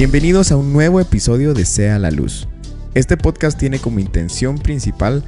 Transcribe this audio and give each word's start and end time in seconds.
Bienvenidos 0.00 0.50
a 0.50 0.56
un 0.56 0.72
nuevo 0.72 0.98
episodio 0.98 1.52
de 1.52 1.66
Sea 1.66 1.98
la 1.98 2.10
Luz. 2.10 2.48
Este 2.94 3.18
podcast 3.18 3.58
tiene 3.58 3.80
como 3.80 3.98
intención 3.98 4.56
principal 4.56 5.22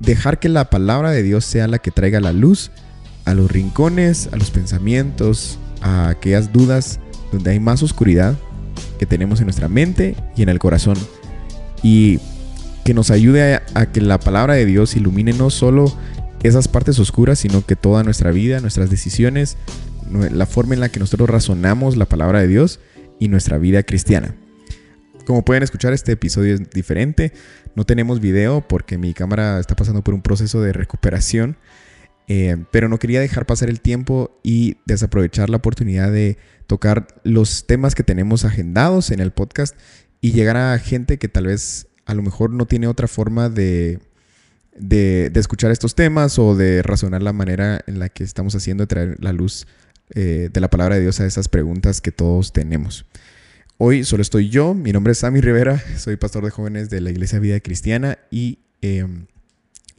dejar 0.00 0.38
que 0.38 0.50
la 0.50 0.68
palabra 0.68 1.12
de 1.12 1.22
Dios 1.22 1.46
sea 1.46 1.66
la 1.66 1.78
que 1.78 1.90
traiga 1.90 2.20
la 2.20 2.34
luz 2.34 2.72
a 3.24 3.32
los 3.32 3.50
rincones, 3.50 4.28
a 4.30 4.36
los 4.36 4.50
pensamientos, 4.50 5.58
a 5.80 6.10
aquellas 6.10 6.52
dudas 6.52 7.00
donde 7.32 7.52
hay 7.52 7.58
más 7.58 7.82
oscuridad 7.82 8.36
que 8.98 9.06
tenemos 9.06 9.40
en 9.40 9.46
nuestra 9.46 9.70
mente 9.70 10.14
y 10.36 10.42
en 10.42 10.50
el 10.50 10.58
corazón. 10.58 10.98
Y 11.82 12.18
que 12.84 12.92
nos 12.92 13.10
ayude 13.10 13.62
a, 13.72 13.86
que 13.92 14.02
la 14.02 14.20
palabra 14.20 14.52
de 14.52 14.66
Dios 14.66 14.94
ilumine 14.94 15.32
no 15.32 15.48
solo 15.48 15.90
esas 16.42 16.68
partes 16.68 16.98
oscuras, 16.98 17.38
sino 17.38 17.64
que 17.64 17.76
toda 17.76 18.04
nuestra 18.04 18.30
vida, 18.30 18.60
nuestras 18.60 18.90
decisiones, 18.90 19.56
la 20.10 20.44
forma 20.44 20.74
en 20.74 20.80
la 20.80 20.90
que 20.90 21.00
nosotros 21.00 21.30
razonamos 21.30 21.96
la 21.96 22.04
palabra 22.04 22.40
de 22.40 22.48
Dios 22.48 22.78
y 23.22 23.28
nuestra 23.28 23.56
vida 23.56 23.84
cristiana. 23.84 24.34
Como 25.26 25.44
pueden 25.44 25.62
escuchar, 25.62 25.92
este 25.92 26.10
episodio 26.10 26.54
es 26.54 26.70
diferente. 26.70 27.32
No 27.76 27.84
tenemos 27.84 28.18
video 28.18 28.66
porque 28.66 28.98
mi 28.98 29.14
cámara 29.14 29.60
está 29.60 29.76
pasando 29.76 30.02
por 30.02 30.12
un 30.12 30.22
proceso 30.22 30.60
de 30.60 30.72
recuperación. 30.72 31.56
Eh, 32.26 32.56
pero 32.72 32.88
no 32.88 32.98
quería 32.98 33.20
dejar 33.20 33.46
pasar 33.46 33.68
el 33.68 33.80
tiempo 33.80 34.36
y 34.42 34.78
desaprovechar 34.86 35.50
la 35.50 35.58
oportunidad 35.58 36.10
de 36.10 36.36
tocar 36.66 37.06
los 37.22 37.64
temas 37.68 37.94
que 37.94 38.02
tenemos 38.02 38.44
agendados 38.44 39.12
en 39.12 39.20
el 39.20 39.30
podcast 39.30 39.76
y 40.20 40.32
llegar 40.32 40.56
a 40.56 40.76
gente 40.80 41.18
que 41.18 41.28
tal 41.28 41.46
vez 41.46 41.86
a 42.06 42.14
lo 42.14 42.22
mejor 42.22 42.50
no 42.50 42.66
tiene 42.66 42.88
otra 42.88 43.06
forma 43.06 43.48
de, 43.48 44.00
de, 44.76 45.30
escuchar 45.34 45.70
estos 45.70 45.94
temas 45.94 46.40
o 46.40 46.56
de 46.56 46.82
razonar 46.82 47.22
la 47.22 47.32
manera 47.32 47.80
en 47.86 48.00
la 48.00 48.08
que 48.08 48.24
estamos 48.24 48.56
haciendo 48.56 48.88
traer 48.88 49.16
la 49.20 49.32
luz 49.32 49.66
eh, 50.14 50.50
de 50.52 50.60
la 50.60 50.68
palabra 50.68 50.96
de 50.96 51.00
Dios 51.00 51.20
a 51.20 51.26
esas 51.26 51.48
preguntas 51.48 52.02
que 52.02 52.12
todos 52.12 52.52
tenemos. 52.52 53.06
Hoy 53.78 54.04
solo 54.04 54.20
estoy 54.20 54.50
yo, 54.50 54.74
mi 54.74 54.92
nombre 54.92 55.12
es 55.12 55.18
Sammy 55.18 55.40
Rivera, 55.40 55.82
soy 55.96 56.16
pastor 56.16 56.44
de 56.44 56.50
jóvenes 56.50 56.90
de 56.90 57.00
la 57.00 57.10
Iglesia 57.10 57.38
Vida 57.38 57.58
Cristiana 57.60 58.18
y 58.30 58.58
em, 58.82 59.26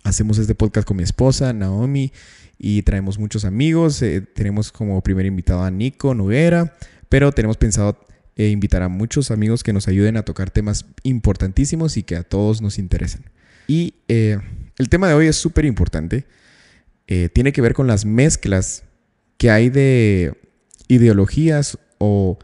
hacemos 0.03 0.37
este 0.37 0.53
podcast 0.53 0.87
con 0.87 0.97
mi 0.97 1.03
esposa, 1.03 1.51
Naomi, 1.51 2.13
y 2.59 2.83
traemos 2.83 3.17
muchos 3.17 3.43
amigos. 3.43 4.01
Eh, 4.03 4.21
tenemos 4.21 4.71
como 4.71 5.01
primer 5.01 5.25
invitado 5.25 5.63
a 5.63 5.71
Nico 5.71 6.13
Noguera, 6.13 6.77
pero 7.09 7.31
tenemos 7.31 7.57
pensado 7.57 7.97
eh, 8.35 8.49
invitar 8.49 8.83
a 8.83 8.89
muchos 8.89 9.31
amigos 9.31 9.63
que 9.63 9.73
nos 9.73 9.87
ayuden 9.87 10.17
a 10.17 10.23
tocar 10.23 10.51
temas 10.51 10.85
importantísimos 11.01 11.97
y 11.97 12.03
que 12.03 12.17
a 12.17 12.23
todos 12.23 12.61
nos 12.61 12.77
interesen. 12.77 13.23
Y 13.67 13.95
el 14.07 14.89
tema 14.89 15.07
de 15.07 15.15
hoy 15.15 15.27
es 15.27 15.37
súper 15.37 15.65
importante. 15.65 16.25
tiene 17.07 17.51
que 17.51 17.61
ver 17.61 17.73
con 17.73 17.87
las 17.87 18.05
mezclas 18.05 18.83
que 19.43 19.51
hay 19.51 19.69
de 19.69 20.37
ideologías 20.87 21.77
o 21.97 22.39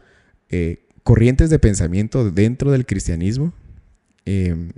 corrientes 1.02 1.48
de 1.48 1.58
pensamiento 1.58 2.30
dentro 2.30 2.72
del 2.72 2.84
cristianismo. 2.84 3.54
Em, 4.26 4.72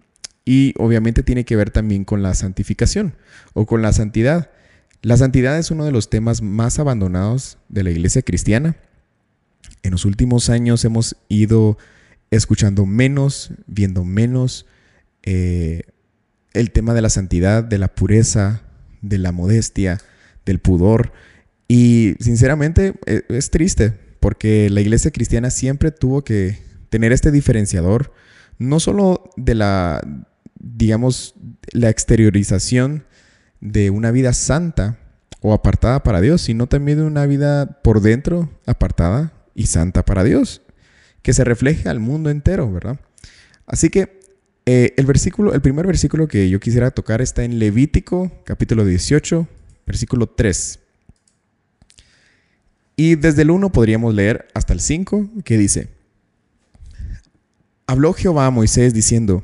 y 0.45 0.73
obviamente 0.79 1.25
tiene 1.25 1.45
que 1.45 1.57
ver 1.57 1.71
también 1.71 2.05
con 2.05 2.23
la 2.23 2.35
santificación 2.35 3.17
o 3.55 3.67
con 3.67 3.83
la 3.83 3.93
santidad. 3.93 4.53
La 5.03 5.17
santidad 5.17 5.59
es 5.59 5.73
uno 5.73 5.85
de 5.85 5.91
los 5.91 6.11
temas 6.11 6.43
más 6.43 6.79
abandonados 6.79 7.59
de 7.69 7.83
la 7.83 7.91
iglesia 7.91 8.23
cristiana. 8.23 8.77
En 9.83 9.91
los 9.91 10.05
últimos 10.05 10.49
años 10.49 10.85
hemos 10.85 11.17
ido 11.29 11.77
escuchando 12.31 12.87
menos, 12.87 13.51
viendo 13.67 14.05
menos 14.05 14.67
eh, 15.25 15.83
el 16.53 16.71
tema 16.71 16.95
de 16.95 17.03
la 17.03 17.11
santidad, 17.11 17.65
de 17.65 17.79
la 17.79 17.93
pureza, 17.93 18.63
de 19.01 19.19
la 19.19 19.33
modestia, 19.33 19.99
del 20.47 20.61
pudor. 20.61 21.13
Y 21.75 22.17
sinceramente 22.21 22.97
e, 23.07 23.23
es 23.31 23.49
triste 23.49 23.95
porque 24.21 24.69
la 24.69 24.83
iglesia 24.83 25.11
cristiana 25.11 25.49
siempre 25.49 25.91
tuvo 25.91 26.23
que 26.23 26.59
tener 26.91 27.13
este 27.13 27.31
diferenciador, 27.31 28.13
no 28.59 28.79
solo 28.79 29.31
de 29.39 29.55
la, 29.55 30.27
digamos, 30.59 31.35
la 31.71 31.89
exteriorización 31.89 33.07
de 33.63 33.89
una 33.89 34.11
vida 34.11 34.35
santa 34.35 34.99
o 35.41 35.55
apartada 35.55 36.03
para 36.03 36.21
Dios, 36.21 36.43
sino 36.43 36.67
también 36.67 36.99
de 36.99 37.05
una 37.05 37.25
vida 37.25 37.81
por 37.83 38.03
dentro 38.03 38.51
apartada 38.67 39.33
y 39.55 39.65
santa 39.65 40.05
para 40.05 40.25
Dios, 40.25 40.61
que 41.23 41.33
se 41.33 41.43
refleje 41.43 41.89
al 41.89 42.01
mundo 42.01 42.29
entero, 42.29 42.71
¿verdad? 42.71 43.01
Así 43.65 43.89
que 43.89 44.21
eh, 44.67 44.93
el 44.99 45.07
versículo, 45.07 45.55
el 45.55 45.63
primer 45.63 45.87
versículo 45.87 46.29
que 46.29 46.51
yo 46.51 46.61
quisiera 46.61 46.91
tocar 46.91 47.23
está 47.23 47.45
en 47.45 47.59
Levítico, 47.59 48.31
capítulo 48.45 48.85
18, 48.85 49.49
versículo 49.87 50.27
3. 50.27 50.82
Y 53.03 53.17
desde 53.17 53.43
el 53.43 53.51
1 53.51 53.73
podríamos 53.73 54.15
leer 54.15 54.47
hasta 54.55 54.73
el 54.73 54.79
5, 54.79 55.29
que 55.45 55.59
dice, 55.59 55.89
Habló 57.89 58.13
Jehová 58.13 58.47
a 58.47 58.53
Moisés 58.53 58.95
diciendo, 58.95 59.43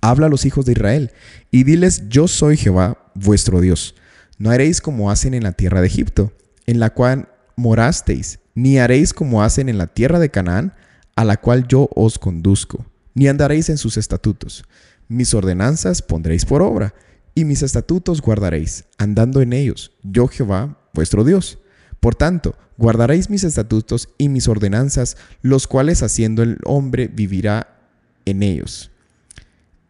Habla 0.00 0.26
a 0.26 0.28
los 0.28 0.46
hijos 0.46 0.66
de 0.66 0.72
Israel 0.72 1.10
y 1.50 1.64
diles, 1.64 2.08
yo 2.08 2.28
soy 2.28 2.56
Jehová 2.56 3.10
vuestro 3.16 3.60
Dios. 3.60 3.96
No 4.38 4.52
haréis 4.52 4.80
como 4.80 5.10
hacen 5.10 5.34
en 5.34 5.42
la 5.42 5.50
tierra 5.50 5.80
de 5.80 5.88
Egipto, 5.88 6.32
en 6.64 6.78
la 6.78 6.90
cual 6.90 7.28
morasteis, 7.56 8.38
ni 8.54 8.78
haréis 8.78 9.12
como 9.14 9.42
hacen 9.42 9.68
en 9.68 9.76
la 9.76 9.88
tierra 9.88 10.20
de 10.20 10.30
Canaán, 10.30 10.72
a 11.16 11.24
la 11.24 11.38
cual 11.38 11.66
yo 11.66 11.90
os 11.96 12.20
conduzco, 12.20 12.86
ni 13.14 13.26
andaréis 13.26 13.68
en 13.68 13.78
sus 13.78 13.96
estatutos. 13.96 14.64
Mis 15.08 15.34
ordenanzas 15.34 16.02
pondréis 16.02 16.44
por 16.44 16.62
obra, 16.62 16.94
y 17.34 17.44
mis 17.44 17.62
estatutos 17.62 18.22
guardaréis, 18.22 18.84
andando 18.96 19.40
en 19.40 19.54
ellos, 19.54 19.90
yo 20.04 20.28
Jehová 20.28 20.78
vuestro 20.94 21.24
Dios. 21.24 21.58
Por 22.00 22.14
tanto, 22.14 22.56
guardaréis 22.78 23.30
mis 23.30 23.44
estatutos 23.44 24.08
y 24.16 24.28
mis 24.28 24.48
ordenanzas, 24.48 25.16
los 25.42 25.66
cuales 25.66 26.02
haciendo 26.02 26.42
el 26.42 26.58
hombre 26.64 27.08
vivirá 27.08 27.78
en 28.24 28.42
ellos. 28.42 28.90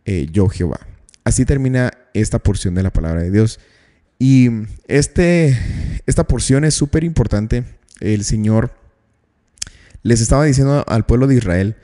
Eh, 0.05 0.29
yo 0.33 0.49
Jehová. 0.49 0.81
Así 1.25 1.45
termina 1.45 1.93
esta 2.15 2.41
porción 2.41 2.75
de 2.75 2.83
la 2.83 2.93
palabra 2.93 3.23
de 3.23 3.31
Dios. 3.31 3.61
Y 4.19 4.51
este, 4.89 5.57
esta 6.07 6.25
porción 6.25 6.65
es 6.65 6.75
súper 6.75 7.05
importante. 7.05 7.65
El 8.01 8.25
Señor 8.25 8.75
les 10.03 10.21
estaba 10.21 10.45
diciendo 10.45 10.85
al 10.89 11.07
pueblo 11.07 11.27
de 11.27 11.37
Israel, 11.37 11.77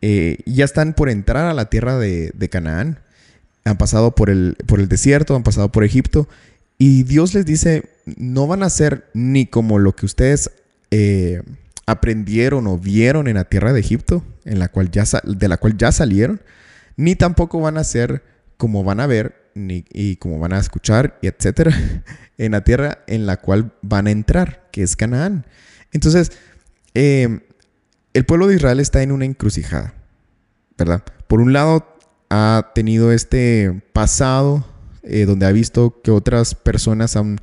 eh, 0.00 0.38
ya 0.46 0.64
están 0.64 0.94
por 0.94 1.08
entrar 1.08 1.46
a 1.46 1.54
la 1.54 1.70
tierra 1.70 1.96
de, 1.96 2.32
de, 2.34 2.48
Canaán, 2.48 2.98
han 3.64 3.78
pasado 3.78 4.14
por 4.14 4.30
el, 4.30 4.56
por 4.66 4.80
el 4.80 4.88
desierto, 4.88 5.36
han 5.36 5.44
pasado 5.44 5.70
por 5.70 5.84
Egipto, 5.84 6.28
y 6.84 7.04
Dios 7.04 7.32
les 7.32 7.46
dice, 7.46 7.92
no 8.16 8.48
van 8.48 8.64
a 8.64 8.68
ser 8.68 9.08
ni 9.14 9.46
como 9.46 9.78
lo 9.78 9.94
que 9.94 10.04
ustedes 10.04 10.50
eh, 10.90 11.40
aprendieron 11.86 12.66
o 12.66 12.76
vieron 12.76 13.28
en 13.28 13.36
la 13.36 13.44
tierra 13.44 13.72
de 13.72 13.78
Egipto, 13.78 14.24
en 14.44 14.58
la 14.58 14.66
cual 14.66 14.90
ya 14.90 15.04
de 15.22 15.46
la 15.46 15.58
cual 15.58 15.76
ya 15.76 15.92
salieron, 15.92 16.42
ni 16.96 17.14
tampoco 17.14 17.60
van 17.60 17.78
a 17.78 17.84
ser 17.84 18.24
como 18.56 18.82
van 18.82 18.98
a 18.98 19.06
ver 19.06 19.52
ni, 19.54 19.84
y 19.92 20.16
como 20.16 20.40
van 20.40 20.54
a 20.54 20.58
escuchar, 20.58 21.20
etcétera, 21.22 21.72
en 22.36 22.50
la 22.50 22.64
tierra 22.64 23.04
en 23.06 23.26
la 23.26 23.36
cual 23.36 23.72
van 23.82 24.08
a 24.08 24.10
entrar, 24.10 24.68
que 24.72 24.82
es 24.82 24.96
Canaán. 24.96 25.46
Entonces, 25.92 26.32
eh, 26.94 27.46
el 28.12 28.24
pueblo 28.24 28.48
de 28.48 28.56
Israel 28.56 28.80
está 28.80 29.04
en 29.04 29.12
una 29.12 29.24
encrucijada, 29.24 29.94
¿verdad? 30.76 31.04
Por 31.28 31.40
un 31.42 31.52
lado, 31.52 31.96
ha 32.28 32.72
tenido 32.74 33.12
este 33.12 33.84
pasado 33.92 34.66
eh, 35.02 35.24
donde 35.26 35.46
ha 35.46 35.52
visto 35.52 36.00
que 36.02 36.12
otras 36.12 36.54
personas 36.54 37.16
han 37.16 37.40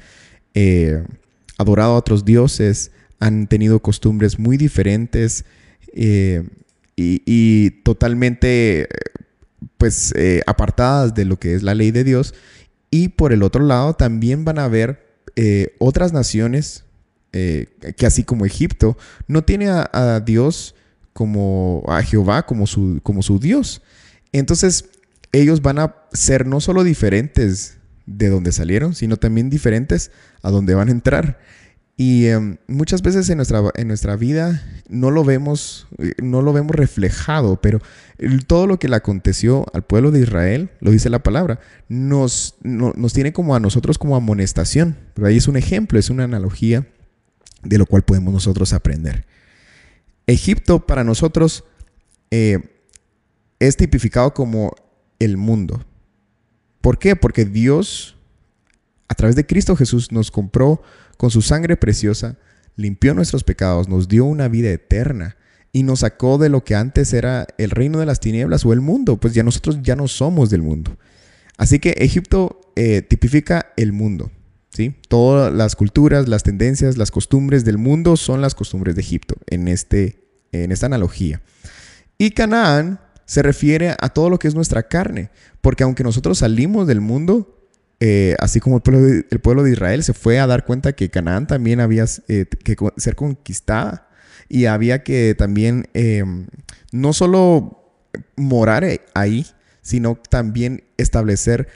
eh, 0.53 1.03
adorado 1.57 1.93
a 1.93 1.97
otros 1.97 2.23
dioses, 2.23 2.91
han 3.19 3.47
tenido 3.47 3.81
costumbres 3.81 4.39
muy 4.39 4.55
diferentes 4.55 5.43
eh, 5.93 6.47
y, 6.95 7.71
totalmente 7.83 8.87
pues 9.77 10.13
apartadas 10.45 11.13
de 11.15 11.25
lo 11.25 11.37
que 11.37 11.53
es 11.53 11.63
la 11.63 11.73
ley 11.73 11.91
de 11.91 12.03
Dios. 12.03 12.33
Y 12.91 13.09
por 13.09 13.33
el 13.33 13.43
otro 13.43 13.63
lado 13.63 13.93
también 13.93 14.43
van 14.45 14.59
a 14.59 14.65
haber 14.65 15.05
otras 15.79 16.11
naciones 16.11 16.83
que 17.31 18.05
así 18.05 18.23
como 18.23 18.45
Egipto 18.45 18.97
no 19.27 19.43
tiene 19.43 19.69
a, 19.69 19.89
a, 19.93 20.19
Dios 20.19 20.75
como 21.13 21.83
a 21.87 22.01
Jehová 22.03 22.45
como 22.45 22.67
su, 22.67 22.99
como 23.03 23.21
su 23.21 23.39
Dios. 23.39 23.81
Entonces 24.33 24.89
ellos 25.31 25.61
van 25.61 25.79
a 25.79 25.95
ser 26.11 26.45
no 26.45 26.61
solo 26.61 26.83
diferentes 26.83 27.77
de 28.05 28.29
donde 28.29 28.51
salieron, 28.51 28.95
sino 28.95 29.17
también 29.17 29.49
diferentes 29.49 30.11
a 30.41 30.49
donde 30.49 30.73
van 30.73 30.89
a 30.89 30.91
entrar. 30.91 31.39
Y 31.95 32.27
em, 32.27 32.57
muchas 32.67 33.01
veces 33.01 33.29
en 33.29 33.37
nuestra, 33.37 33.61
en 33.75 33.89
nuestra 33.89 34.15
vida 34.15 34.63
no 34.87 35.11
lo 35.11 35.25
vemos, 35.25 35.87
no 36.23 36.41
lo 36.41 36.53
vemos 36.53 36.73
reflejado, 36.73 37.59
pero 37.61 37.81
todo 38.47 38.67
lo 38.67 38.79
que 38.79 38.87
le 38.87 38.95
aconteció 38.95 39.65
al 39.73 39.83
pueblo 39.83 40.09
de 40.11 40.21
Israel, 40.21 40.71
lo 40.79 40.91
dice 40.91 41.09
la 41.09 41.21
palabra, 41.21 41.59
nos, 41.89 42.55
nos 42.63 43.13
tiene 43.13 43.33
como 43.33 43.53
a 43.53 43.59
nosotros 43.59 43.97
como 43.97 44.15
amonestación. 44.15 44.97
Ahí 45.21 45.37
es 45.37 45.49
un 45.49 45.57
ejemplo, 45.57 45.99
es 45.99 46.09
una 46.09 46.23
analogía 46.23 46.87
de 47.63 47.77
lo 47.77 47.85
cual 47.85 48.03
podemos 48.03 48.33
nosotros 48.33 48.71
aprender. 48.71 49.25
Egipto 50.25 50.85
para 50.85 51.03
nosotros 51.03 51.65
eh, 52.31 52.59
es 53.59 53.75
tipificado 53.75 54.33
como 54.33 54.73
el 55.19 55.37
mundo. 55.37 55.85
¿Por 56.81 56.97
qué? 56.97 57.15
Porque 57.15 57.45
Dios, 57.45 58.15
a 59.07 59.15
través 59.15 59.35
de 59.35 59.45
Cristo 59.45 59.75
Jesús, 59.75 60.11
nos 60.11 60.31
compró 60.31 60.81
con 61.17 61.29
su 61.29 61.41
sangre 61.41 61.75
preciosa, 61.77 62.37
limpió 62.75 63.13
nuestros 63.13 63.43
pecados, 63.43 63.89
nos 63.89 64.07
dio 64.07 64.25
una 64.25 64.47
vida 64.47 64.69
eterna. 64.69 65.35
y 65.71 65.83
nos 65.83 65.99
sacó 65.99 66.39
de 66.39 66.49
lo 66.49 66.63
que 66.63 66.73
antes 66.73 67.13
era 67.13 67.45
el 67.59 67.69
reino 67.69 67.99
de 67.99 68.07
las 68.07 68.19
tinieblas 68.19 68.65
o 68.65 68.73
el 68.73 68.81
mundo, 68.81 69.17
pues 69.17 69.35
ya 69.35 69.43
nosotros 69.43 69.77
ya 69.83 69.95
no 69.95 70.07
somos 70.07 70.49
del 70.49 70.63
mundo. 70.63 70.97
Así 71.57 71.77
que 71.77 71.91
Egipto 71.99 72.61
eh, 72.75 73.03
tipifica 73.03 73.71
el 73.77 73.91
mundo. 73.91 74.31
¿sí? 74.71 74.95
Todas 75.09 75.53
las 75.53 75.75
culturas, 75.75 76.27
las 76.27 76.41
tendencias, 76.41 76.97
las 76.97 77.11
costumbres 77.11 77.65
del 77.65 77.77
mundo 77.77 78.17
son 78.17 78.41
las 78.41 78.55
costumbres 78.55 78.95
de 78.95 79.01
Egipto 79.01 79.35
en, 79.47 79.67
este, 79.67 80.23
en 80.51 80.71
esta 80.71 80.87
analogía. 80.87 81.41
Y 82.17 82.31
Canaán 82.31 82.99
se 83.29 83.43
refiere 83.43 83.95
a 84.01 84.09
todo 84.09 84.31
lo 84.31 84.39
que 84.39 84.47
es 84.47 84.55
nuestra 84.55 84.87
carne, 84.87 85.29
porque 85.61 85.83
aunque 85.83 86.03
nosotros 86.03 86.39
salimos 86.39 86.87
del 86.87 86.99
mundo, 86.99 87.63
eh, 87.99 88.35
así 88.39 88.59
como 88.59 88.77
el 88.77 88.81
pueblo, 88.81 89.03
de, 89.03 89.23
el 89.29 89.39
pueblo, 89.39 89.61
de, 89.61 89.71
Israel 89.71 90.03
se 90.03 90.13
fue 90.13 90.39
a 90.39 90.47
dar 90.47 90.65
cuenta 90.65 90.93
que 90.93 91.11
Canaán 91.11 91.45
también 91.45 91.79
había 91.79 92.05
eh, 92.27 92.47
que 92.63 92.75
ser 92.97 93.15
conquistada 93.15 94.09
y 94.47 94.65
había 94.65 95.03
que 95.03 95.35
también 95.37 95.89
eh, 95.93 96.23
no 96.91 97.13
solo 97.13 97.93
morar 98.35 98.83
ahí, 99.13 99.45
sino 99.83 100.15
también 100.27 100.85
establecer 100.97 101.67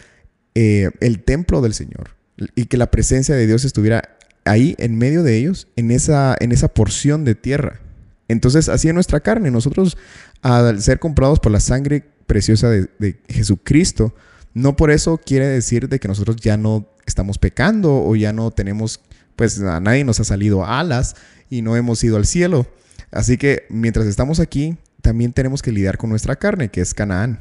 el 0.56 1.24
templo 1.24 1.62
del 1.62 1.76
Señor 1.76 2.16
y 2.56 2.66
que 2.66 2.78
la 2.78 2.90
presencia 2.90 3.36
de 3.36 3.46
Dios 3.46 3.64
estuviera 3.64 4.18
ahí 4.44 4.74
en 4.80 4.98
medio 4.98 5.22
de 5.22 5.38
ellos, 5.38 5.68
en 5.76 5.92
esa, 5.92 6.36
en 6.40 6.52
esa 6.52 6.70
porción 6.70 7.26
de 7.26 7.36
tierra. 7.36 7.83
Entonces, 8.28 8.70
así 8.70 8.88
es 8.88 8.94
nuestra 8.94 9.20
carne. 9.20 9.52
Nosotros, 9.52 9.98
al 10.42 10.81
ser 10.81 11.00
comprados 11.00 11.40
por 11.40 11.52
la 11.52 11.60
sangre 11.60 12.06
preciosa 12.25 12.70
de, 12.70 13.22
Jesucristo, 13.28 14.16
no 14.54 14.75
por 14.75 14.92
eso 14.92 15.18
quiere 15.18 15.48
decir 15.48 15.90
de 15.90 16.00
que 16.00 16.08
nosotros 16.08 16.38
ya 16.38 16.58
no 16.58 16.88
estamos 17.06 17.38
pecando 17.38 18.04
o 18.04 18.16
ya 18.16 18.34
no 18.34 18.52
tenemos, 18.52 19.02
pues 19.36 19.60
a 19.60 19.80
nadie 19.80 20.04
nos 20.04 20.20
ha 20.20 20.24
salido 20.24 20.66
alas 20.66 21.16
y 21.50 21.62
no 21.62 21.75
hemos 21.75 22.04
ido 22.04 22.18
al 22.18 22.25
cielo. 22.25 22.66
Así 23.12 23.38
que 23.38 23.66
mientras 23.70 24.08
estamos 24.08 24.40
aquí, 24.40 24.78
también 25.02 25.34
tenemos 25.34 25.62
que 25.62 25.72
lidiar 25.72 25.98
con 25.98 26.10
nuestra 26.10 26.36
carne, 26.36 26.70
que 26.70 26.81
es 26.81 26.94
Canaán. 26.94 27.40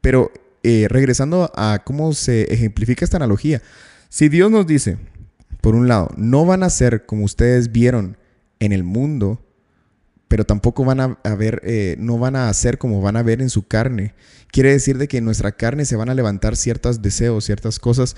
Pero 0.00 0.30
eh, 0.62 0.86
regresando 0.88 1.50
a 1.56 1.82
cómo 1.84 2.12
se 2.12 2.52
ejemplifica 2.52 3.04
esta 3.04 3.16
analogía, 3.16 3.62
si 4.08 4.28
Dios 4.28 4.50
nos 4.50 4.66
dice, 4.66 4.98
por 5.60 5.74
un 5.74 5.88
lado, 5.88 6.10
no 6.16 6.44
van 6.44 6.62
a 6.62 6.70
ser 6.70 7.06
como 7.06 7.24
ustedes 7.24 7.72
vieron 7.72 8.16
en 8.60 8.72
el 8.72 8.84
mundo, 8.84 9.44
pero 10.28 10.44
tampoco 10.44 10.84
van 10.84 11.00
a, 11.00 11.34
ver, 11.36 11.62
eh, 11.64 11.96
no 11.98 12.18
van 12.18 12.36
a 12.36 12.48
hacer 12.48 12.78
como 12.78 13.00
van 13.00 13.16
a 13.16 13.22
ver 13.22 13.40
en 13.40 13.50
su 13.50 13.66
carne. 13.66 14.14
Quiere 14.50 14.70
decir 14.70 14.98
de 14.98 15.08
que 15.08 15.18
en 15.18 15.24
nuestra 15.24 15.52
carne 15.52 15.86
se 15.86 15.96
van 15.96 16.10
a 16.10 16.14
levantar 16.14 16.56
ciertos 16.56 17.02
deseos, 17.02 17.44
ciertas 17.44 17.78
cosas 17.78 18.14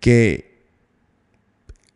que 0.00 0.64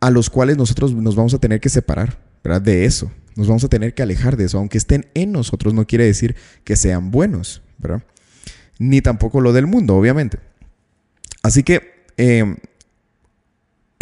a 0.01 0.11
los 0.11 0.29
cuales 0.29 0.57
nosotros 0.57 0.93
nos 0.93 1.15
vamos 1.15 1.33
a 1.33 1.39
tener 1.39 1.61
que 1.61 1.69
separar, 1.69 2.19
¿verdad? 2.43 2.61
De 2.61 2.83
eso. 2.83 3.09
Nos 3.35 3.47
vamos 3.47 3.63
a 3.63 3.69
tener 3.69 3.93
que 3.93 4.03
alejar 4.03 4.35
de 4.35 4.45
eso. 4.45 4.57
Aunque 4.57 4.77
estén 4.77 5.07
en 5.13 5.31
nosotros, 5.31 5.73
no 5.73 5.87
quiere 5.87 6.05
decir 6.05 6.35
que 6.65 6.75
sean 6.75 7.09
buenos, 7.09 7.61
¿verdad? 7.77 8.03
Ni 8.79 9.01
tampoco 9.01 9.39
lo 9.39 9.53
del 9.53 9.65
mundo, 9.65 9.95
obviamente. 9.95 10.39
Así 11.41 11.63
que 11.63 12.05
em, 12.17 12.57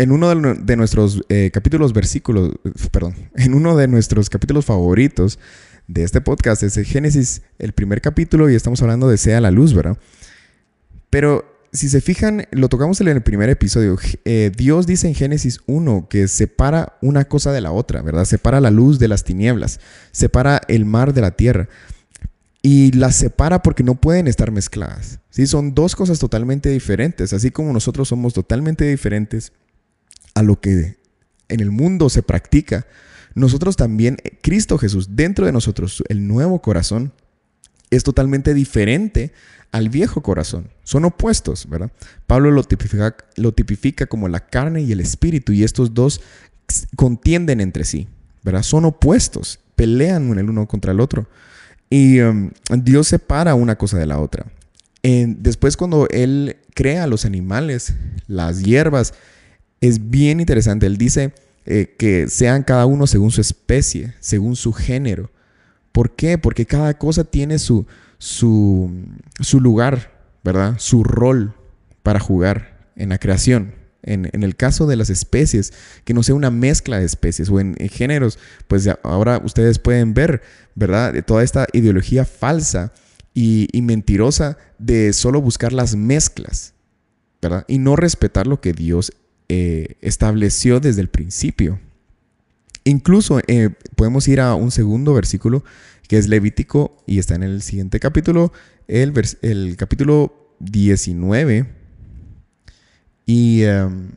en 0.02 0.12
uno 0.12 0.30
de, 0.56 0.76
nuestros 0.76 1.22
eh, 1.30 1.52
capítulos, 1.54 1.94
versículos, 1.94 2.54
perdón, 2.92 3.16
en 3.36 3.54
uno 3.54 3.78
de 3.78 3.88
nuestros 3.88 4.30
capítulos 4.30 4.66
favoritos 4.66 5.38
de 5.88 6.04
este 6.04 6.22
podcast 6.22 6.64
es 6.64 6.76
el 6.78 6.86
Génesis, 6.86 7.44
el 7.60 7.74
primer 7.74 8.02
capítulo, 8.02 8.50
y 8.50 8.56
estamos 8.56 8.82
hablando 8.82 9.08
de 9.08 9.18
Sea 9.18 9.42
la 9.42 9.52
Luz, 9.52 9.74
¿verdad? 9.74 9.98
Pero 11.12 11.46
si 11.72 11.88
se 11.88 12.02
fijan, 12.02 12.48
lo 12.52 12.68
tocamos 12.68 13.00
en 13.02 13.10
el 13.10 13.22
primer 13.22 13.50
episodio. 13.50 13.98
Eh, 14.26 14.52
Dios 14.56 14.88
dice 14.88 15.08
en 15.08 15.16
Génesis 15.16 15.60
1 15.68 16.08
que 16.10 16.28
separa 16.28 16.98
una 17.02 17.26
cosa 17.26 17.52
de 17.52 17.62
la 17.62 17.72
otra, 17.72 18.02
¿verdad? 18.02 18.26
Separa 18.26 18.60
la 18.60 18.72
luz 18.72 18.98
de 18.98 19.08
las 19.08 19.24
tinieblas, 19.24 19.80
separa 20.12 20.62
el 20.68 20.86
mar 20.86 21.14
de 21.14 21.22
la 21.22 21.32
tierra. 21.32 21.70
Y 22.64 22.92
las 22.92 23.16
separa 23.16 23.64
porque 23.64 23.84
no 23.84 23.96
pueden 23.96 24.28
estar 24.28 24.52
mezcladas. 24.52 25.20
¿sí? 25.32 25.48
Son 25.48 25.74
dos 25.74 25.96
cosas 25.96 26.20
totalmente 26.20 26.70
diferentes. 26.70 27.34
Así 27.34 27.50
como 27.50 27.74
nosotros 27.74 28.08
somos 28.08 28.34
totalmente 28.34 28.86
diferentes 28.86 29.52
a 30.36 30.44
lo 30.44 30.60
que 30.60 30.98
en 31.50 31.60
el 31.60 31.72
mundo 31.72 32.10
se 32.10 32.24
practica, 32.24 32.88
nosotros 33.34 33.76
también, 33.76 34.18
Cristo 34.42 34.78
Jesús, 34.78 35.16
dentro 35.16 35.46
de 35.46 35.52
nosotros, 35.52 36.04
el 36.10 36.28
nuevo 36.28 36.62
corazón, 36.62 37.14
es 37.90 38.04
totalmente 38.04 38.54
diferente 38.54 39.34
al 39.72 39.90
viejo 39.90 40.22
corazón. 40.22 40.70
Son 40.84 41.06
opuestos, 41.06 41.68
¿verdad? 41.70 41.92
Pablo 42.28 42.52
lo 42.52 42.64
tipifica, 42.64 44.06
como 44.08 44.28
la 44.28 44.48
carne 44.48 44.82
y 44.82 44.92
el 44.92 45.00
espíritu, 45.00 45.54
y 45.54 45.64
estos 45.64 45.94
dos 45.94 46.22
contienden 46.96 47.62
entre 47.62 47.86
sí, 47.86 48.08
¿verdad? 48.44 48.64
Son 48.64 48.86
opuestos, 48.86 49.60
pelean 49.76 50.38
el 50.38 50.50
uno 50.50 50.68
contra 50.68 50.92
el 50.92 51.00
otro. 51.00 51.28
Y 51.90 52.22
um, 52.22 52.52
Dios 52.78 53.10
separa 53.10 53.56
una 53.56 53.78
cosa 53.78 53.98
de 53.98 54.06
la 54.06 54.20
otra. 54.20 54.46
después 55.04 55.76
cuando 55.78 56.08
Él 56.10 56.58
crea 56.74 57.08
los 57.08 57.26
animales, 57.26 57.94
las 58.28 58.64
hierbas, 58.64 59.14
es 59.82 60.10
bien 60.10 60.40
interesante. 60.40 60.86
Él 60.86 60.98
dice 60.98 61.34
eh, 61.66 61.96
que 61.98 62.28
sean 62.30 62.64
cada 62.64 62.86
uno 62.86 63.08
según 63.08 63.32
su 63.32 63.42
especie, 63.42 64.14
según 64.20 64.56
su 64.56 64.72
género. 64.72 65.32
¿Por 65.92 66.16
qué? 66.16 66.38
Porque 66.38 66.66
cada 66.66 66.98
cosa 66.98 67.24
tiene 67.24 67.60
su, 67.60 67.86
su, 68.18 68.90
lugar, 69.60 70.14
¿verdad? 70.44 70.76
Su 70.78 71.04
rol 71.04 71.54
para 72.04 72.20
jugar 72.20 72.92
en 72.96 73.10
la 73.10 73.18
creación. 73.18 73.74
En, 74.04 74.26
el 74.44 74.56
caso 74.56 74.88
de 74.88 74.96
las 74.96 75.12
especies, 75.12 75.74
que 76.06 76.16
no 76.16 76.24
sea 76.24 76.34
una 76.34 76.50
mezcla 76.50 76.98
de 76.98 77.06
especies 77.06 77.50
o 77.50 77.60
en, 77.60 77.76
géneros, 77.90 78.40
pues 78.68 78.90
ahora 79.04 79.40
ustedes 79.44 79.78
pueden 79.78 80.14
ver, 80.16 80.42
¿verdad? 80.74 81.14
Toda 81.24 81.44
esta 81.44 81.68
ideología 81.74 82.26
falsa 82.26 82.94
y, 83.34 83.68
y, 83.72 83.82
mentirosa 83.84 84.58
de 84.80 85.14
solo 85.14 85.42
buscar 85.42 85.72
las 85.72 85.96
mezclas, 85.96 86.74
¿verdad? 87.42 87.66
Y 87.68 87.78
no 87.78 87.96
respetar 87.96 88.48
lo 88.48 88.60
que 88.60 88.74
Dios 88.74 89.12
eh, 89.54 89.98
estableció 90.00 90.80
desde 90.80 91.02
el 91.02 91.10
principio. 91.10 91.78
Incluso 92.86 93.42
eh, 93.48 93.72
podemos 93.98 94.26
ir 94.30 94.40
a 94.40 94.56
un 94.56 94.72
segundo 94.72 95.14
versículo 95.14 95.66
que 96.08 96.18
es 96.18 96.30
Levítico 96.30 96.96
y 97.06 97.20
está 97.20 97.36
en 97.36 97.44
el 97.44 97.62
siguiente 97.62 98.00
capítulo, 98.00 98.54
el, 98.88 99.12
el 99.42 99.76
capítulo 99.76 100.56
19. 100.60 101.70
Y 103.26 103.64
em, 103.64 104.12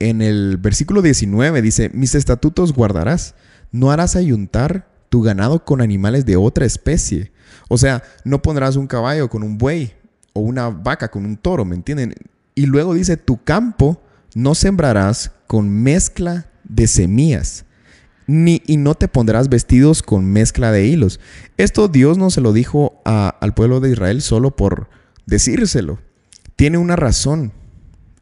en 0.00 0.20
el 0.20 0.56
versículo 0.56 1.00
19 1.00 1.62
dice, 1.62 1.88
mis 1.94 2.16
estatutos 2.16 2.72
guardarás, 2.72 3.36
no 3.70 3.92
harás 3.92 4.16
ayuntar 4.16 4.88
tu 5.10 5.22
ganado 5.22 5.64
con 5.64 5.80
animales 5.80 6.26
de 6.26 6.34
otra 6.34 6.64
especie. 6.64 7.30
O 7.68 7.78
sea, 7.78 8.02
no 8.24 8.42
pondrás 8.42 8.74
un 8.74 8.88
caballo 8.88 9.30
con 9.30 9.44
un 9.44 9.58
buey 9.58 9.92
o 10.32 10.40
una 10.40 10.70
vaca 10.70 11.08
con 11.08 11.24
un 11.24 11.36
toro, 11.36 11.64
¿me 11.64 11.76
entienden? 11.76 12.16
Y 12.54 12.66
luego 12.66 12.94
dice, 12.94 13.16
tu 13.16 13.42
campo 13.42 14.02
no 14.34 14.54
sembrarás 14.54 15.32
con 15.46 15.68
mezcla 15.68 16.46
de 16.64 16.86
semillas, 16.86 17.64
ni, 18.26 18.62
y 18.66 18.76
no 18.76 18.94
te 18.94 19.08
pondrás 19.08 19.48
vestidos 19.48 20.02
con 20.02 20.24
mezcla 20.24 20.70
de 20.72 20.86
hilos. 20.86 21.20
Esto 21.56 21.88
Dios 21.88 22.18
no 22.18 22.30
se 22.30 22.40
lo 22.40 22.52
dijo 22.52 23.02
al 23.04 23.54
pueblo 23.54 23.80
de 23.80 23.90
Israel 23.90 24.22
solo 24.22 24.56
por 24.56 24.88
decírselo. 25.26 25.98
Tiene 26.56 26.78
una 26.78 26.96
razón 26.96 27.52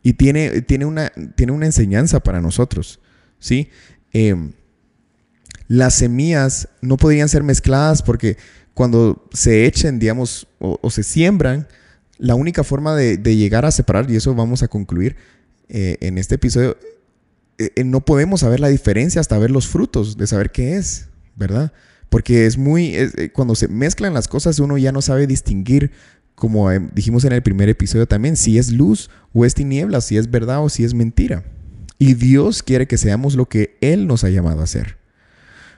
y 0.02 0.14
tiene, 0.14 0.62
tiene, 0.62 0.86
una, 0.86 1.12
tiene 1.36 1.52
una 1.52 1.66
enseñanza 1.66 2.20
para 2.20 2.40
nosotros. 2.40 3.00
¿sí? 3.38 3.68
Em, 4.12 4.52
las 5.68 5.94
semillas 5.94 6.68
no 6.80 6.96
podían 6.96 7.28
ser 7.28 7.42
mezcladas 7.42 8.02
porque 8.02 8.36
cuando 8.74 9.28
se 9.32 9.66
echen, 9.66 9.98
digamos, 9.98 10.46
o 10.58 10.90
se 10.90 11.02
siembran, 11.02 11.68
la 12.20 12.34
única 12.34 12.62
forma 12.62 12.94
de, 12.94 13.16
llegar 13.36 13.64
a 13.64 13.70
separar, 13.70 14.08
y 14.10 14.16
eso 14.16 14.34
vamos 14.34 14.62
a 14.62 14.68
concluir 14.68 15.16
eh, 15.68 15.96
en 16.00 16.18
este 16.18 16.34
episodio, 16.34 16.76
eh, 17.58 17.70
eh, 17.74 17.84
no 17.84 18.04
podemos 18.04 18.40
saber 18.40 18.60
la 18.60 18.68
diferencia 18.68 19.20
hasta 19.20 19.38
ver 19.38 19.50
los 19.50 19.66
frutos, 19.66 20.18
de 20.18 20.26
saber 20.26 20.50
qué 20.50 20.76
es, 20.76 21.08
¿verdad? 21.34 21.72
Porque 22.10 22.44
es 22.44 22.58
muy, 22.58 22.94
cuando 23.32 23.54
se 23.54 23.68
mezclan 23.68 24.12
las 24.12 24.28
cosas 24.28 24.58
uno 24.58 24.76
ya 24.76 24.92
no 24.92 25.00
sabe 25.00 25.26
distinguir, 25.26 25.92
como 26.34 26.70
dijimos 26.70 27.24
en 27.24 27.32
el 27.32 27.42
primer 27.42 27.68
episodio 27.68 28.06
también, 28.06 28.36
si 28.36 28.58
es 28.58 28.70
luz 28.70 29.10
o 29.32 29.46
es 29.46 29.54
tiniebla, 29.54 30.00
si 30.00 30.18
es 30.18 30.30
verdad 30.30 30.62
o 30.62 30.68
si 30.68 30.84
es 30.84 30.92
mentira. 30.92 31.44
Y 31.98 32.14
Dios 32.14 32.62
quiere 32.62 32.86
que 32.86 32.98
seamos 32.98 33.34
lo 33.34 33.46
que 33.46 33.78
Él 33.80 34.06
nos 34.06 34.24
ha 34.24 34.30
llamado 34.30 34.62
a 34.62 34.66
ser. 34.66 34.96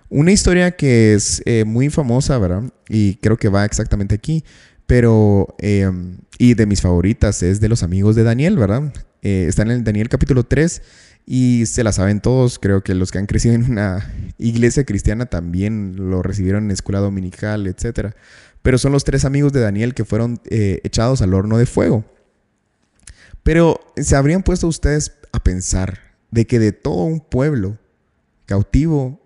Una 0.08 0.32
historia 0.32 0.72
que 0.72 1.14
es 1.14 1.42
muy 1.66 1.90
famosa, 1.90 2.38
¿verdad? 2.38 2.64
Y 2.88 3.16
creo 3.16 3.36
que 3.36 3.48
va 3.48 3.64
exactamente 3.64 4.14
aquí, 4.14 4.44
pero, 4.86 5.54
em, 5.58 6.18
y 6.38 6.54
de 6.54 6.66
mis 6.66 6.80
favoritas 6.80 7.42
es 7.42 7.60
de 7.60 7.68
los 7.68 7.82
amigos 7.82 8.16
de 8.16 8.24
Daniel, 8.24 8.56
¿verdad? 8.58 8.92
Eh, 9.22 9.46
está 9.48 9.62
en 9.62 9.70
el 9.70 9.84
Daniel 9.84 10.08
capítulo 10.08 10.44
3 10.44 10.82
y 11.26 11.66
se 11.66 11.84
la 11.84 11.92
saben 11.92 12.20
todos. 12.20 12.58
Creo 12.58 12.82
que 12.82 12.94
los 12.94 13.10
que 13.10 13.18
han 13.18 13.26
crecido 13.26 13.54
en 13.54 13.70
una 13.70 14.12
iglesia 14.38 14.84
cristiana 14.84 15.26
también 15.26 15.94
lo 15.96 16.22
recibieron 16.22 16.64
en 16.64 16.70
escuela 16.72 17.00
dominical, 17.00 17.66
etc. 17.66 18.14
Pero 18.62 18.78
son 18.78 18.92
los 18.92 19.04
tres 19.04 19.24
amigos 19.24 19.52
de 19.52 19.60
Daniel 19.60 19.94
que 19.94 20.04
fueron 20.04 20.40
eh, 20.50 20.80
echados 20.84 21.22
al 21.22 21.34
horno 21.34 21.58
de 21.58 21.66
fuego. 21.66 22.04
Pero 23.42 23.80
se 23.96 24.14
habrían 24.16 24.42
puesto 24.42 24.68
ustedes 24.68 25.12
a 25.32 25.42
pensar 25.42 25.98
de 26.30 26.46
que 26.46 26.58
de 26.58 26.72
todo 26.72 27.04
un 27.04 27.20
pueblo 27.20 27.78
cautivo 28.46 29.20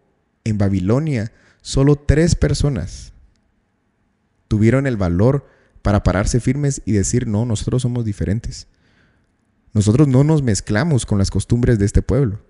en 0.45 0.59
Babilonia, 0.59 1.33
Solo 1.67 1.97
tres 1.97 2.37
personas 2.37 3.13
tuvieron 4.49 4.87
el 4.87 4.97
valor 4.97 5.47
para 5.83 6.03
pararse 6.03 6.41
firmes 6.41 6.83
y 6.85 6.93
decir, 6.93 7.27
no, 7.27 7.45
nosotros 7.45 7.83
somos 7.83 8.05
diferentes. 8.05 8.67
Nosotros 9.73 10.09
no 10.09 10.25
nos 10.25 10.43
mezclamos 10.43 11.07
con 11.07 11.19
las 11.19 11.31
costumbres 11.31 11.79
de 11.79 11.87
este 11.87 12.03
pueblo. 12.03 12.41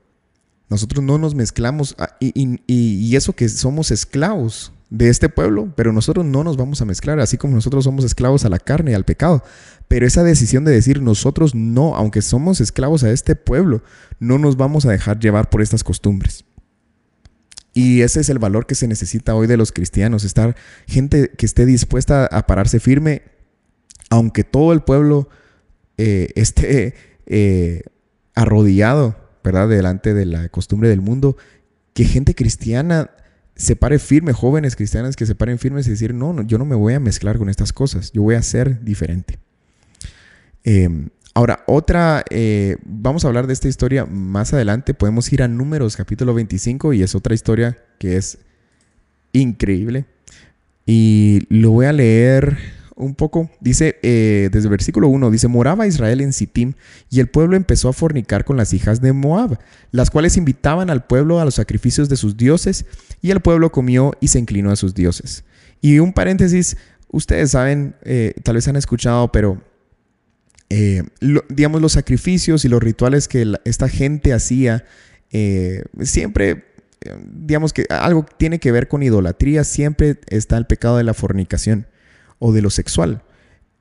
Nosotros 0.68 1.04
no 1.04 1.18
nos 1.18 1.34
mezclamos 1.34 1.94
ah, 1.98 2.16
y, 2.18 3.14
eso 3.14 3.34
que 3.34 3.48
somos 3.48 3.90
esclavos 3.90 4.72
de 4.90 5.08
este 5.08 5.28
pueblo, 5.28 5.72
pero 5.76 5.92
nosotros 5.92 6.24
no 6.24 6.44
nos 6.44 6.56
vamos 6.56 6.80
a 6.80 6.84
mezclar, 6.84 7.18
así 7.20 7.36
como 7.36 7.54
nosotros 7.54 7.84
somos 7.84 8.04
esclavos 8.04 8.44
a 8.44 8.48
la 8.48 8.58
carne 8.58 8.92
y 8.92 8.94
al 8.94 9.04
pecado. 9.04 9.42
Pero 9.88 10.06
esa 10.06 10.22
decisión 10.22 10.64
de 10.64 10.72
decir 10.72 11.02
nosotros 11.02 11.54
no, 11.54 11.94
aunque 11.94 12.22
somos 12.22 12.60
esclavos 12.60 13.04
a 13.04 13.10
este 13.10 13.36
pueblo, 13.36 13.82
no 14.18 14.38
nos 14.38 14.56
vamos 14.56 14.86
a 14.86 14.90
dejar 14.90 15.18
llevar 15.18 15.50
por 15.50 15.62
estas 15.62 15.84
costumbres. 15.84 16.44
Y 17.76 18.00
ese 18.00 18.20
es 18.20 18.30
el 18.30 18.38
valor 18.38 18.64
que 18.64 18.74
se 18.74 18.88
necesita 18.88 19.34
hoy 19.34 19.46
de 19.46 19.58
los 19.58 19.70
cristianos, 19.70 20.24
estar 20.24 20.56
gente 20.86 21.30
que 21.36 21.44
esté 21.44 21.66
dispuesta 21.66 22.24
a 22.24 22.46
pararse 22.46 22.80
firme, 22.80 23.20
aunque 24.08 24.44
todo 24.44 24.72
el 24.72 24.80
pueblo 24.80 25.28
eh, 25.98 26.28
esté 26.36 26.94
eh, 27.26 27.82
arrodillado 28.34 29.26
¿verdad? 29.46 29.68
Delante 29.68 30.12
de 30.12 30.26
la 30.26 30.48
costumbre 30.48 30.88
del 30.88 31.00
mundo, 31.00 31.36
que 31.94 32.04
gente 32.04 32.34
cristiana 32.34 33.10
se 33.54 33.76
pare 33.76 34.00
firme, 34.00 34.32
jóvenes 34.32 34.74
cristianas 34.74 35.14
que 35.14 35.24
se 35.24 35.36
paren 35.36 35.58
firmes 35.60 35.86
y 35.86 35.90
decir, 35.90 36.14
no, 36.14 36.32
no 36.32 36.42
yo 36.42 36.58
no 36.58 36.64
me 36.64 36.74
voy 36.74 36.94
a 36.94 37.00
mezclar 37.00 37.38
con 37.38 37.48
estas 37.48 37.72
cosas, 37.72 38.10
yo 38.12 38.22
voy 38.22 38.34
a 38.34 38.42
ser 38.42 38.82
diferente. 38.82 39.38
Em, 40.64 41.10
ahora, 41.36 41.62
otra, 41.66 42.24
eh, 42.30 42.78
vamos 42.86 43.24
a 43.24 43.28
hablar 43.28 43.46
de 43.46 43.52
esta 43.52 43.68
historia 43.68 44.06
más 44.06 44.54
adelante, 44.54 44.94
podemos 44.94 45.30
ir 45.34 45.42
a 45.42 45.48
Números 45.48 45.94
capítulo 45.94 46.32
25 46.32 46.94
y 46.94 47.02
es 47.02 47.14
otra 47.14 47.34
historia 47.34 47.76
que 47.98 48.16
es 48.16 48.38
increíble. 49.32 50.06
Y 50.86 51.42
lo 51.50 51.72
voy 51.72 51.84
a 51.84 51.92
leer 51.92 52.56
un 52.94 53.14
poco. 53.14 53.50
Dice, 53.60 53.98
eh, 54.02 54.48
desde 54.50 54.68
el 54.68 54.70
versículo 54.70 55.08
1, 55.08 55.30
dice, 55.30 55.46
moraba 55.46 55.86
Israel 55.86 56.22
en 56.22 56.32
Sittim 56.32 56.72
y 57.10 57.20
el 57.20 57.26
pueblo 57.26 57.54
empezó 57.54 57.90
a 57.90 57.92
fornicar 57.92 58.46
con 58.46 58.56
las 58.56 58.72
hijas 58.72 59.02
de 59.02 59.12
Moab, 59.12 59.58
las 59.90 60.08
cuales 60.08 60.38
invitaban 60.38 60.88
al 60.88 61.04
pueblo 61.04 61.38
a 61.38 61.44
los 61.44 61.56
sacrificios 61.56 62.08
de 62.08 62.16
sus 62.16 62.38
dioses 62.38 62.86
y 63.20 63.30
el 63.30 63.40
pueblo 63.40 63.70
comió 63.70 64.14
y 64.20 64.28
se 64.28 64.38
inclinó 64.38 64.70
a 64.70 64.76
sus 64.76 64.94
dioses. 64.94 65.44
Y 65.82 65.98
un 65.98 66.14
paréntesis, 66.14 66.78
ustedes 67.10 67.50
saben, 67.50 67.94
eh, 68.04 68.32
tal 68.42 68.54
vez 68.54 68.66
han 68.68 68.76
escuchado, 68.76 69.30
pero 69.30 69.60
eh, 70.70 71.02
digamos 71.48 71.80
los 71.80 71.92
sacrificios 71.92 72.64
y 72.64 72.68
los 72.68 72.82
rituales 72.82 73.28
que 73.28 73.54
esta 73.64 73.88
gente 73.88 74.32
hacía, 74.32 74.84
siempre 76.00 76.64
digamos 77.32 77.72
que 77.72 77.86
algo 77.90 78.26
tiene 78.38 78.58
que 78.58 78.72
ver 78.72 78.88
con 78.88 79.02
idolatría, 79.02 79.64
siempre 79.64 80.18
está 80.28 80.56
el 80.56 80.66
pecado 80.66 80.96
de 80.96 81.04
la 81.04 81.14
fornicación 81.14 81.86
o 82.38 82.52
de 82.52 82.62
lo 82.62 82.70
sexual. 82.70 83.22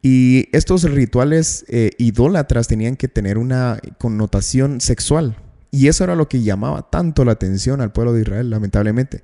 Y 0.02 0.50
estos 0.52 0.84
rituales 0.84 1.66
eh, 1.68 1.92
idólatras 1.98 2.68
tenían 2.68 2.96
que 2.96 3.08
tener 3.08 3.38
una 3.38 3.80
connotación 3.98 4.80
sexual. 4.80 5.38
Y 5.72 5.88
eso 5.88 6.04
era 6.04 6.16
lo 6.16 6.30
que 6.30 6.44
llamaba 6.44 6.90
tanto 6.90 7.26
la 7.26 7.32
atención 7.32 7.82
al 7.82 7.92
pueblo 7.92 8.14
de 8.14 8.22
Israel, 8.22 8.50
lamentablemente. 8.50 9.24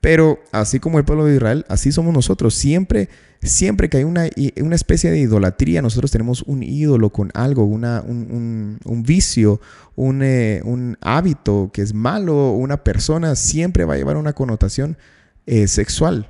Pero 0.00 0.38
así 0.52 0.78
como 0.78 0.98
el 0.98 1.04
pueblo 1.04 1.24
de 1.24 1.36
Israel, 1.36 1.64
así 1.68 1.90
somos 1.90 2.14
nosotros. 2.14 2.54
Siempre, 2.54 3.08
siempre 3.42 3.88
que 3.88 3.98
hay 3.98 4.04
una, 4.04 4.28
una 4.60 4.74
especie 4.74 5.10
de 5.10 5.18
idolatría, 5.18 5.82
nosotros 5.82 6.10
tenemos 6.10 6.42
un 6.42 6.62
ídolo 6.62 7.10
con 7.10 7.30
algo, 7.34 7.64
una, 7.64 8.02
un, 8.02 9.02
vicio, 9.04 9.60
un, 9.96 10.22
eh, 10.22 10.60
un, 10.64 10.96
hábito 11.00 11.70
que 11.72 11.82
es 11.82 11.94
malo, 11.94 12.52
una 12.52 12.84
persona, 12.84 13.34
siempre 13.34 13.84
va 13.84 13.94
a 13.94 13.96
llevar 13.96 14.16
una 14.16 14.32
connotación 14.32 14.96
eh, 15.46 15.66
sexual. 15.66 16.28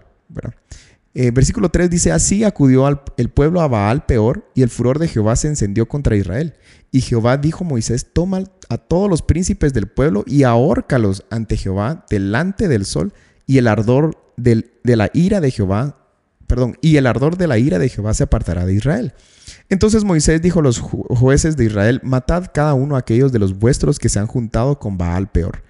Eh, 1.19 1.31
versículo 1.31 1.71
3 1.71 1.89
dice, 1.89 2.13
así 2.13 2.45
acudió 2.45 2.87
el 3.17 3.31
pueblo 3.31 3.63
a 3.63 3.69
Baal 3.69 4.05
peor 4.05 4.51
y 4.55 4.61
el 4.61 4.69
furor 4.69 4.99
de 4.99 5.09
Jehová 5.09 5.35
se 5.37 5.49
encendió 5.49 5.89
contra 5.89 6.15
Israel. 6.15 6.55
Y 6.93 7.01
Jehová 7.01 7.39
dijo 7.39 7.65
a 7.65 7.69
Moisés, 7.69 8.07
toma 8.13 8.45
a 8.69 8.77
todos 8.77 9.09
los 9.09 9.23
príncipes 9.23 9.73
del 9.73 9.87
pueblo 9.87 10.25
y 10.27 10.43
ahórcalos 10.43 11.25
ante 11.31 11.57
Jehová 11.57 12.05
delante 12.11 12.69
del 12.69 12.85
sol 12.85 13.15
y 13.47 13.59
el 13.59 13.69
ardor 13.69 14.17
de 14.37 14.65
la 14.85 15.11
ira 15.15 15.41
de 15.41 15.51
Jehová, 15.51 15.97
perdón, 16.47 16.77
y 16.81 16.97
el 16.97 17.07
ardor 17.07 17.37
de 17.37 17.47
la 17.47 17.59
ira 17.59 17.79
de 17.79 17.89
Jehová 17.89 18.15
se 18.15 18.25
apartará 18.25 18.67
de 18.67 18.75
Israel. 18.75 19.15
Entonces 19.69 20.05
Moisés 20.05 20.43
dijo 20.43 20.61
a 20.61 20.63
los 20.63 20.79
jueces 20.81 21.57
de 21.57 21.65
Israel, 21.65 22.01
matad 22.03 22.51
cada 22.53 22.75
uno 22.75 22.97
a 22.97 23.01
aquellos 23.01 23.33
de 23.33 23.39
los 23.39 23.59
vuestros 23.59 23.99
que 23.99 24.09
se 24.09 24.19
han 24.19 24.27
juntado 24.27 24.79
con 24.79 24.99
Baal 24.99 25.29
peor. 25.29 25.63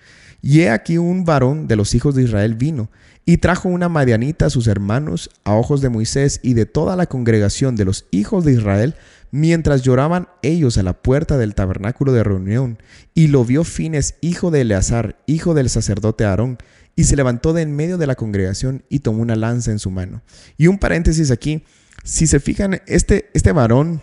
Y 0.43 0.61
he 0.61 0.71
aquí 0.71 0.99
un 0.99 1.25
varón 1.25 1.67
de 1.67 1.77
los 1.77 1.95
hijos 1.95 2.15
de 2.15 2.23
Israel 2.23 2.55
vino 2.55 2.91
y 3.25 3.39
trajo 3.39 3.69
una 3.69 3.89
madianita 3.89 4.47
a 4.47 4.51
sus 4.51 4.69
hermanos 4.69 5.31
a 5.45 5.55
ojos 5.55 5.81
de 5.81 5.89
Moisés 5.89 6.41
y 6.43 6.55
de 6.55 6.67
toda 6.67 6.95
la 6.95 7.07
congregación 7.07 7.75
de 7.75 7.85
los 7.85 8.07
hijos 8.13 8.45
de 8.45 8.53
Israel, 8.53 8.95
mientras 9.33 9.83
lloraban 9.83 10.29
ellos 10.43 10.79
a 10.79 10.85
la 10.85 10.93
puerta 10.93 11.37
del 11.37 11.57
tabernáculo 11.57 12.13
de 12.13 12.23
reunión. 12.23 12.79
Y 13.15 13.27
lo 13.27 13.45
vio 13.45 13.65
Fines, 13.65 14.15
hijo 14.21 14.53
de 14.53 14.61
Eleazar, 14.61 15.17
hijo 15.27 15.55
del 15.55 15.69
sacerdote 15.69 16.25
Aarón, 16.25 16.59
y 16.97 17.05
se 17.05 17.15
levantó 17.15 17.53
de 17.53 17.63
en 17.63 17.77
medio 17.77 17.99
de 17.99 18.07
la 18.07 18.15
congregación 18.15 18.83
y 18.89 19.01
tomó 19.01 19.21
una 19.23 19.37
lanza 19.37 19.71
en 19.71 19.79
su 19.79 19.91
mano. 19.91 20.23
Y 20.57 20.67
un 20.67 20.79
paréntesis 20.79 21.31
aquí, 21.31 21.65
si 22.03 22.27
se 22.27 22.41
fijan, 22.41 22.81
este, 22.87 23.31
este 23.35 23.53
varón 23.53 24.01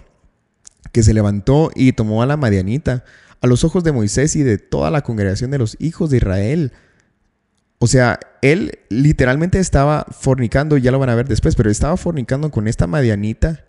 que 0.92 1.02
se 1.02 1.14
levantó 1.14 1.72
y 1.76 1.94
tomó 1.94 2.22
a 2.22 2.28
la 2.28 2.38
madianita, 2.38 3.04
a 3.42 3.48
los 3.48 3.64
ojos 3.64 3.84
de 3.84 3.92
Moisés 3.92 4.36
y 4.36 4.44
de 4.44 4.60
toda 4.60 4.92
la 4.92 5.02
congregación 5.02 5.50
de 5.50 5.58
los 5.58 5.76
hijos 5.80 6.12
de 6.12 6.18
Israel, 6.18 6.72
o 7.80 7.88
sea, 7.88 8.18
él 8.42 8.80
literalmente 8.90 9.60
estaba 9.60 10.06
fornicando, 10.10 10.78
ya 10.78 10.92
lo 10.92 11.00
van 11.00 11.10
a 11.10 11.16
ver 11.16 11.28
después, 11.28 11.56
pero 11.56 11.70
estaba 11.70 11.98
fornicando 11.98 12.50
con 12.50 12.70
esta 12.70 12.88
Madianita 12.88 13.66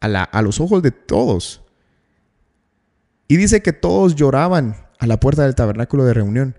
a, 0.00 0.08
la, 0.08 0.24
a 0.24 0.42
los 0.42 0.60
ojos 0.60 0.82
de 0.82 0.90
todos. 0.90 1.62
Y 3.28 3.36
dice 3.36 3.62
que 3.62 3.72
todos 3.72 4.16
lloraban 4.16 4.74
a 4.98 5.06
la 5.06 5.20
puerta 5.20 5.44
del 5.44 5.54
tabernáculo 5.54 6.04
de 6.04 6.14
reunión. 6.14 6.58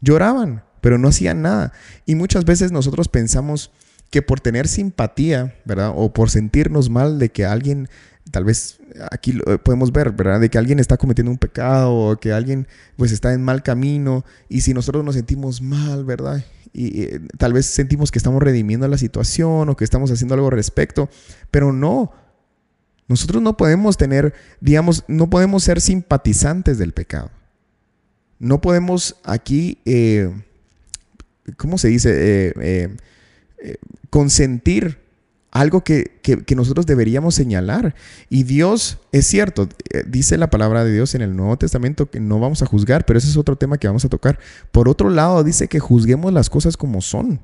Lloraban, 0.00 0.62
pero 0.82 0.98
no 0.98 1.08
hacían 1.08 1.40
nada. 1.40 1.72
Y 2.04 2.16
muchas 2.16 2.44
veces 2.44 2.72
nosotros 2.72 3.08
pensamos 3.08 3.70
que 4.10 4.20
por 4.20 4.40
tener 4.40 4.68
simpatía, 4.68 5.54
¿verdad? 5.64 5.94
O 5.96 6.12
por 6.12 6.28
sentirnos 6.28 6.90
mal 6.90 7.18
de 7.18 7.30
que 7.30 7.46
alguien 7.46 7.88
tal 8.30 8.44
vez 8.44 8.78
aquí 9.10 9.32
lo 9.32 9.62
podemos 9.62 9.92
ver, 9.92 10.12
¿verdad? 10.12 10.40
De 10.40 10.50
que 10.50 10.58
alguien 10.58 10.78
está 10.78 10.96
cometiendo 10.96 11.30
un 11.30 11.38
pecado 11.38 11.94
o 11.94 12.16
que 12.16 12.32
alguien 12.32 12.68
pues 12.96 13.10
está 13.12 13.32
en 13.32 13.42
mal 13.42 13.62
camino 13.62 14.24
y 14.48 14.60
si 14.60 14.74
nosotros 14.74 15.04
nos 15.04 15.14
sentimos 15.14 15.62
mal, 15.62 16.04
¿verdad? 16.04 16.44
Y, 16.72 17.06
tal 17.38 17.52
vez 17.52 17.66
sentimos 17.66 18.10
que 18.10 18.18
estamos 18.18 18.42
redimiendo 18.42 18.86
la 18.88 18.98
situación 18.98 19.68
o 19.68 19.76
que 19.76 19.84
estamos 19.84 20.10
haciendo 20.10 20.34
algo 20.34 20.48
al 20.48 20.52
respecto, 20.52 21.08
pero 21.50 21.72
no. 21.72 22.12
Nosotros 23.08 23.42
no 23.42 23.56
podemos 23.56 23.96
tener, 23.96 24.34
digamos, 24.60 25.04
no 25.06 25.28
podemos 25.28 25.64
ser 25.64 25.80
simpatizantes 25.80 26.78
del 26.78 26.92
pecado. 26.92 27.30
No 28.38 28.60
podemos 28.60 29.16
aquí, 29.24 29.78
eh, 29.84 30.30
¿cómo 31.56 31.78
se 31.78 31.88
dice? 31.88 32.10
Eh, 32.12 32.96
eh, 33.62 33.76
consentir 34.10 34.98
algo 35.52 35.84
que, 35.84 36.18
nosotros 36.56 36.86
deberíamos 36.86 37.34
señalar. 37.34 37.94
Y 38.30 38.42
Dios, 38.44 38.98
es 39.12 39.26
cierto, 39.26 39.68
eh, 39.90 40.02
dice 40.06 40.38
la 40.38 40.50
palabra 40.50 40.84
de 40.84 40.92
Dios 40.92 41.14
en 41.14 41.20
el 41.20 41.36
Nuevo 41.36 41.56
Testamento 41.58 42.10
que 42.10 42.20
no 42.20 42.40
vamos 42.40 42.62
a 42.62 42.66
juzgar, 42.66 43.04
pero 43.04 43.18
ese 43.18 43.28
es 43.28 43.36
otro 43.36 43.56
tema 43.56 43.78
que 43.78 43.86
vamos 43.86 44.04
a 44.04 44.08
tocar. 44.08 44.38
Por 44.72 44.88
otro 44.88 45.10
lado, 45.10 45.44
dice 45.44 45.68
que 45.68 45.78
juzguemos 45.78 46.32
las 46.32 46.48
cosas 46.48 46.76
como 46.76 47.02
son. 47.02 47.40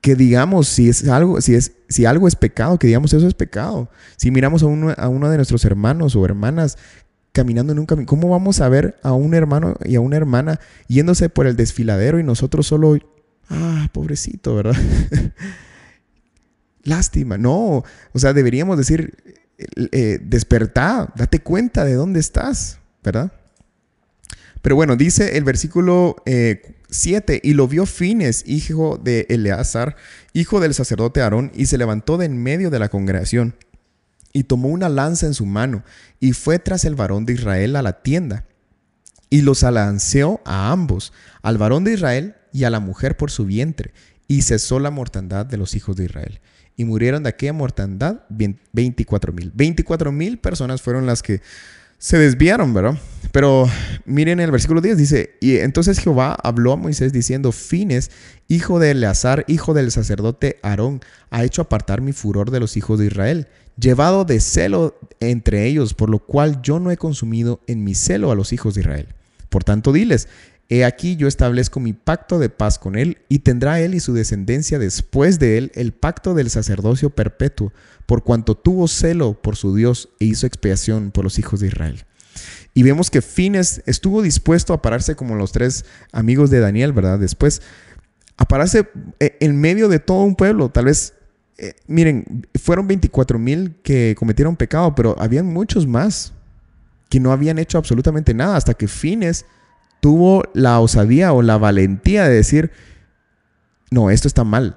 Que 0.00 0.16
digamos 0.16 0.68
si 0.68 0.88
es 0.88 1.06
algo, 1.06 1.42
si 1.42 1.54
es, 1.54 1.72
si 1.90 2.06
algo 2.06 2.26
es 2.26 2.34
pecado, 2.34 2.78
que 2.78 2.86
digamos 2.86 3.12
eso 3.12 3.28
es 3.28 3.34
pecado. 3.34 3.90
Si 4.16 4.30
miramos 4.30 4.62
a 4.62 4.66
uno, 4.66 4.94
a 4.96 5.08
uno 5.08 5.28
de 5.28 5.36
nuestros 5.36 5.66
hermanos 5.66 6.16
o 6.16 6.24
hermanas 6.24 6.78
caminando 7.32 7.72
en 7.72 7.78
un 7.78 7.86
camino, 7.86 8.06
¿cómo 8.06 8.28
vamos 8.28 8.60
a 8.60 8.68
ver 8.68 8.98
a 9.02 9.12
un 9.12 9.34
hermano 9.34 9.76
y 9.84 9.96
a 9.96 10.00
una 10.00 10.16
hermana 10.16 10.60
yéndose 10.88 11.28
por 11.28 11.46
el 11.46 11.56
desfiladero 11.56 12.18
y 12.18 12.24
nosotros 12.24 12.66
solo, 12.66 12.98
ah, 13.48 13.88
pobrecito, 13.92 14.54
¿verdad? 14.54 14.76
lástima. 16.82 17.38
No, 17.38 17.84
o 18.12 18.18
sea, 18.18 18.32
deberíamos 18.32 18.76
decir, 18.76 19.38
eh, 19.92 20.18
despertar, 20.22 21.12
date 21.16 21.40
cuenta 21.40 21.84
de 21.84 21.94
dónde 21.94 22.20
estás, 22.20 22.78
¿verdad? 23.02 23.32
Pero 24.62 24.76
bueno, 24.76 24.96
dice 24.96 25.38
el 25.38 25.44
versículo 25.44 26.16
7, 26.90 27.34
eh, 27.34 27.40
y 27.42 27.54
lo 27.54 27.66
vio 27.66 27.86
Fines, 27.86 28.44
hijo 28.46 29.00
de 29.02 29.26
Eleazar, 29.30 29.96
hijo 30.34 30.60
del 30.60 30.74
sacerdote 30.74 31.22
Aarón, 31.22 31.50
y 31.54 31.66
se 31.66 31.78
levantó 31.78 32.18
de 32.18 32.26
en 32.26 32.42
medio 32.42 32.68
de 32.68 32.78
la 32.78 32.90
congregación, 32.90 33.54
y 34.32 34.44
tomó 34.44 34.68
una 34.68 34.88
lanza 34.88 35.26
en 35.26 35.34
su 35.34 35.46
mano, 35.46 35.84
y 36.20 36.32
fue 36.32 36.58
tras 36.58 36.84
el 36.84 36.94
varón 36.94 37.26
de 37.26 37.34
Israel 37.34 37.76
a 37.76 37.82
la 37.82 38.02
tienda, 38.02 38.46
y 39.28 39.42
los 39.42 39.62
alanceó 39.62 40.40
a 40.44 40.72
ambos, 40.72 41.12
al 41.42 41.58
varón 41.58 41.84
de 41.84 41.94
Israel 41.94 42.34
y 42.52 42.64
a 42.64 42.70
la 42.70 42.80
mujer 42.80 43.16
por 43.16 43.30
su 43.30 43.44
vientre, 43.44 43.92
y 44.28 44.42
cesó 44.42 44.78
la 44.78 44.90
mortandad 44.90 45.46
de 45.46 45.56
los 45.56 45.74
hijos 45.74 45.96
de 45.96 46.04
Israel 46.04 46.40
y 46.80 46.86
murieron 46.86 47.22
de 47.22 47.28
aquella 47.28 47.52
mortandad 47.52 48.22
24 48.30 49.34
mil. 49.34 49.52
24 49.54 50.12
mil 50.12 50.38
personas 50.38 50.80
fueron 50.80 51.04
las 51.04 51.22
que 51.22 51.42
se 52.00 52.18
desviaron, 52.18 52.74
¿verdad? 52.74 52.98
pero 53.32 53.68
miren 54.04 54.40
el 54.40 54.50
versículo 54.50 54.80
10, 54.80 54.96
dice, 54.96 55.36
y 55.40 55.56
entonces 55.58 55.98
Jehová 55.98 56.36
habló 56.42 56.72
a 56.72 56.76
Moisés 56.76 57.12
diciendo, 57.12 57.52
Fines, 57.52 58.10
hijo 58.48 58.78
de 58.78 58.90
Eleazar, 58.90 59.44
hijo 59.46 59.74
del 59.74 59.90
sacerdote 59.90 60.58
Aarón, 60.62 61.00
ha 61.30 61.44
hecho 61.44 61.62
apartar 61.62 62.00
mi 62.00 62.12
furor 62.12 62.50
de 62.50 62.60
los 62.60 62.76
hijos 62.76 62.98
de 62.98 63.06
Israel, 63.06 63.48
llevado 63.78 64.24
de 64.24 64.40
celo 64.40 64.98
entre 65.20 65.66
ellos, 65.66 65.94
por 65.94 66.10
lo 66.10 66.18
cual 66.18 66.60
yo 66.62 66.80
no 66.80 66.90
he 66.90 66.96
consumido 66.96 67.60
en 67.66 67.84
mi 67.84 67.94
celo 67.94 68.30
a 68.30 68.34
los 68.34 68.52
hijos 68.52 68.74
de 68.74 68.80
Israel. 68.80 69.14
Por 69.50 69.64
tanto, 69.64 69.92
diles, 69.92 70.28
He 70.72 70.84
aquí 70.84 71.16
yo 71.16 71.26
establezco 71.26 71.80
mi 71.80 71.92
pacto 71.92 72.38
de 72.38 72.48
paz 72.48 72.78
con 72.78 72.96
él, 72.96 73.18
y 73.28 73.40
tendrá 73.40 73.80
él 73.80 73.92
y 73.92 74.00
su 74.00 74.14
descendencia 74.14 74.78
después 74.78 75.40
de 75.40 75.58
él 75.58 75.72
el 75.74 75.92
pacto 75.92 76.32
del 76.32 76.48
sacerdocio 76.48 77.10
perpetuo, 77.10 77.72
por 78.06 78.22
cuanto 78.22 78.54
tuvo 78.54 78.86
celo 78.86 79.34
por 79.34 79.56
su 79.56 79.74
Dios 79.74 80.10
e 80.20 80.26
hizo 80.26 80.46
expiación 80.46 81.10
por 81.10 81.24
los 81.24 81.40
hijos 81.40 81.58
de 81.58 81.66
Israel. 81.66 82.04
Y 82.72 82.84
vemos 82.84 83.10
que 83.10 83.20
Fines 83.20 83.82
estuvo 83.86 84.22
dispuesto 84.22 84.72
a 84.72 84.80
pararse 84.80 85.16
como 85.16 85.34
los 85.34 85.50
tres 85.50 85.84
amigos 86.12 86.50
de 86.50 86.60
Daniel, 86.60 86.92
¿verdad? 86.92 87.18
Después, 87.18 87.62
a 88.36 88.46
pararse 88.46 88.88
eh, 89.18 89.36
en 89.40 89.60
medio 89.60 89.88
de 89.88 89.98
todo 89.98 90.22
un 90.22 90.36
pueblo. 90.36 90.68
Tal 90.68 90.84
vez, 90.84 91.14
eh, 91.58 91.74
miren, 91.88 92.46
fueron 92.62 92.86
24 92.86 93.40
mil 93.40 93.74
que 93.82 94.14
cometieron 94.16 94.54
pecado, 94.54 94.94
pero 94.94 95.16
habían 95.18 95.46
muchos 95.46 95.88
más 95.88 96.32
que 97.10 97.20
no 97.20 97.32
habían 97.32 97.58
hecho 97.58 97.76
absolutamente 97.76 98.32
nada 98.32 98.56
hasta 98.56 98.72
que 98.72 98.88
Fines 98.88 99.44
tuvo 100.00 100.44
la 100.54 100.80
osadía 100.80 101.34
o 101.34 101.42
la 101.42 101.58
valentía 101.58 102.26
de 102.26 102.34
decir, 102.34 102.70
no, 103.90 104.10
esto 104.10 104.28
está 104.28 104.44
mal, 104.44 104.76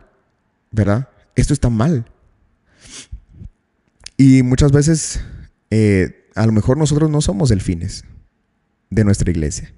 ¿verdad? 0.72 1.08
Esto 1.36 1.54
está 1.54 1.70
mal. 1.70 2.06
Y 4.18 4.44
muchas 4.44 4.72
veces, 4.72 5.24
eh, 5.70 6.28
a 6.36 6.46
lo 6.46 6.52
mejor 6.52 6.78
nosotros 6.78 7.10
no 7.10 7.22
somos 7.22 7.50
delfines 7.50 8.04
de 8.90 9.04
nuestra 9.04 9.30
iglesia 9.32 9.72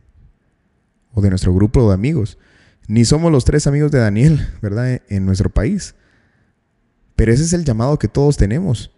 o 1.14 1.22
de 1.22 1.30
nuestro 1.30 1.54
grupo 1.54 1.88
de 1.88 1.94
amigos, 1.94 2.38
ni 2.88 3.04
somos 3.04 3.32
los 3.32 3.46
tres 3.46 3.68
amigos 3.68 3.92
de 3.92 4.00
Daniel, 4.00 4.48
¿verdad? 4.62 5.02
En 5.10 5.26
nuestro 5.26 5.50
país. 5.50 5.96
Pero 7.16 7.34
ese 7.34 7.44
es 7.44 7.54
el 7.54 7.66
llamado 7.66 8.00
que 8.00 8.08
todos 8.08 8.38
tenemos. 8.38 8.95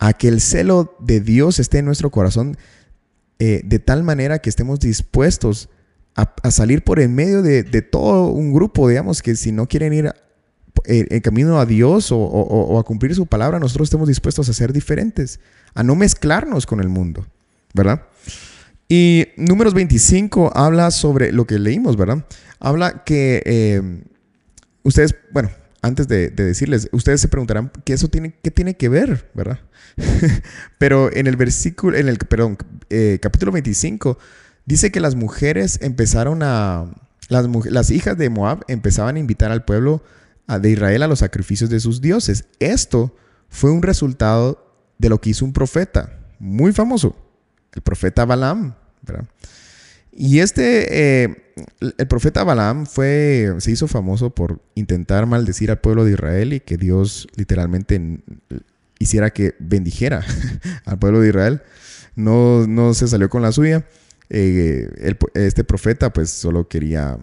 A 0.00 0.12
que 0.14 0.26
el 0.26 0.40
celo 0.40 0.96
de 0.98 1.20
Dios 1.20 1.60
esté 1.60 1.78
en 1.78 1.84
nuestro 1.84 2.10
corazón 2.10 2.56
eh, 3.38 3.62
de 3.64 3.78
tal 3.78 4.02
manera 4.02 4.40
que 4.40 4.50
estemos 4.50 4.80
dispuestos 4.80 5.68
a, 6.14 6.50
salir 6.50 6.82
por 6.82 7.00
en 7.00 7.14
medio 7.14 7.40
de, 7.40 7.62
todo 7.80 8.26
un 8.26 8.52
grupo, 8.52 8.86
digamos, 8.86 9.22
que 9.22 9.34
si 9.36 9.52
no 9.52 9.66
quieren 9.66 9.94
ir 9.94 10.12
eh, 10.84 11.06
en 11.08 11.20
camino 11.20 11.58
a 11.58 11.64
Dios 11.64 12.10
o, 12.12 12.78
a 12.78 12.82
cumplir 12.82 13.14
su 13.14 13.26
palabra, 13.26 13.58
nosotros 13.58 13.86
estemos 13.86 14.08
dispuestos 14.08 14.48
a 14.50 14.52
ser 14.52 14.74
diferentes, 14.74 15.40
a 15.72 15.82
no 15.82 15.94
mezclarnos 15.94 16.66
con 16.66 16.80
el 16.80 16.90
mundo, 16.90 17.26
¿verdad? 17.72 18.02
Y 18.88 19.28
números 19.36 19.72
25 19.72 20.52
habla 20.54 20.90
sobre 20.90 21.32
lo 21.32 21.46
que 21.46 21.58
leímos, 21.58 21.96
¿verdad? 21.96 22.26
Habla 22.58 23.04
que 23.04 23.42
eh, 23.46 24.02
ustedes, 24.82 25.14
bueno, 25.32 25.50
antes 25.82 26.08
de, 26.08 26.30
decirles, 26.30 26.88
ustedes 26.92 27.20
se 27.20 27.28
preguntarán 27.28 27.70
qué 27.84 27.94
eso 27.94 28.08
tiene, 28.08 28.34
qué 28.42 28.50
tiene 28.50 28.74
que 28.76 28.88
ver, 28.88 29.30
¿verdad? 29.34 29.60
Pero 30.78 31.12
en 31.12 31.26
el 31.26 31.36
versículo, 31.36 31.96
en 31.96 32.08
el, 32.08 32.18
perdón, 32.18 32.58
eh, 32.90 33.18
capítulo 33.20 33.52
25, 33.52 34.18
dice 34.66 34.90
que 34.90 35.00
las 35.00 35.14
mujeres 35.14 35.78
empezaron 35.82 36.42
a, 36.42 36.86
las, 37.28 37.46
las 37.66 37.90
hijas 37.90 38.18
de 38.18 38.28
Moab 38.28 38.64
empezaban 38.68 39.16
a 39.16 39.20
invitar 39.20 39.50
al 39.50 39.64
pueblo 39.64 40.02
de 40.58 40.70
Israel 40.70 41.02
a 41.02 41.06
los 41.06 41.20
sacrificios 41.20 41.70
de 41.70 41.80
sus 41.80 42.00
dioses. 42.00 42.46
Esto 42.58 43.14
fue 43.48 43.70
un 43.70 43.82
resultado 43.82 44.66
de 44.98 45.08
lo 45.08 45.20
que 45.20 45.30
hizo 45.30 45.44
un 45.44 45.52
profeta 45.52 46.18
muy 46.38 46.72
famoso, 46.72 47.16
el 47.72 47.82
profeta 47.82 48.24
Balaam, 48.24 48.74
¿verdad? 49.02 49.26
Y 50.12 50.40
este, 50.40 51.24
eh, 51.24 51.36
el 51.98 52.06
profeta 52.08 52.44
Balaam 52.44 52.86
fue, 52.86 53.54
se 53.58 53.70
hizo 53.70 53.86
famoso 53.88 54.30
por 54.30 54.60
intentar 54.74 55.26
maldecir 55.26 55.70
al 55.70 55.80
pueblo 55.80 56.04
de 56.04 56.12
Israel 56.12 56.52
y 56.52 56.60
que 56.60 56.76
Dios 56.76 57.28
literalmente 57.36 58.20
hiciera 58.98 59.30
que 59.30 59.54
bendijera 59.58 60.24
al 60.84 60.98
pueblo 60.98 61.20
de 61.20 61.28
Israel. 61.28 61.62
No, 62.16 62.66
no 62.66 62.94
se 62.94 63.08
salió 63.08 63.28
con 63.28 63.42
la 63.42 63.52
suya. 63.52 63.86
Eh, 64.28 64.88
este 65.34 65.64
profeta 65.64 66.12
pues 66.12 66.30
solo 66.30 66.68
quería 66.68 67.18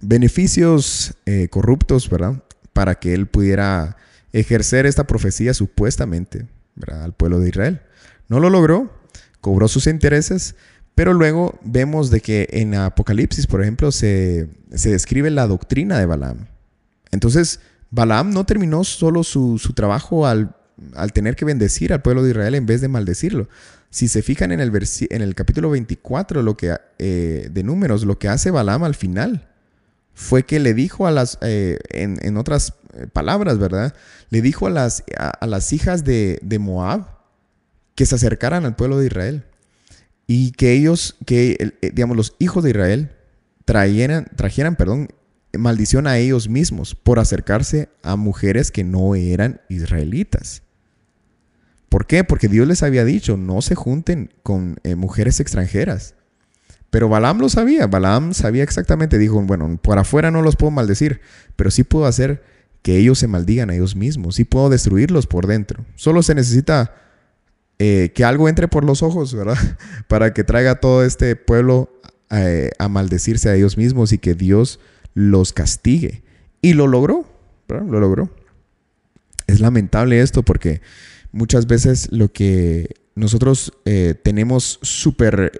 beneficios 0.00 1.14
eh, 1.26 1.48
corruptos, 1.48 2.10
¿verdad? 2.10 2.42
Para 2.72 2.96
que 2.96 3.14
él 3.14 3.26
pudiera 3.26 3.96
ejercer 4.32 4.86
esta 4.86 5.06
profecía 5.06 5.54
supuestamente, 5.54 6.46
¿verdad? 6.74 7.04
Al 7.04 7.14
pueblo 7.14 7.40
de 7.40 7.48
Israel. 7.48 7.80
No 8.28 8.40
lo 8.40 8.50
logró, 8.50 8.92
cobró 9.40 9.68
sus 9.68 9.86
intereses, 9.86 10.56
pero 10.94 11.12
luego 11.12 11.58
vemos 11.62 12.10
de 12.10 12.20
que 12.20 12.48
en 12.52 12.74
Apocalipsis, 12.74 13.46
por 13.46 13.62
ejemplo, 13.62 13.90
se, 13.90 14.48
describe 14.68 15.30
la 15.30 15.46
doctrina 15.46 15.98
de 15.98 16.06
Balaam. 16.06 16.46
Entonces, 17.10 17.60
Balaam 17.90 18.30
no 18.30 18.44
terminó 18.44 18.84
solo 18.84 19.24
su, 19.24 19.58
trabajo 19.74 20.26
al, 20.26 20.54
tener 21.12 21.34
que 21.34 21.44
bendecir 21.44 21.92
al 21.92 22.02
pueblo 22.02 22.22
de 22.22 22.30
Israel 22.30 22.54
en 22.54 22.66
vez 22.66 22.80
de 22.80 22.88
maldecirlo. 22.88 23.48
Si 23.90 24.08
se 24.08 24.22
fijan 24.22 24.52
en 24.52 24.60
el, 24.60 24.72
en 25.10 25.22
el 25.22 25.34
capítulo 25.34 25.70
24 25.70 26.42
lo 26.42 26.56
que, 26.56 26.76
eh, 26.98 27.48
de 27.50 27.62
números, 27.62 28.04
lo 28.04 28.18
que 28.18 28.28
hace 28.28 28.50
Balaam 28.50 28.84
al 28.84 28.94
final 28.94 29.48
fue 30.14 30.44
que 30.44 30.60
le 30.60 30.74
dijo 30.74 31.08
a 31.08 31.10
las, 31.10 31.38
eh, 31.40 31.78
en, 31.90 32.36
otras 32.36 32.74
eh, 32.94 33.08
palabras, 33.12 33.58
¿verdad? 33.58 33.94
Le 34.30 34.42
dijo 34.42 34.68
a 34.68 34.70
las, 34.70 35.02
a, 35.16 35.46
las 35.46 35.72
hijas 35.72 36.04
de, 36.04 36.38
de 36.42 36.60
Moab 36.60 37.06
que 37.96 38.06
se 38.06 38.14
acercaran 38.14 38.64
al 38.64 38.76
pueblo 38.76 38.98
de 38.98 39.06
Israel 39.06 39.44
y 40.26 40.52
que 40.52 40.72
ellos, 40.72 41.16
que 41.26 41.74
eh, 41.82 41.90
digamos 41.92 42.16
los 42.16 42.34
hijos 42.38 42.64
de 42.64 42.70
Israel 42.70 43.10
trajeran, 43.64 44.26
trajeran, 44.36 44.76
perdón, 44.76 45.08
maldición 45.58 46.06
a 46.06 46.18
ellos 46.18 46.48
mismos 46.48 46.94
por 46.94 47.18
acercarse 47.18 47.88
a 48.02 48.16
mujeres 48.16 48.70
que 48.70 48.84
no 48.84 49.14
eran 49.14 49.60
israelitas. 49.68 50.62
¿Por 51.88 52.06
qué? 52.06 52.24
Porque 52.24 52.48
Dios 52.48 52.66
les 52.66 52.82
había 52.82 53.04
dicho, 53.04 53.36
no 53.36 53.62
se 53.62 53.74
junten 53.74 54.32
con 54.42 54.78
eh, 54.82 54.96
mujeres 54.96 55.38
extranjeras. 55.38 56.14
Pero 56.90 57.08
Balaam 57.08 57.38
lo 57.38 57.48
sabía, 57.48 57.86
Balaam 57.86 58.34
sabía 58.34 58.62
exactamente, 58.62 59.18
dijo, 59.18 59.40
bueno, 59.42 59.78
por 59.80 59.98
afuera 59.98 60.30
no 60.30 60.42
los 60.42 60.56
puedo 60.56 60.70
maldecir, 60.70 61.20
pero 61.56 61.70
sí 61.70 61.84
puedo 61.84 62.06
hacer 62.06 62.42
que 62.82 62.96
ellos 62.96 63.18
se 63.18 63.28
maldigan 63.28 63.70
a 63.70 63.74
ellos 63.74 63.96
mismos, 63.96 64.36
sí 64.36 64.44
puedo 64.44 64.68
destruirlos 64.68 65.26
por 65.26 65.46
dentro. 65.46 65.84
Solo 65.94 66.22
se 66.22 66.34
necesita 66.34 66.94
eh, 67.86 68.12
que 68.14 68.24
algo 68.24 68.48
entre 68.48 68.66
por 68.66 68.82
los 68.82 69.02
ojos, 69.02 69.34
¿verdad? 69.34 69.58
Para 70.08 70.32
que 70.32 70.42
traiga 70.42 70.76
todo 70.76 71.04
este 71.04 71.36
pueblo 71.36 71.90
eh, 72.30 72.70
a 72.78 72.88
maldecirse 72.88 73.50
a 73.50 73.54
ellos 73.54 73.76
mismos 73.76 74.14
y 74.14 74.18
que 74.18 74.34
Dios 74.34 74.80
los 75.12 75.52
castigue. 75.52 76.22
Y 76.62 76.72
lo 76.72 76.86
logró, 76.86 77.26
¿verdad? 77.68 77.86
Lo 77.86 78.00
logró. 78.00 78.30
Es 79.46 79.60
lamentable 79.60 80.22
esto 80.22 80.42
porque 80.42 80.80
muchas 81.30 81.66
veces 81.66 82.08
lo 82.10 82.32
que 82.32 82.88
nosotros 83.16 83.70
eh, 83.84 84.14
tenemos 84.22 84.78
súper 84.80 85.52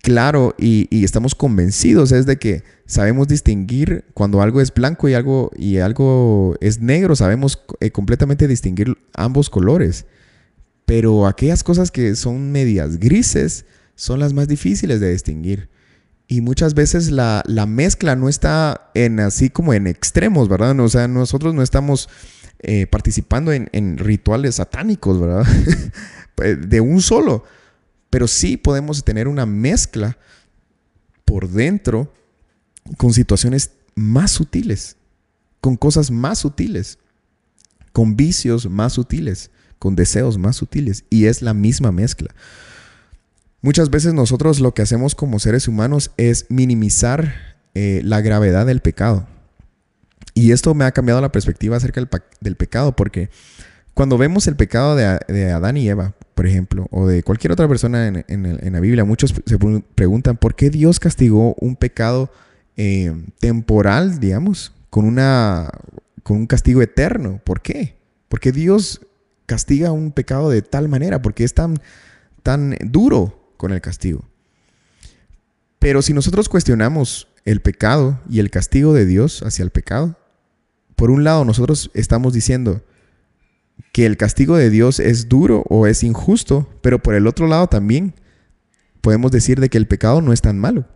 claro 0.00 0.54
y, 0.56 0.86
y, 0.96 1.02
estamos 1.02 1.34
convencidos 1.34 2.12
es 2.12 2.24
de 2.24 2.36
que 2.36 2.62
sabemos 2.86 3.26
distinguir 3.26 4.04
cuando 4.14 4.40
algo 4.40 4.60
es 4.60 4.72
blanco 4.72 5.08
y 5.08 5.14
algo, 5.14 5.50
y 5.56 5.78
algo 5.78 6.54
es 6.60 6.80
negro, 6.80 7.16
sabemos 7.16 7.60
completamente 7.92 8.46
distinguir 8.46 8.96
ambos 9.12 9.50
colores. 9.50 10.06
Pero 10.86 11.26
aquellas 11.26 11.64
cosas 11.64 11.90
que 11.90 12.14
son 12.14 12.52
medias 12.52 12.98
grises 12.98 13.66
son 13.96 14.20
las 14.20 14.32
más 14.32 14.46
difíciles 14.46 15.00
de 15.00 15.12
distinguir. 15.12 15.68
Y 16.28 16.40
muchas 16.40 16.74
veces 16.74 17.10
la, 17.10 17.42
mezcla 17.68 18.14
no 18.16 18.28
está 18.28 18.90
en 18.94 19.20
así 19.20 19.50
como 19.50 19.74
en 19.74 19.88
extremos, 19.88 20.48
¿verdad? 20.48 20.78
O 20.80 20.88
sea, 20.88 21.08
nosotros 21.08 21.54
no 21.54 21.62
estamos 21.62 22.08
eh, 22.60 22.86
participando 22.86 23.52
en, 23.52 23.68
en, 23.72 23.98
rituales 23.98 24.56
satánicos, 24.56 25.20
¿verdad? 25.20 25.44
Pues, 26.36 26.68
de 26.68 26.80
un 26.80 27.02
solo. 27.02 27.44
Pero 28.08 28.28
sí 28.28 28.56
podemos 28.56 29.04
tener 29.04 29.26
una 29.26 29.44
mezcla 29.44 30.16
por 31.24 31.48
dentro 31.48 32.12
con 32.96 33.12
situaciones 33.12 33.72
más 33.96 34.30
sutiles, 34.30 34.96
con 35.60 35.76
cosas 35.76 36.12
más 36.12 36.38
sutiles, 36.38 36.98
con 37.92 38.16
vicios 38.16 38.70
más 38.70 38.92
sutiles 38.92 39.50
con 39.78 39.96
deseos 39.96 40.38
más 40.38 40.56
sutiles 40.56 41.04
y 41.10 41.26
es 41.26 41.42
la 41.42 41.54
misma 41.54 41.92
mezcla. 41.92 42.34
Muchas 43.62 43.90
veces 43.90 44.14
nosotros 44.14 44.60
lo 44.60 44.74
que 44.74 44.82
hacemos 44.82 45.14
como 45.14 45.38
seres 45.38 45.66
humanos 45.66 46.12
es 46.16 46.46
minimizar 46.48 47.56
eh, 47.74 48.00
la 48.04 48.20
gravedad 48.20 48.64
del 48.66 48.80
pecado. 48.80 49.26
Y 50.34 50.52
esto 50.52 50.74
me 50.74 50.84
ha 50.84 50.92
cambiado 50.92 51.20
la 51.20 51.32
perspectiva 51.32 51.76
acerca 51.76 52.00
del, 52.40 52.56
pecado, 52.56 52.94
porque 52.94 53.30
cuando 53.94 54.18
vemos 54.18 54.46
el 54.46 54.54
pecado 54.54 54.94
de, 54.94 55.50
Adán 55.50 55.78
y 55.78 55.88
Eva, 55.88 56.14
por 56.34 56.46
ejemplo, 56.46 56.86
o 56.90 57.06
de 57.06 57.22
cualquier 57.22 57.52
otra 57.52 57.66
persona 57.66 58.06
en, 58.06 58.72
la 58.72 58.80
Biblia, 58.80 59.04
muchos 59.04 59.34
se 59.44 59.58
preguntan 59.94 60.36
por 60.36 60.54
qué 60.54 60.68
Dios 60.68 61.00
castigó 61.00 61.54
un 61.54 61.74
pecado 61.74 62.30
eh, 62.76 63.14
temporal, 63.40 64.20
digamos, 64.20 64.72
con, 64.90 65.06
una, 65.06 65.70
con 66.22 66.36
un 66.36 66.46
castigo 66.46 66.82
eterno. 66.82 67.40
¿Por 67.42 67.62
qué? 67.62 67.96
Porque 68.28 68.52
Dios 68.52 69.00
castiga 69.46 69.92
un 69.92 70.12
pecado 70.12 70.50
de 70.50 70.62
tal 70.62 70.88
manera, 70.88 71.22
porque 71.22 71.44
es 71.44 71.54
tan, 71.54 71.80
tan 72.42 72.76
duro 72.84 73.52
con 73.56 73.72
el 73.72 73.80
castigo. 73.80 74.24
Pero 75.78 76.02
si 76.02 76.12
nosotros 76.12 76.48
cuestionamos 76.48 77.28
el 77.44 77.60
pecado 77.60 78.20
y 78.28 78.40
el 78.40 78.50
castigo 78.50 78.92
de 78.92 79.06
Dios 79.06 79.42
hacia 79.42 79.62
el 79.62 79.70
pecado, 79.70 80.18
por 80.96 81.10
un 81.10 81.24
lado 81.24 81.44
nosotros 81.44 81.90
estamos 81.94 82.32
diciendo 82.32 82.82
que 83.92 84.06
el 84.06 84.16
castigo 84.16 84.56
de 84.56 84.70
Dios 84.70 85.00
es 85.00 85.28
duro 85.28 85.64
o 85.68 85.86
es 85.86 86.02
injusto, 86.02 86.68
pero 86.82 87.02
por 87.02 87.14
el 87.14 87.26
otro 87.26 87.46
lado 87.46 87.66
también 87.66 88.14
podemos 89.00 89.30
decir 89.30 89.60
de 89.60 89.68
que 89.68 89.78
el 89.78 89.86
pecado 89.86 90.20
no 90.20 90.32
es 90.32 90.40
tan 90.40 90.58
malo. 90.58 90.86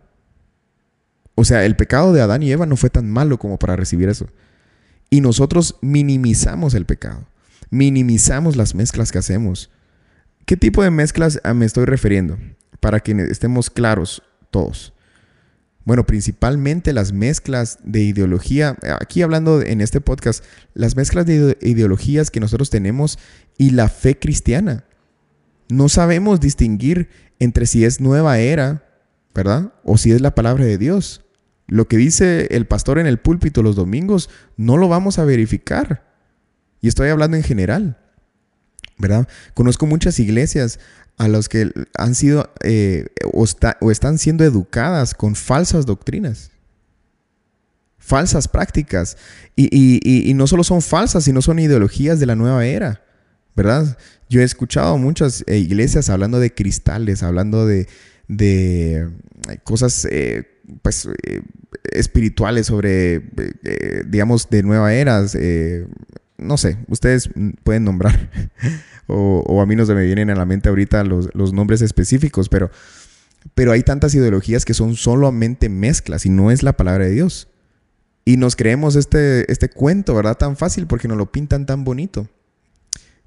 O 1.35 1.45
sea, 1.45 1.65
el 1.65 1.75
pecado 1.75 2.13
de 2.13 2.21
Adán 2.21 2.43
y 2.43 2.51
Eva 2.51 2.65
no 2.65 2.75
fue 2.75 2.89
tan 2.89 3.09
malo 3.09 3.39
como 3.39 3.57
para 3.57 3.75
recibir 3.75 4.09
eso. 4.09 4.27
Y 5.09 5.21
nosotros 5.21 5.77
minimizamos 5.81 6.73
el 6.73 6.85
pecado, 6.85 7.25
minimizamos 7.71 8.55
las 8.55 8.75
mezclas 8.75 9.11
que 9.11 9.17
hacemos. 9.17 9.71
¿Qué 10.45 10.57
tipo 10.57 10.83
de 10.83 10.91
mezclas 10.91 11.41
ah, 11.43 11.55
me 11.55 11.65
estoy 11.65 11.85
refiriendo? 11.85 12.37
Para 12.79 12.99
que 12.99 13.13
estemos 13.31 13.71
claros 13.71 14.21
todos. 14.51 14.93
Bueno, 15.83 16.05
principalmente 16.05 16.93
las 16.93 17.11
mezclas 17.11 17.79
de 17.83 18.01
ideología, 18.01 18.77
aquí 18.99 19.23
hablando 19.23 19.63
en 19.63 19.81
este 19.81 19.99
podcast, 19.99 20.43
las 20.75 20.95
mezclas 20.95 21.25
de 21.25 21.57
ideologías 21.61 22.29
que 22.29 22.39
nosotros 22.39 22.69
tenemos 22.69 23.17
y 23.57 23.71
la 23.71 23.89
fe 23.89 24.19
cristiana. 24.19 24.83
No 25.69 25.89
sabemos 25.89 26.39
distinguir 26.39 27.09
entre 27.39 27.65
si 27.65 27.83
es 27.83 27.99
nueva 27.99 28.37
era, 28.37 28.85
¿verdad? 29.33 29.73
O 29.83 29.97
si 29.97 30.11
es 30.11 30.21
la 30.21 30.35
palabra 30.35 30.65
de 30.65 30.77
Dios. 30.77 31.25
Lo 31.67 31.87
que 31.87 31.97
dice 31.97 32.47
el 32.51 32.67
pastor 32.67 32.99
en 32.99 33.07
el 33.07 33.17
púlpito 33.17 33.63
los 33.63 33.75
domingos, 33.75 34.29
no 34.57 34.77
lo 34.77 34.87
vamos 34.87 35.17
a 35.17 35.25
verificar. 35.25 36.10
Y 36.81 36.87
estoy 36.87 37.09
hablando 37.09 37.37
en 37.37 37.43
general, 37.43 37.97
¿verdad? 38.97 39.27
Conozco 39.53 39.85
muchas 39.85 40.19
iglesias 40.19 40.79
a 41.17 41.27
los 41.27 41.49
que 41.49 41.71
han 41.97 42.15
sido 42.15 42.51
eh, 42.63 43.05
o, 43.31 43.91
están 43.91 44.17
siendo 44.17 44.43
educadas 44.43 45.13
con 45.13 45.35
falsas 45.35 45.85
doctrinas, 45.85 46.49
falsas 47.99 48.47
prácticas. 48.47 49.17
Y, 49.55 50.31
no 50.33 50.47
solo 50.47 50.63
son 50.63 50.81
falsas, 50.81 51.25
sino 51.25 51.43
son 51.43 51.59
ideologías 51.59 52.19
de 52.19 52.25
la 52.25 52.35
nueva 52.35 52.65
era, 52.65 53.03
¿verdad? 53.55 53.97
Yo 54.29 54.41
he 54.41 54.43
escuchado 54.43 54.97
muchas 54.97 55.43
eh, 55.45 55.57
iglesias 55.59 56.09
hablando 56.09 56.39
de 56.39 56.55
cristales, 56.55 57.21
hablando 57.21 57.67
de, 57.67 57.87
de 58.27 59.07
eh, 59.49 59.57
cosas 59.63 60.07
pues, 60.81 61.07
espirituales 61.91 62.65
sobre, 62.65 63.21
digamos, 64.07 64.49
de 64.49 64.63
nueva 64.63 64.95
era. 64.95 65.23
No 66.41 66.57
sé, 66.57 66.77
ustedes 66.87 67.29
pueden 67.63 67.85
nombrar. 67.85 68.29
o, 69.07 69.61
a 69.61 69.65
mí 69.65 69.75
no 69.75 69.85
se 69.85 69.93
me 69.93 70.05
vienen 70.05 70.29
a 70.29 70.35
la 70.35 70.45
mente 70.45 70.69
ahorita 70.69 71.03
los, 71.03 71.53
nombres 71.53 71.81
específicos, 71.81 72.49
pero, 72.49 72.69
pero 73.55 73.71
hay 73.71 73.83
tantas 73.83 74.13
ideologías 74.15 74.65
que 74.65 74.73
son 74.73 74.95
solamente 74.95 75.69
mezclas 75.69 76.25
y 76.25 76.29
no 76.29 76.51
es 76.51 76.63
la 76.63 76.73
palabra 76.73 77.05
de 77.05 77.11
Dios. 77.11 77.47
Y 78.25 78.37
nos 78.37 78.55
creemos 78.55 78.95
este, 78.95 79.51
este 79.51 79.69
cuento, 79.69 80.13
¿verdad? 80.13 80.37
Tan 80.37 80.55
fácil 80.55 80.85
porque 80.87 81.07
nos 81.07 81.17
lo 81.17 81.31
pintan 81.31 81.65
tan 81.65 81.83
bonito. 81.83 82.27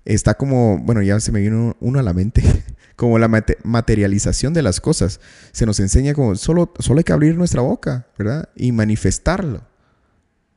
Está 0.05 0.35
como, 0.35 0.79
bueno, 0.79 1.03
ya 1.03 1.19
se 1.19 1.33
me 1.33 1.41
vino 1.41 1.77
uno 1.81 1.99
a 1.99 2.03
la 2.03 2.13
mente, 2.13 2.43
como 2.97 3.19
la 3.19 3.29
materialización 3.63 4.53
de 4.53 4.63
las 4.63 4.81
cosas. 4.81 5.21
Se 5.53 5.67
nos 5.67 5.81
enseña 5.81 6.15
como 6.15 6.37
solo, 6.37 6.73
solo 6.79 6.99
hay 6.99 7.05
que 7.05 7.13
abrir 7.13 7.37
nuestra 7.37 7.63
boca, 7.63 8.07
¿verdad? 8.19 8.49
Y 8.55 8.73
manifestarlo. 8.73 9.63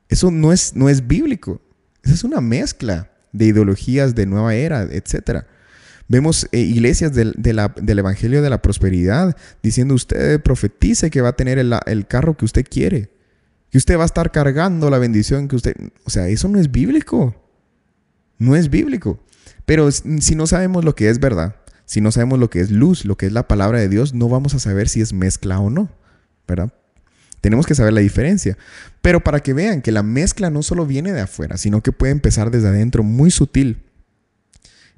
Eso 0.08 0.30
no 0.30 0.52
es, 0.52 0.74
no 0.76 0.88
es 0.88 1.06
bíblico. 1.06 1.60
Esa 2.08 2.14
es 2.14 2.24
una 2.24 2.40
mezcla 2.40 3.10
de 3.32 3.44
ideologías 3.44 4.14
de 4.14 4.24
nueva 4.24 4.54
era, 4.54 4.84
etc. 4.84 5.44
Vemos 6.08 6.48
eh, 6.52 6.60
iglesias 6.60 7.12
del, 7.12 7.34
Evangelio 7.86 8.40
de 8.40 8.48
la 8.48 8.62
Prosperidad 8.62 9.36
diciendo 9.62 9.92
usted 9.92 10.40
profetice 10.40 11.10
que 11.10 11.20
va 11.20 11.28
a 11.28 11.36
tener 11.36 11.58
el, 11.58 11.74
el, 11.84 12.06
carro 12.06 12.34
que 12.34 12.46
usted 12.46 12.64
quiere, 12.66 13.10
que 13.70 13.76
usted 13.76 13.98
va 13.98 14.04
a 14.04 14.06
estar 14.06 14.32
cargando 14.32 14.88
la 14.88 14.96
bendición 14.96 15.48
que 15.48 15.56
usted... 15.56 15.76
O 16.04 16.08
sea, 16.08 16.28
eso 16.28 16.48
no 16.48 16.58
es 16.58 16.72
bíblico. 16.72 17.36
No 18.38 18.56
es 18.56 18.70
bíblico. 18.70 19.20
Pero 19.66 19.90
si 19.90 20.34
no 20.34 20.46
sabemos 20.46 20.86
lo 20.86 20.94
que 20.94 21.10
es 21.10 21.20
verdad, 21.20 21.56
si 21.84 22.00
no 22.00 22.10
sabemos 22.10 22.38
lo 22.38 22.48
que 22.48 22.60
es 22.60 22.70
luz, 22.70 23.04
lo 23.04 23.18
que 23.18 23.26
es 23.26 23.32
la 23.32 23.46
palabra 23.46 23.80
de 23.80 23.90
Dios, 23.90 24.14
no 24.14 24.30
vamos 24.30 24.54
a 24.54 24.60
saber 24.60 24.88
si 24.88 25.02
es 25.02 25.12
mezcla 25.12 25.60
o 25.60 25.68
no, 25.68 25.90
¿verdad? 26.46 26.72
Tenemos 27.40 27.66
que 27.66 27.74
saber 27.74 27.92
la 27.92 28.00
diferencia. 28.00 28.56
Pero 29.02 29.22
para 29.22 29.40
que 29.40 29.52
vean 29.52 29.82
que 29.82 29.92
la 29.92 30.02
mezcla 30.02 30.50
no 30.50 30.62
solo 30.62 30.86
viene 30.86 31.12
de 31.12 31.20
afuera, 31.20 31.56
sino 31.56 31.82
que 31.82 31.92
puede 31.92 32.12
empezar 32.12 32.50
desde 32.50 32.68
adentro, 32.68 33.02
muy 33.02 33.30
sutil. 33.30 33.82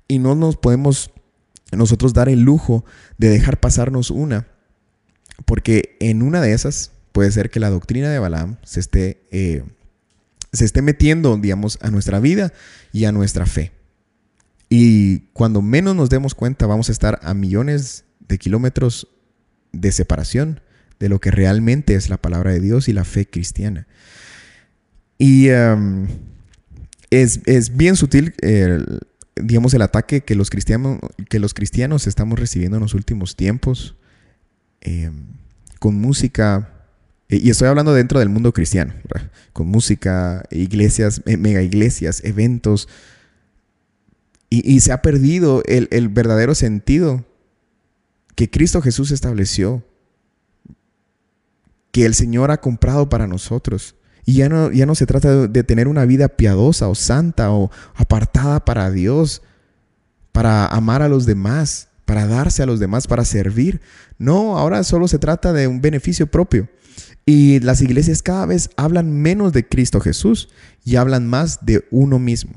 Y 0.09 0.19
no 0.19 0.35
nos 0.35 0.57
podemos 0.57 1.11
nosotros 1.73 2.15
dar 2.15 2.29
el 2.29 2.41
lujo 2.41 2.85
de 3.19 3.29
dejar 3.29 3.61
pasarnos 3.61 4.11
una, 4.11 4.49
porque 5.45 5.97
en 6.01 6.23
una 6.23 6.41
de 6.41 6.53
esas 6.53 6.93
puede 7.13 7.31
ser 7.31 7.51
que 7.51 7.61
la 7.61 7.71
doctrina 7.71 8.11
de 8.11 8.19
Balaam 8.19 8.57
se 8.65 8.81
esté, 8.81 9.23
eh, 9.31 9.63
se 10.53 10.65
esté 10.65 10.83
metiendo, 10.83 11.37
digamos, 11.37 11.79
a 11.81 11.91
nuestra 11.91 12.19
vida 12.21 12.53
y 12.93 13.05
a 13.05 13.13
nuestra 13.13 13.47
fe. 13.47 13.73
Y 14.69 15.21
cuando 15.33 15.63
menos 15.63 15.97
nos 15.97 16.11
demos 16.11 16.35
cuenta, 16.35 16.67
vamos 16.67 16.89
a 16.89 16.93
estar 16.93 17.19
a 17.23 17.35
millones 17.35 18.05
de 18.21 18.39
kilómetros 18.39 19.09
de 19.73 19.93
separación 19.93 20.61
de 21.01 21.09
lo 21.09 21.19
que 21.19 21.31
realmente 21.31 21.95
es 21.95 22.11
la 22.11 22.19
palabra 22.19 22.53
de 22.53 22.61
Dios 22.61 22.89
y 22.89 22.93
la 22.93 23.05
fe 23.05 23.27
cristiana. 23.27 23.89
Y 25.19 25.49
em, 25.49 26.07
es, 27.11 27.77
bien 27.77 27.97
sutil, 27.97 28.35
digamos, 29.35 29.75
el 29.75 29.83
ataque 29.83 30.21
que 30.21 30.35
los, 30.35 30.51
cristianos, 30.51 31.01
que 31.29 31.41
los 31.41 31.55
cristianos 31.55 32.07
estamos 32.07 32.39
recibiendo 32.39 32.77
en 32.77 32.83
los 32.83 32.95
últimos 32.95 33.35
tiempos, 33.35 33.97
em, 34.83 35.25
con 35.79 35.95
música, 35.97 36.71
y 37.29 37.49
estoy 37.49 37.69
hablando 37.69 37.95
dentro 37.95 38.19
del 38.19 38.29
mundo 38.29 38.53
cristiano, 38.53 38.93
con 39.53 39.69
música, 39.69 40.45
iglesias, 40.51 41.23
mega 41.25 41.63
iglesias, 41.63 42.23
eventos, 42.25 42.89
y, 44.53 44.81
se 44.81 44.91
ha 44.91 45.01
perdido 45.01 45.63
el, 45.67 45.87
el 45.93 46.09
verdadero 46.09 46.57
sentido 46.57 47.25
que 48.35 48.51
Cristo 48.51 48.83
Jesús 48.83 49.13
estableció 49.13 49.85
que 51.93 52.07
el 52.07 52.15
Señor 52.15 52.51
ha 52.51 52.61
comprado 52.61 53.09
para 53.09 53.27
nosotros. 53.27 53.97
Y 54.25 54.35
ya 54.35 54.49
no, 54.49 54.71
ya 54.71 54.87
no 54.87 54.95
se 54.95 55.07
trata 55.07 55.49
de, 55.49 55.65
tener 55.65 55.89
una 55.89 56.05
vida 56.05 56.29
piadosa 56.29 56.89
o 56.89 56.95
santa 56.95 57.51
o 57.51 57.71
apartada 57.95 58.65
para 58.65 58.91
Dios, 58.91 59.43
para 60.33 60.67
amar 60.67 61.03
a 61.03 61.09
los 61.09 61.27
demás, 61.27 61.89
para 62.05 62.27
darse 62.27 62.63
a 62.63 62.67
los 62.67 62.81
demás, 62.81 63.07
para 63.07 63.25
servir. 63.25 63.81
No, 64.19 64.59
ahora 64.59 64.85
solo 64.85 65.09
se 65.09 65.19
trata 65.19 65.53
de 65.53 65.67
un 65.67 65.81
beneficio 65.81 66.27
propio. 66.27 66.69
Y 67.27 67.61
las 67.61 67.81
iglesias 67.81 68.23
cada 68.23 68.47
vez 68.47 68.71
hablan 68.77 69.11
menos 69.13 69.53
de 69.53 69.67
Cristo 69.69 70.01
Jesús 70.01 70.49
y 70.85 70.97
hablan 70.97 71.27
más 71.27 71.65
de 71.65 71.85
uno 71.91 72.19
mismo. 72.19 72.53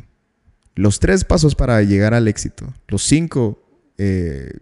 Los 0.76 1.00
tres 1.00 1.24
pasos 1.24 1.56
para 1.56 1.82
llegar 1.84 2.13
al 2.13 2.28
éxito, 2.28 2.74
los 2.88 3.04
cinco 3.04 3.62
eh, 3.98 4.58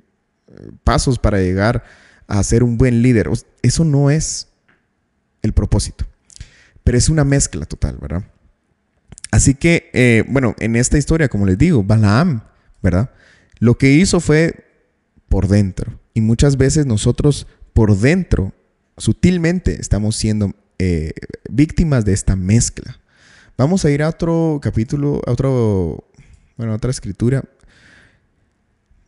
pasos 0.83 1.19
para 1.19 1.39
llegar 1.39 1.83
a 2.27 2.43
ser 2.43 2.63
un 2.63 2.77
buen 2.77 3.01
líder, 3.01 3.29
eso 3.61 3.85
no 3.85 4.09
es 4.09 4.50
el 5.41 5.53
propósito. 5.53 6.05
Pero 6.83 6.97
es 6.97 7.09
una 7.09 7.23
mezcla 7.23 7.65
total, 7.65 7.97
¿verdad? 8.01 8.23
Así 9.31 9.55
que, 9.55 9.89
eh, 9.93 10.23
bueno, 10.27 10.55
en 10.59 10.75
esta 10.75 10.97
historia, 10.97 11.29
como 11.29 11.45
les 11.45 11.57
digo, 11.57 11.83
Balaam, 11.83 12.43
¿verdad? 12.81 13.11
Lo 13.59 13.77
que 13.77 13.91
hizo 13.91 14.19
fue 14.19 14.65
por 15.29 15.47
dentro. 15.47 15.99
Y 16.13 16.21
muchas 16.21 16.57
veces 16.57 16.85
nosotros 16.85 17.47
por 17.73 17.95
dentro, 17.97 18.53
sutilmente, 18.97 19.79
estamos 19.79 20.17
siendo 20.17 20.53
eh, 20.79 21.13
víctimas 21.49 22.03
de 22.03 22.13
esta 22.13 22.35
mezcla. 22.35 22.99
Vamos 23.57 23.85
a 23.85 23.91
ir 23.91 24.03
a 24.03 24.09
otro 24.09 24.59
capítulo, 24.61 25.21
a 25.25 25.31
otro, 25.31 26.09
bueno, 26.57 26.73
a 26.73 26.75
otra 26.75 26.91
escritura. 26.91 27.43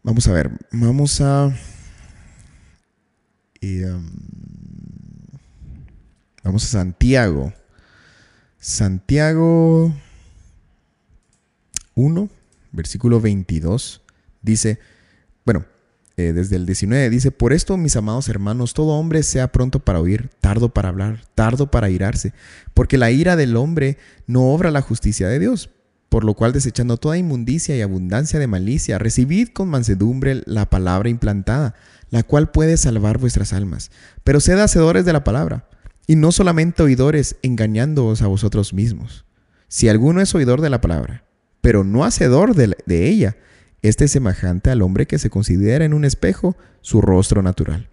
Vamos 0.04 0.28
a 0.28 0.34
ver, 0.34 0.52
vamos 0.72 1.20
a... 1.20 1.54
Y, 3.60 3.82
Vamos 6.44 6.66
a 6.66 6.68
Santiago. 6.68 7.54
Santiago 8.60 9.94
1, 11.96 12.30
versículo 12.74 13.22
22, 13.22 14.02
dice, 14.42 14.80
bueno, 15.46 15.66
eh, 16.18 16.34
desde 16.34 16.58
el 16.58 16.66
19 16.66 17.10
dice, 17.10 17.32
por 17.32 17.54
esto, 17.54 17.78
mis 17.78 17.96
amados 17.96 18.28
hermanos, 18.28 18.74
todo 18.74 18.92
hombre 18.92 19.24
sea 19.24 19.54
pronto 19.54 19.80
para 19.80 20.02
oír, 20.02 20.30
tardo 20.42 20.70
para 20.70 20.90
hablar, 20.90 21.22
tardo 21.34 21.72
para 21.72 21.90
irarse, 21.90 22.34
porque 22.74 22.98
la 22.98 23.10
ira 23.10 23.38
del 23.38 23.56
hombre 23.56 23.98
no 24.28 24.54
obra 24.54 24.70
la 24.70 24.82
justicia 24.82 25.28
de 25.30 25.40
Dios. 25.40 25.70
Por 26.10 26.26
lo 26.26 26.36
cual, 26.36 26.54
desechando 26.54 26.98
toda 26.98 27.18
inmundicia 27.18 27.76
y 27.76 27.82
abundancia 27.82 28.38
de 28.38 28.46
malicia, 28.46 29.00
recibid 29.00 29.48
con 29.48 29.68
mansedumbre 29.70 30.44
la 30.46 30.70
palabra 30.70 31.10
implantada, 31.10 31.74
la 32.12 32.22
cual 32.22 32.52
puede 32.52 32.78
salvar 32.78 33.18
vuestras 33.18 33.52
almas. 33.52 33.90
Pero 34.24 34.40
sed 34.40 34.60
hacedores 34.60 35.06
de 35.06 35.14
la 35.14 35.24
palabra 35.24 35.66
y 36.08 36.16
no 36.16 36.32
solamente 36.32 36.84
oidores 36.84 37.38
engañándoos 37.42 38.22
a 38.22 38.28
vosotros 38.28 38.74
mismos. 38.74 39.26
Si 39.68 39.90
alguno 39.90 40.22
es 40.22 40.36
oidor 40.36 40.62
de 40.62 40.70
la 40.70 40.82
palabra, 40.82 41.24
pero 41.62 41.84
no 41.84 42.04
hacedor 42.04 42.56
de, 42.56 42.76
ella, 43.08 43.38
Este 43.82 44.06
es 44.06 44.12
semejante 44.12 44.70
al 44.70 44.82
hombre 44.82 45.08
que 45.08 45.20
se 45.20 45.30
considera 45.30 45.84
en 45.84 45.94
un 45.94 46.06
espejo 46.06 46.56
su 46.82 47.02
rostro 47.02 47.42
natural, 47.42 47.90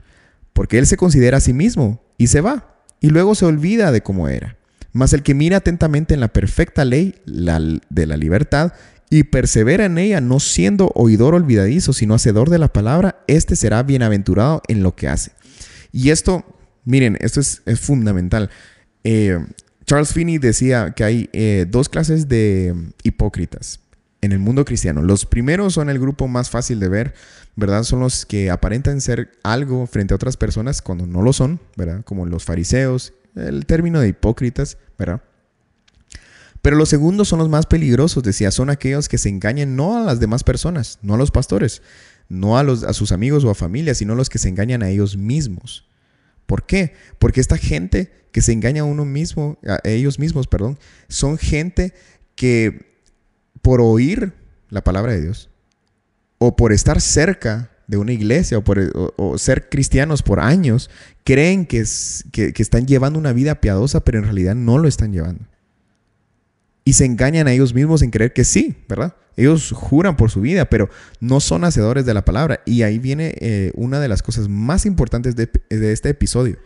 porque 0.52 0.78
él 0.78 0.86
se 0.86 0.96
considera 0.96 1.38
a 1.38 1.40
sí 1.40 1.52
mismo 1.52 2.02
y 2.18 2.28
se 2.28 2.40
va, 2.40 2.82
y 3.00 3.10
luego 3.10 3.34
se 3.34 3.46
olvida 3.46 3.92
de 3.92 4.02
cómo 4.02 4.28
era. 4.28 4.56
Mas 4.92 5.12
el 5.12 5.22
que 5.22 5.34
mira 5.34 5.58
atentamente 5.58 6.14
en 6.14 6.20
la 6.20 6.32
perfecta 6.32 6.84
ley 6.84 7.14
de 7.24 8.06
la 8.06 8.16
libertad 8.16 8.72
y 9.08 9.24
persevera 9.24 9.84
en 9.84 9.98
ella, 9.98 10.20
no 10.20 10.38
siendo 10.38 10.92
oidor 10.94 11.34
olvidadizo, 11.34 11.92
sino 11.92 12.14
hacedor 12.14 12.50
de 12.50 12.58
la 12.58 12.72
palabra, 12.72 13.22
éste 13.26 13.56
será 13.56 13.82
bienaventurado 13.82 14.62
en 14.68 14.82
lo 14.82 14.94
que 14.94 15.08
hace. 15.08 15.32
Y 15.92 16.10
esto, 16.10 16.44
miren, 16.90 17.16
esto 17.20 17.40
es, 17.40 17.62
fundamental. 17.80 18.50
Eh, 19.04 19.38
Charles 19.86 20.12
Finney 20.12 20.38
decía 20.38 20.92
que 20.92 21.04
hay 21.04 21.30
eh, 21.32 21.66
dos 21.68 21.88
clases 21.88 22.28
de 22.28 22.74
hipócritas 23.02 23.80
en 24.20 24.32
el 24.32 24.38
mundo 24.38 24.64
cristiano. 24.64 25.02
Los 25.02 25.24
primeros 25.24 25.74
son 25.74 25.88
el 25.88 25.98
grupo 25.98 26.28
más 26.28 26.50
fácil 26.50 26.80
de 26.80 26.88
ver, 26.88 27.14
¿verdad? 27.56 27.84
Son 27.84 28.00
los 28.00 28.26
que 28.26 28.50
aparentan 28.50 29.00
ser 29.00 29.30
algo 29.42 29.86
frente 29.86 30.12
a 30.12 30.16
otras 30.16 30.36
personas 30.36 30.82
cuando 30.82 31.06
no 31.06 31.22
lo 31.22 31.32
son, 31.32 31.60
¿verdad? 31.76 32.04
Como 32.04 32.26
los 32.26 32.44
fariseos, 32.44 33.14
el 33.34 33.66
término 33.66 34.00
de 34.00 34.08
hipócritas, 34.08 34.76
¿verdad? 34.98 35.22
Pero 36.62 36.76
los 36.76 36.90
segundos 36.90 37.28
son 37.28 37.38
los 37.38 37.48
más 37.48 37.64
peligrosos, 37.64 38.22
decía, 38.22 38.50
son 38.50 38.68
aquellos 38.68 39.08
que 39.08 39.16
se 39.16 39.30
engañan 39.30 39.76
no 39.76 39.96
a 39.96 40.04
las 40.04 40.20
demás 40.20 40.44
personas, 40.44 40.98
no 41.00 41.14
a 41.14 41.18
los 41.18 41.30
pastores, 41.30 41.80
no 42.28 42.58
a, 42.58 42.62
los, 42.62 42.84
a 42.84 42.92
sus 42.92 43.12
amigos 43.12 43.44
o 43.44 43.50
a 43.50 43.54
familia, 43.54 43.94
sino 43.94 44.14
los 44.14 44.28
que 44.28 44.38
se 44.38 44.50
engañan 44.50 44.82
a 44.82 44.90
ellos 44.90 45.16
mismos. 45.16 45.89
¿Por 46.50 46.66
qué? 46.66 46.94
Porque 47.20 47.40
esta 47.40 47.56
gente 47.56 48.10
que 48.32 48.42
se 48.42 48.50
engaña 48.50 48.82
a 48.82 48.84
uno 48.84 49.04
mismo, 49.04 49.56
a 49.64 49.78
ellos 49.88 50.18
mismos, 50.18 50.48
perdón, 50.48 50.80
son 51.06 51.38
gente 51.38 51.94
que 52.34 52.98
por 53.62 53.80
oír 53.80 54.32
la 54.68 54.82
palabra 54.82 55.12
de 55.12 55.20
Dios 55.20 55.48
o 56.38 56.56
por 56.56 56.72
estar 56.72 57.00
cerca 57.00 57.70
de 57.86 57.98
una 57.98 58.10
iglesia 58.10 58.58
o 58.58 58.64
por 58.64 58.80
ser 59.38 59.68
cristianos 59.68 60.24
por 60.24 60.40
años, 60.40 60.90
creen 61.22 61.66
que, 61.66 61.84
que, 62.32 62.52
están 62.56 62.84
llevando 62.84 63.20
una 63.20 63.32
vida 63.32 63.60
piadosa, 63.60 64.00
pero 64.00 64.18
en 64.18 64.24
realidad 64.24 64.56
no 64.56 64.76
lo 64.78 64.88
están 64.88 65.12
llevando. 65.12 65.44
Y 66.84 66.94
se 66.94 67.04
engañan 67.04 67.46
a 67.46 67.52
ellos 67.52 67.74
mismos 67.74 68.02
en 68.02 68.10
creer 68.10 68.32
que 68.32 68.44
sí, 68.44 68.76
¿verdad? 68.88 69.14
Ellos 69.36 69.72
juran 69.74 70.16
por 70.16 70.30
su 70.30 70.40
vida, 70.40 70.68
pero 70.68 70.88
no 71.20 71.40
son 71.40 71.64
hacedores 71.64 72.04
de 72.06 72.14
la 72.14 72.24
palabra. 72.24 72.60
Y 72.66 72.82
ahí 72.82 72.98
viene 72.98 73.34
eh, 73.40 73.72
una 73.74 74.00
de 74.00 74.08
las 74.08 74.22
cosas 74.22 74.48
más 74.48 74.86
importantes 74.86 75.36
de, 75.36 75.50
de 75.68 75.92
este 75.92 76.08
episodio. 76.08 76.58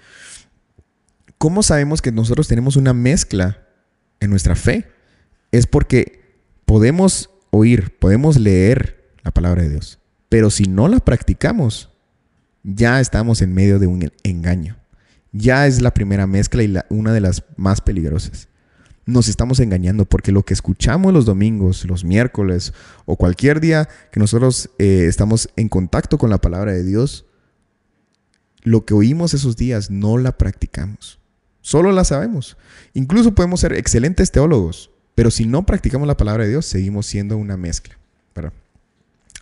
¿Cómo 1.39 1.63
sabemos 1.63 2.01
que 2.01 2.13
nosotros 2.13 2.49
tenemos 2.49 2.77
una 2.77 2.95
mezcla 2.95 3.67
en 4.21 4.31
nuestra 4.31 4.55
fe? 4.55 4.89
Es 5.53 5.67
porque 5.67 6.23
podemos 6.65 7.31
oír, 7.51 7.97
podemos 7.99 8.39
leer 8.39 9.13
la 9.23 9.31
palabra 9.31 9.63
de 9.63 9.71
Dios, 9.71 9.99
pero 10.29 10.51
si 10.51 10.65
no 10.65 10.89
la 10.89 11.01
practicamos, 11.01 11.91
ya 12.63 12.99
estamos 13.01 13.43
en 13.43 13.53
medio 13.53 13.79
de 13.79 13.87
un 13.87 14.11
engaño. 14.23 14.77
Ya 15.33 15.67
es 15.67 15.83
la 15.83 15.93
primera 15.93 16.27
mezcla 16.27 16.63
y 16.63 16.75
una 16.89 17.13
de 17.13 17.21
las 17.21 17.45
más 17.57 17.81
peligrosas. 17.81 18.49
Nos 19.07 19.29
estamos 19.29 19.61
engañando 19.61 20.07
porque 20.07 20.33
lo 20.33 20.45
que 20.45 20.55
escuchamos 20.55 21.13
los 21.13 21.27
domingos, 21.27 21.85
los 21.85 22.05
miércoles 22.05 22.73
o 23.05 23.17
cualquier 23.17 23.61
día 23.61 23.89
que 24.11 24.21
nosotros 24.21 24.71
eh, 24.79 25.07
estamos 25.09 25.51
en 25.57 25.69
contacto 25.69 26.17
con 26.17 26.31
la 26.31 26.39
palabra 26.39 26.73
de 26.73 26.85
Dios, 26.85 27.27
lo 28.63 28.87
que 28.87 28.95
oímos 28.95 29.35
esos 29.35 29.57
días 29.57 29.91
no 29.91 30.17
la 30.17 30.39
practicamos. 30.39 31.19
Solo 31.61 31.93
la 31.93 32.05
sabemos. 32.05 32.57
Incluso 32.95 33.35
podemos 33.35 33.61
ser 33.61 33.75
excelentes 33.75 34.31
teólogos, 34.31 34.91
pero 35.15 35.31
si 35.31 35.45
no 35.45 35.67
practicamos 35.67 36.09
la 36.09 36.17
palabra 36.17 36.45
de 36.45 36.51
Dios, 36.51 36.67
seguimos 36.67 37.07
siendo 37.07 37.37
una 37.37 37.57
mezcla. 37.57 37.97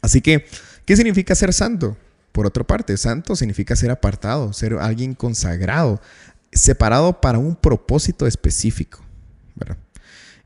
Así 0.03 0.21
que, 0.21 0.45
¿qué 0.85 0.97
significa 0.97 1.35
ser 1.35 1.53
santo? 1.53 1.97
Por 2.33 2.47
otra 2.47 2.65
parte, 2.65 2.97
santo 2.97 3.37
significa 3.37 3.77
ser 3.77 3.91
apartado, 3.91 4.53
ser 4.53 4.75
alguien 4.75 5.15
consagrado, 5.15 6.01
separado 6.53 7.21
para 7.21 7.39
un 7.39 7.55
propósito 7.55 8.27
específico. 8.27 9.01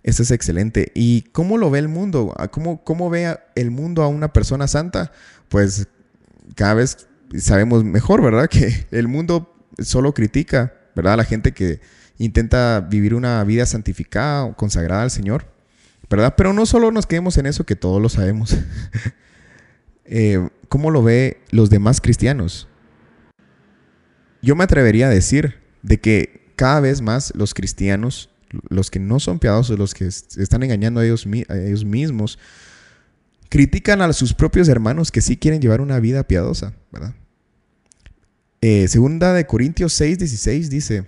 Esto 0.02 0.22
es 0.22 0.30
excelente. 0.30 0.92
¿Y 0.94 1.22
cómo 1.32 1.58
lo 1.58 1.70
ve 1.70 1.80
el 1.80 1.88
mundo? 1.88 2.32
¿Cómo, 2.52 2.84
¿Cómo 2.84 3.10
ve 3.10 3.36
el 3.56 3.70
mundo 3.70 4.02
a 4.02 4.08
una 4.08 4.32
persona 4.32 4.68
santa? 4.68 5.10
Pues 5.48 5.88
cada 6.54 6.74
vez 6.74 7.08
sabemos 7.38 7.84
mejor, 7.84 8.22
¿verdad? 8.22 8.48
Que 8.50 8.86
el 8.92 9.08
mundo 9.08 9.52
solo 9.78 10.14
critica, 10.14 10.74
¿verdad? 10.94 11.16
La 11.16 11.24
gente 11.24 11.52
que 11.52 11.80
intenta 12.18 12.80
vivir 12.80 13.14
una 13.14 13.42
vida 13.44 13.66
santificada, 13.66 14.54
consagrada 14.54 15.02
al 15.02 15.10
Señor, 15.10 15.46
¿verdad? 16.08 16.34
Pero 16.36 16.52
no 16.52 16.66
solo 16.66 16.90
nos 16.92 17.06
quedemos 17.06 17.36
en 17.38 17.46
eso, 17.46 17.64
que 17.64 17.76
todos 17.76 18.00
lo 18.00 18.08
sabemos. 18.08 18.56
Eh, 20.08 20.50
¿Cómo 20.68 20.92
lo 20.92 21.02
ve 21.02 21.42
los 21.50 21.68
demás 21.68 22.00
cristianos? 22.00 22.68
Yo 24.40 24.54
me 24.54 24.62
atrevería 24.62 25.08
a 25.08 25.10
decir 25.10 25.56
de 25.82 25.98
que 25.98 26.52
cada 26.54 26.78
vez 26.78 27.02
más 27.02 27.32
los 27.34 27.54
cristianos, 27.54 28.30
los 28.68 28.90
que 28.90 28.98
no 28.98 29.20
son 29.20 29.38
piadosos, 29.38 29.78
los 29.78 29.94
que 29.94 30.06
están 30.06 30.62
engañando 30.62 31.00
a 31.00 31.04
ellos, 31.04 31.26
mismos, 31.26 32.38
critican 33.48 34.02
a 34.02 34.12
sus 34.12 34.34
propios 34.34 34.68
hermanos 34.68 35.10
que 35.10 35.20
sí 35.20 35.36
quieren 35.36 35.60
llevar 35.60 35.80
una 35.80 36.00
vida 36.00 36.26
piadosa, 36.26 36.74
¿verdad? 36.92 37.14
Eh, 38.60 38.88
segunda 38.88 39.32
de 39.32 39.46
Corintios 39.46 39.92
6, 39.92 40.18
16 40.18 40.70
dice, 40.70 41.06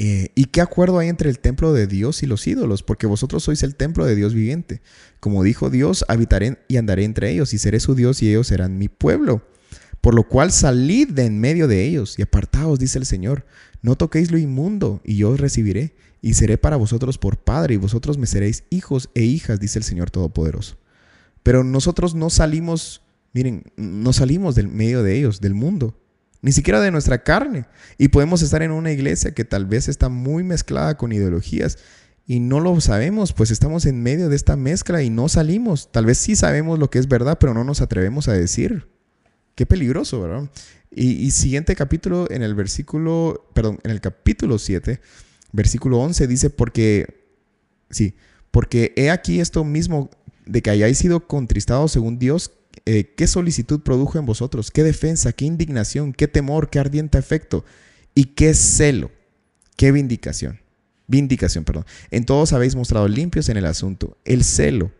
eh, 0.00 0.30
¿Y 0.36 0.44
qué 0.44 0.60
acuerdo 0.60 1.00
hay 1.00 1.08
entre 1.08 1.28
el 1.28 1.40
templo 1.40 1.72
de 1.72 1.88
Dios 1.88 2.22
y 2.22 2.26
los 2.26 2.46
ídolos? 2.46 2.84
Porque 2.84 3.08
vosotros 3.08 3.42
sois 3.42 3.64
el 3.64 3.74
templo 3.74 4.06
de 4.06 4.14
Dios 4.14 4.32
viviente. 4.32 4.80
Como 5.18 5.42
dijo 5.42 5.70
Dios, 5.70 6.04
habitaré 6.06 6.58
y 6.68 6.76
andaré 6.76 7.02
entre 7.02 7.30
ellos, 7.32 7.52
y 7.52 7.58
seré 7.58 7.80
su 7.80 7.96
Dios 7.96 8.22
y 8.22 8.30
ellos 8.30 8.46
serán 8.46 8.78
mi 8.78 8.88
pueblo. 8.88 9.42
Por 10.00 10.14
lo 10.14 10.28
cual 10.28 10.52
salid 10.52 11.08
de 11.08 11.24
en 11.24 11.40
medio 11.40 11.66
de 11.66 11.84
ellos 11.84 12.16
y 12.16 12.22
apartaos, 12.22 12.78
dice 12.78 12.98
el 12.98 13.06
Señor. 13.06 13.44
No 13.82 13.96
toquéis 13.96 14.30
lo 14.30 14.38
inmundo, 14.38 15.00
y 15.04 15.16
yo 15.16 15.30
os 15.30 15.40
recibiré, 15.40 15.94
y 16.20 16.34
seré 16.34 16.58
para 16.58 16.76
vosotros 16.76 17.18
por 17.18 17.38
Padre, 17.38 17.74
y 17.74 17.78
vosotros 17.78 18.18
me 18.18 18.26
seréis 18.26 18.64
hijos 18.70 19.10
e 19.14 19.22
hijas, 19.22 19.60
dice 19.60 19.78
el 19.78 19.84
Señor 19.84 20.10
Todopoderoso. 20.10 20.76
Pero 21.42 21.64
nosotros 21.64 22.14
no 22.14 22.30
salimos, 22.30 23.02
miren, 23.32 23.64
no 23.76 24.12
salimos 24.12 24.54
del 24.54 24.68
medio 24.68 25.02
de 25.02 25.16
ellos, 25.16 25.40
del 25.40 25.54
mundo 25.54 25.94
ni 26.40 26.52
siquiera 26.52 26.80
de 26.80 26.90
nuestra 26.90 27.22
carne. 27.22 27.66
Y 27.96 28.08
podemos 28.08 28.42
estar 28.42 28.62
en 28.62 28.70
una 28.70 28.92
iglesia 28.92 29.34
que 29.34 29.44
tal 29.44 29.66
vez 29.66 29.88
está 29.88 30.08
muy 30.08 30.44
mezclada 30.44 30.96
con 30.96 31.12
ideologías 31.12 31.78
y 32.26 32.40
no 32.40 32.60
lo 32.60 32.78
sabemos, 32.80 33.32
pues 33.32 33.50
estamos 33.50 33.86
en 33.86 34.02
medio 34.02 34.28
de 34.28 34.36
esta 34.36 34.56
mezcla 34.56 35.02
y 35.02 35.10
no 35.10 35.28
salimos. 35.28 35.90
Tal 35.90 36.04
vez 36.04 36.18
sí 36.18 36.36
sabemos 36.36 36.78
lo 36.78 36.90
que 36.90 36.98
es 36.98 37.08
verdad, 37.08 37.38
pero 37.40 37.54
no 37.54 37.64
nos 37.64 37.80
atrevemos 37.80 38.28
a 38.28 38.34
decir. 38.34 38.86
Qué 39.54 39.66
peligroso, 39.66 40.20
¿verdad? 40.20 40.50
Y, 40.90 41.30
siguiente 41.32 41.74
capítulo, 41.74 42.30
en 42.30 42.42
el 42.42 42.54
versículo, 42.54 43.48
perdón, 43.54 43.78
en 43.82 43.90
el 43.90 44.00
capítulo 44.00 44.58
7, 44.58 45.00
versículo 45.52 45.98
11 45.98 46.26
dice, 46.26 46.50
porque, 46.50 47.28
sí, 47.90 48.14
porque 48.50 48.92
he 48.96 49.10
aquí 49.10 49.40
esto 49.40 49.64
mismo 49.64 50.10
de 50.46 50.62
que 50.62 50.70
hayáis 50.70 50.98
sido 50.98 51.26
contristados 51.26 51.92
según 51.92 52.18
Dios, 52.18 52.52
eh, 52.86 53.12
qué 53.16 53.26
solicitud 53.26 53.80
produjo 53.80 54.18
en 54.18 54.26
vosotros, 54.26 54.70
qué 54.70 54.82
defensa, 54.82 55.32
qué 55.32 55.44
indignación, 55.44 56.12
qué 56.12 56.28
temor, 56.28 56.70
qué 56.70 56.78
ardiente 56.78 57.18
afecto 57.18 57.64
y 58.14 58.24
qué 58.24 58.54
celo, 58.54 59.10
qué 59.76 59.92
vindicación. 59.92 60.60
Vindicación, 61.06 61.64
perdón. 61.64 61.86
En 62.10 62.24
todos 62.24 62.52
habéis 62.52 62.76
mostrado 62.76 63.08
limpios 63.08 63.48
en 63.48 63.56
el 63.56 63.64
asunto. 63.64 64.18
El 64.26 64.44
celo, 64.44 64.92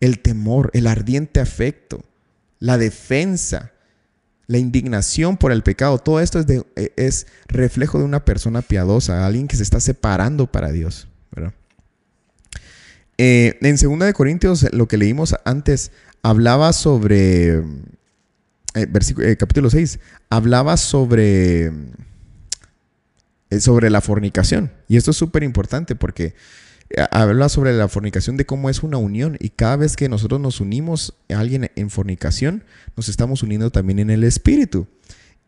el 0.00 0.20
temor, 0.20 0.70
el 0.72 0.86
ardiente 0.86 1.40
afecto, 1.40 2.04
la 2.58 2.78
defensa, 2.78 3.72
la 4.46 4.58
indignación 4.58 5.36
por 5.36 5.52
el 5.52 5.62
pecado, 5.62 5.98
todo 5.98 6.20
esto 6.20 6.38
es, 6.38 6.46
eh, 6.48 6.92
es 6.96 7.26
reflejo 7.48 7.98
de 7.98 8.04
una 8.04 8.24
persona 8.24 8.62
piadosa, 8.62 9.26
alguien 9.26 9.48
que 9.48 9.56
se 9.56 9.62
está 9.62 9.80
separando 9.80 10.46
para 10.46 10.70
Dios. 10.70 11.08
Eh, 13.18 13.58
en 13.62 13.76
2 13.76 13.98
de 14.06 14.12
Corintios, 14.12 14.66
lo 14.72 14.88
que 14.88 14.98
leímos 14.98 15.34
antes, 15.44 15.90
hablaba 16.22 16.72
sobre, 16.72 17.58
eh, 17.58 17.62
eh, 18.74 19.36
capítulo 19.38 19.70
6, 19.70 20.00
hablaba 20.28 20.76
sobre, 20.76 21.72
sobre 23.58 23.88
la 23.90 24.02
fornicación. 24.02 24.72
Y 24.86 24.96
esto 24.96 25.12
es 25.12 25.16
súper 25.16 25.44
importante 25.44 25.94
porque 25.94 26.34
habla 27.10 27.48
sobre 27.48 27.72
la 27.72 27.88
fornicación 27.88 28.36
de 28.36 28.46
cómo 28.46 28.70
es 28.70 28.82
una 28.82 28.96
unión 28.96 29.36
y 29.40 29.50
cada 29.50 29.76
vez 29.76 29.96
que 29.96 30.08
nosotros 30.08 30.40
nos 30.40 30.60
unimos 30.60 31.14
a 31.30 31.38
alguien 31.38 31.70
en 31.74 31.90
fornicación, 31.90 32.64
nos 32.96 33.08
estamos 33.08 33.42
uniendo 33.42 33.70
también 33.70 33.98
en 33.98 34.10
el 34.10 34.24
espíritu. 34.24 34.86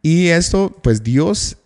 Y 0.03 0.29
esto, 0.29 0.77
pues 0.83 1.03
Dios 1.03 1.59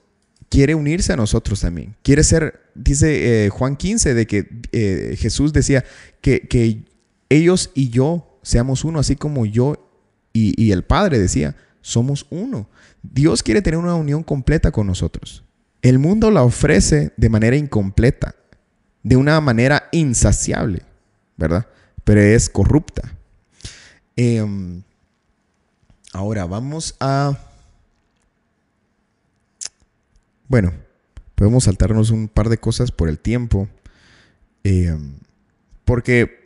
quiere 0.48 0.74
unirse 0.74 1.12
a 1.12 1.16
nosotros 1.16 1.60
también. 1.60 1.96
Quiere 2.02 2.24
ser, 2.24 2.60
dice 2.74 3.48
Juan 3.52 3.76
15, 3.76 4.14
de 4.14 4.26
que 4.26 5.16
Jesús 5.18 5.52
decía 5.52 5.84
que, 6.20 6.40
que 6.40 6.84
ellos 7.28 7.70
y 7.74 7.88
yo 7.88 8.38
seamos 8.42 8.84
uno, 8.84 8.98
así 8.98 9.16
como 9.16 9.46
yo 9.46 9.88
y, 10.32 10.72
el 10.72 10.82
Padre 10.82 11.18
decía, 11.18 11.56
somos 11.80 12.26
uno. 12.30 12.68
Dios 13.02 13.42
quiere 13.42 13.62
tener 13.62 13.78
una 13.78 13.94
unión 13.94 14.22
completa 14.22 14.70
con 14.70 14.86
nosotros. 14.86 15.44
El 15.82 15.98
mundo 15.98 16.30
la 16.30 16.42
ofrece 16.42 17.12
de 17.16 17.28
manera 17.28 17.56
incompleta, 17.56 18.34
de 19.02 19.16
una 19.16 19.40
manera 19.40 19.88
insaciable, 19.92 20.82
¿verdad? 21.36 21.66
Pero 22.04 22.20
es 22.20 22.48
corrupta. 22.48 23.12
Em, 24.16 24.82
ahora 26.12 26.44
vamos 26.46 26.96
a... 27.00 27.38
Bueno, 30.48 30.72
podemos 31.34 31.64
saltarnos 31.64 32.10
un 32.10 32.28
par 32.28 32.48
de 32.48 32.58
cosas 32.58 32.90
por 32.90 33.08
el 33.08 33.18
tiempo. 33.18 33.68
Em, 34.64 35.14
porque 35.84 36.42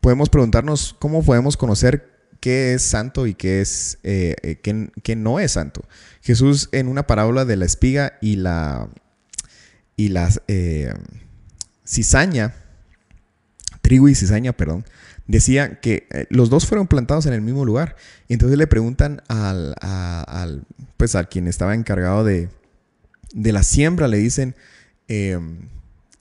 podemos 0.00 0.28
preguntarnos 0.28 0.94
cómo 0.98 1.22
podemos 1.22 1.56
conocer 1.56 2.14
qué 2.40 2.74
es 2.74 2.82
santo 2.82 3.26
y 3.26 3.32
qué 3.32 3.62
es 3.62 3.98
eh, 4.02 4.36
eh, 4.42 4.56
qué, 5.02 5.16
no 5.16 5.40
es 5.40 5.52
santo. 5.52 5.82
Jesús 6.20 6.68
en 6.72 6.88
una 6.88 7.06
parábola 7.06 7.46
de 7.46 7.56
la 7.56 7.64
espiga 7.64 8.18
y 8.20 8.36
la 8.36 8.90
y 9.96 10.08
la 10.08 10.28
eh, 10.48 10.92
cizaña, 11.86 12.54
trigo 13.82 14.08
y 14.08 14.14
cizaña, 14.14 14.52
perdón, 14.52 14.84
decía 15.26 15.80
que 15.80 16.06
eh, 16.10 16.26
los 16.30 16.50
dos 16.50 16.66
fueron 16.66 16.86
plantados 16.86 17.26
en 17.26 17.32
el 17.32 17.40
mismo 17.40 17.64
lugar. 17.64 17.96
Y 18.28 18.34
entonces 18.34 18.58
le 18.58 18.66
preguntan 18.66 19.22
al, 19.28 19.74
al 19.80 20.64
pues 20.96 21.14
a 21.14 21.24
quien 21.24 21.46
estaba 21.46 21.74
encargado 21.74 22.24
de, 22.24 22.48
de 23.32 23.52
la 23.52 23.62
siembra, 23.62 24.08
le 24.08 24.18
dicen, 24.18 24.54
em, 25.08 25.68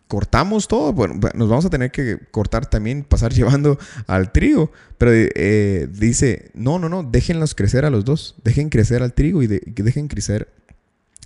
cortamos 0.07 0.67
todo, 0.67 0.93
bueno, 0.93 1.19
nos 1.33 1.49
vamos 1.49 1.65
a 1.65 1.69
tener 1.69 1.91
que 1.91 2.19
cortar 2.31 2.65
también, 2.69 3.03
pasar 3.03 3.33
llevando 3.33 3.79
al 4.07 4.31
trigo. 4.31 4.71
Pero 4.97 5.11
eh, 5.13 5.87
dice, 5.91 6.51
no, 6.53 6.79
no, 6.79 6.89
no, 6.89 7.03
déjenlos 7.03 7.55
crecer 7.55 7.85
a 7.85 7.89
los 7.89 8.05
dos, 8.05 8.35
dejen 8.43 8.69
crecer 8.69 9.03
al 9.03 9.13
trigo 9.13 9.41
y 9.43 9.47
dejen 9.47 10.07
crecer 10.07 10.49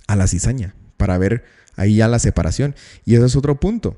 a 0.06 0.16
la 0.16 0.26
cizaña 0.26 0.74
para 0.96 1.18
ver 1.18 1.44
ahí 1.76 1.96
ya 1.96 2.08
la 2.08 2.18
separación. 2.18 2.74
Y 3.04 3.14
ese 3.14 3.26
es 3.26 3.36
otro 3.36 3.58
punto. 3.60 3.96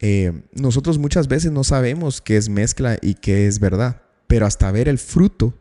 Eh, 0.00 0.42
nosotros 0.52 0.98
muchas 0.98 1.26
veces 1.28 1.50
no 1.50 1.64
sabemos 1.64 2.20
qué 2.20 2.36
es 2.36 2.48
mezcla 2.48 2.98
y 3.02 3.14
qué 3.14 3.46
es 3.46 3.58
verdad, 3.58 4.02
pero 4.26 4.46
hasta 4.46 4.70
ver 4.70 4.88
el 4.88 4.98
fruto, 4.98 5.54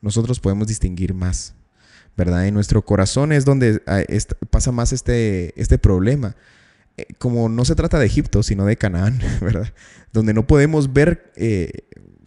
nosotros 0.00 0.38
podemos 0.40 0.68
distinguir 0.68 1.14
más, 1.14 1.54
¿verdad? 2.16 2.46
En 2.46 2.54
nuestro 2.54 2.84
corazón 2.84 3.32
es 3.32 3.44
donde 3.44 3.82
ah, 3.86 4.02
pasa 4.50 4.72
más 4.72 4.92
este, 4.92 5.60
este 5.60 5.78
problema. 5.78 6.36
Eh, 6.96 7.06
como 7.18 7.48
no 7.48 7.64
se 7.64 7.74
trata 7.74 7.98
de 7.98 8.06
Egipto, 8.06 8.42
sino 8.42 8.64
de 8.64 8.76
Canaán, 8.76 9.18
¿verdad? 9.40 9.72
Donde 10.12 10.32
no 10.32 10.46
podemos 10.46 10.92
ver 10.92 11.32
eh, 11.36 11.72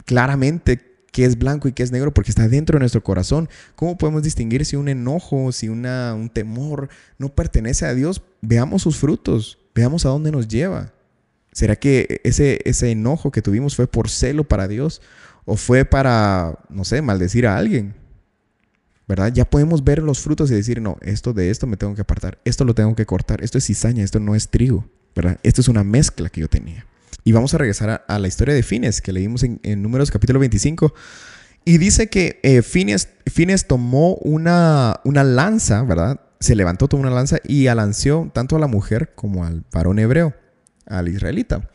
claramente 0.05 0.93
qué 1.11 1.25
es 1.25 1.37
blanco 1.37 1.67
y 1.67 1.73
qué 1.73 1.83
es 1.83 1.91
negro 1.91 2.13
porque 2.13 2.31
está 2.31 2.47
dentro 2.47 2.75
de 2.75 2.79
nuestro 2.79 3.03
corazón. 3.03 3.47
¿Cómo 3.75 3.97
podemos 3.97 4.23
distinguir 4.23 4.65
si 4.65 4.75
un 4.75 4.89
enojo, 4.89 5.51
si 5.51 5.69
una, 5.69 6.13
un 6.15 6.29
temor 6.29 6.89
no 7.17 7.29
pertenece 7.29 7.85
a 7.85 7.93
Dios? 7.93 8.23
Veamos 8.41 8.81
sus 8.81 8.97
frutos, 8.97 9.59
veamos 9.73 10.05
a 10.05 10.09
dónde 10.09 10.31
nos 10.31 10.47
lleva. 10.47 10.91
¿Será 11.53 11.75
que 11.75 12.19
ese, 12.23 12.59
ese 12.65 12.91
enojo 12.91 13.31
que 13.31 13.41
tuvimos 13.41 13.75
fue 13.75 13.87
por 13.87 14.09
celo 14.09 14.43
para 14.43 14.67
Dios 14.67 15.01
o 15.45 15.55
fue 15.55 15.85
para, 15.85 16.59
no 16.69 16.83
sé, 16.83 17.01
maldecir 17.01 17.45
a 17.45 17.57
alguien? 17.57 17.93
¿Verdad? 19.07 19.31
Ya 19.33 19.45
podemos 19.45 19.83
ver 19.83 20.01
los 20.01 20.19
frutos 20.19 20.49
y 20.49 20.55
decir, 20.55 20.81
no, 20.81 20.97
esto 21.01 21.33
de 21.33 21.51
esto 21.51 21.67
me 21.67 21.77
tengo 21.77 21.93
que 21.93 22.01
apartar, 22.01 22.39
esto 22.43 22.65
lo 22.65 22.73
tengo 22.73 22.95
que 22.95 23.05
cortar, 23.05 23.43
esto 23.43 23.57
es 23.57 23.65
cizaña, 23.65 24.03
esto 24.03 24.19
no 24.19 24.33
es 24.33 24.49
trigo, 24.49 24.89
¿verdad? 25.15 25.39
Esto 25.43 25.61
es 25.61 25.67
una 25.67 25.83
mezcla 25.83 26.29
que 26.29 26.41
yo 26.41 26.49
tenía. 26.49 26.87
Y 27.23 27.31
vamos 27.31 27.53
a 27.53 27.57
regresar 27.59 28.03
a, 28.07 28.19
la 28.19 28.27
historia 28.27 28.55
de 28.55 28.63
Fines, 28.63 29.01
que 29.01 29.13
leímos 29.13 29.43
en, 29.43 29.81
Números 29.81 30.09
capítulo 30.09 30.39
25. 30.39 30.93
Y 31.65 31.77
dice 31.77 32.07
que 32.07 32.39
eh, 32.43 32.61
Fines, 32.61 33.09
Fines, 33.27 33.67
tomó 33.67 34.15
una, 34.15 34.99
una 35.03 35.23
lanza, 35.23 35.83
¿verdad? 35.83 36.19
Se 36.39 36.55
levantó, 36.55 36.87
tomó 36.87 37.03
una 37.03 37.11
lanza 37.11 37.37
y 37.43 37.67
alanceó 37.67 38.29
tanto 38.33 38.55
a 38.55 38.59
la 38.59 38.67
mujer 38.67 39.13
como 39.15 39.45
al 39.45 39.63
varón 39.71 39.99
hebreo 39.99 40.33
al 40.85 41.07
israelita. 41.07 41.69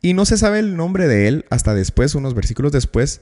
Y 0.00 0.14
no 0.14 0.24
se 0.24 0.36
sabe 0.36 0.58
el 0.58 0.76
nombre 0.76 1.06
de 1.06 1.28
él 1.28 1.44
hasta 1.50 1.74
después, 1.74 2.14
unos 2.14 2.34
versículos 2.34 2.72
después. 2.72 3.20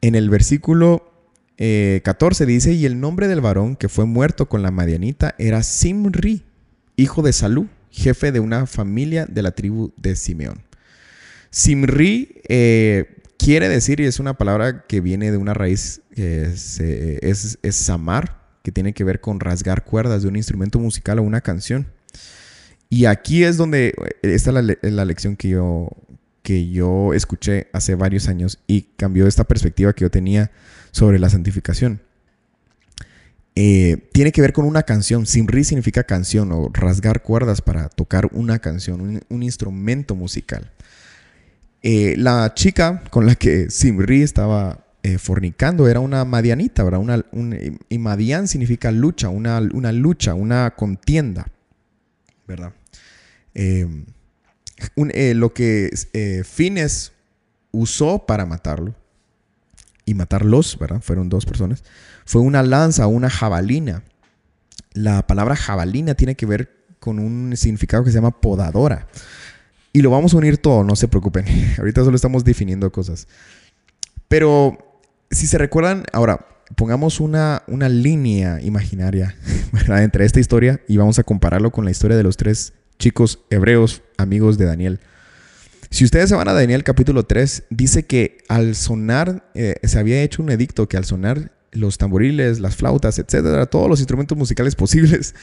En 0.00 0.14
el 0.14 0.28
versículo 0.28 1.10
14 1.56 2.44
eh, 2.44 2.46
dice, 2.46 2.72
y 2.74 2.84
el 2.84 3.00
nombre 3.00 3.28
del 3.28 3.40
varón 3.40 3.76
que 3.76 3.88
fue 3.88 4.04
muerto 4.04 4.48
con 4.48 4.62
la 4.62 4.70
Madianita 4.70 5.34
era 5.38 5.62
Simri, 5.62 6.44
hijo 6.96 7.22
de 7.22 7.32
Salú, 7.32 7.68
jefe 7.90 8.30
de 8.30 8.40
una 8.40 8.66
familia 8.66 9.26
de 9.26 9.42
la 9.42 9.52
tribu 9.52 9.92
de 9.96 10.14
Simeón. 10.14 10.62
Simri 11.50 12.42
eh, 12.48 13.16
quiere 13.38 13.68
decir, 13.68 14.00
y 14.00 14.04
es 14.04 14.20
una 14.20 14.34
palabra 14.34 14.84
que 14.86 15.00
viene 15.00 15.30
de 15.30 15.38
una 15.38 15.54
raíz, 15.54 16.02
es, 16.14 16.78
es, 16.78 17.58
es 17.62 17.74
samar, 17.74 18.38
que 18.62 18.70
tiene 18.70 18.92
que 18.92 19.02
ver 19.04 19.20
con 19.20 19.40
rasgar 19.40 19.84
cuerdas 19.84 20.22
de 20.22 20.28
un 20.28 20.36
instrumento 20.36 20.78
musical 20.78 21.18
o 21.18 21.22
una 21.22 21.40
canción. 21.40 21.86
Y 22.90 23.04
aquí 23.04 23.44
es 23.44 23.56
donde, 23.56 23.88
eh, 23.88 23.94
esta 24.22 24.50
es 24.50 24.92
la, 24.92 25.04
lección 25.04 25.36
que 25.36 25.50
yo, 25.50 25.90
que 26.42 26.70
yo 26.70 27.12
escuché 27.12 27.68
hace 27.72 27.94
varios 27.94 28.28
años 28.28 28.60
y 28.66 28.82
cambió 28.96 29.26
esta 29.26 29.44
perspectiva 29.44 29.92
que 29.92 30.02
yo 30.02 30.10
tenía 30.10 30.50
sobre 30.90 31.18
la 31.18 31.28
santificación. 31.28 32.00
Eh, 33.54 34.08
tiene 34.12 34.32
que 34.32 34.40
ver 34.40 34.52
con 34.52 34.64
una 34.64 34.84
canción. 34.84 35.26
Simri 35.26 35.64
significa 35.64 36.04
canción 36.04 36.52
o 36.52 36.70
rasgar 36.72 37.22
cuerdas 37.22 37.60
para 37.60 37.88
tocar 37.88 38.28
una 38.32 38.60
canción, 38.60 39.20
un, 39.28 39.42
instrumento 39.42 40.14
musical. 40.14 40.70
Eh, 41.82 42.14
la 42.16 42.54
chica 42.54 43.02
con 43.10 43.26
la 43.26 43.34
que 43.34 43.70
Simri 43.70 44.22
estaba 44.22 44.84
fornicando 45.18 45.88
era 45.88 46.00
una 46.00 46.24
madianita, 46.26 46.84
¿verdad? 46.84 47.00
Una, 47.32 47.56
y 47.88 47.98
madian 47.98 48.46
significa 48.46 48.90
lucha, 48.92 49.30
una, 49.30 49.58
una 49.72 49.90
lucha, 49.90 50.34
una 50.34 50.70
contienda. 50.76 51.46
¿verdad? 52.48 52.72
Em, 53.58 54.06
eh, 55.12 55.34
lo 55.34 55.52
que 55.52 55.90
eh, 56.12 56.44
Fines 56.44 57.10
usó 57.72 58.24
para 58.24 58.46
matarlo 58.46 58.94
y 60.04 60.14
matarlos, 60.14 60.78
¿verdad? 60.78 61.00
Fueron 61.02 61.28
dos 61.28 61.44
personas. 61.44 61.82
Fue 62.24 62.40
una 62.40 62.62
lanza, 62.62 63.08
una 63.08 63.28
jabalina. 63.28 64.04
La 64.92 65.26
palabra 65.26 65.56
jabalina 65.56 66.14
tiene 66.14 66.36
que 66.36 66.46
ver 66.46 66.70
con 67.00 67.18
un 67.18 67.56
significado 67.56 68.04
que 68.04 68.10
se 68.10 68.18
llama 68.18 68.40
podadora. 68.40 69.08
Y 69.92 70.02
lo 70.02 70.10
vamos 70.10 70.34
a 70.34 70.36
unir 70.36 70.58
todo, 70.58 70.84
no 70.84 70.94
se 70.94 71.08
preocupen. 71.08 71.44
Ahorita 71.78 72.04
solo 72.04 72.14
estamos 72.14 72.44
definiendo 72.44 72.92
cosas. 72.92 73.26
Pero 74.28 75.02
si 75.32 75.48
se 75.48 75.58
recuerdan, 75.58 76.04
ahora 76.12 76.46
pongamos 76.76 77.18
una, 77.18 77.64
una 77.66 77.88
línea 77.88 78.60
imaginaria 78.62 79.34
entre 79.88 80.24
esta 80.26 80.38
historia 80.38 80.80
y 80.86 80.96
vamos 80.96 81.18
a 81.18 81.24
compararlo 81.24 81.72
con 81.72 81.84
la 81.84 81.90
historia 81.90 82.16
de 82.16 82.22
los 82.22 82.36
tres 82.36 82.74
chicos 82.98 83.40
hebreos 83.50 84.02
amigos 84.16 84.58
de 84.58 84.66
Daniel. 84.66 85.00
Si 85.90 86.04
ustedes 86.04 86.28
se 86.28 86.34
van 86.34 86.48
a 86.48 86.52
Daniel 86.52 86.84
capítulo 86.84 87.24
3, 87.24 87.64
dice 87.70 88.04
que 88.04 88.38
al 88.48 88.74
sonar, 88.74 89.48
eh, 89.54 89.76
se 89.84 89.98
había 89.98 90.22
hecho 90.22 90.42
un 90.42 90.50
edicto 90.50 90.88
que 90.88 90.96
al 90.96 91.04
sonar 91.04 91.52
los 91.72 91.96
tamboriles, 91.96 92.60
las 92.60 92.76
flautas, 92.76 93.18
etcétera, 93.18 93.66
todos 93.66 93.88
los 93.88 94.00
instrumentos 94.00 94.36
musicales 94.36 94.74
posibles, 94.76 95.34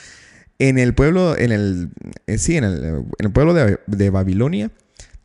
en 0.60 0.78
el 0.78 0.94
pueblo, 0.94 1.38
en 1.38 1.52
el, 1.52 1.90
eh, 2.28 2.38
sí, 2.38 2.58
en 2.58 2.64
el, 2.64 3.32
pueblo 3.34 3.54
de, 3.54 4.10
Babilonia, 4.10 4.72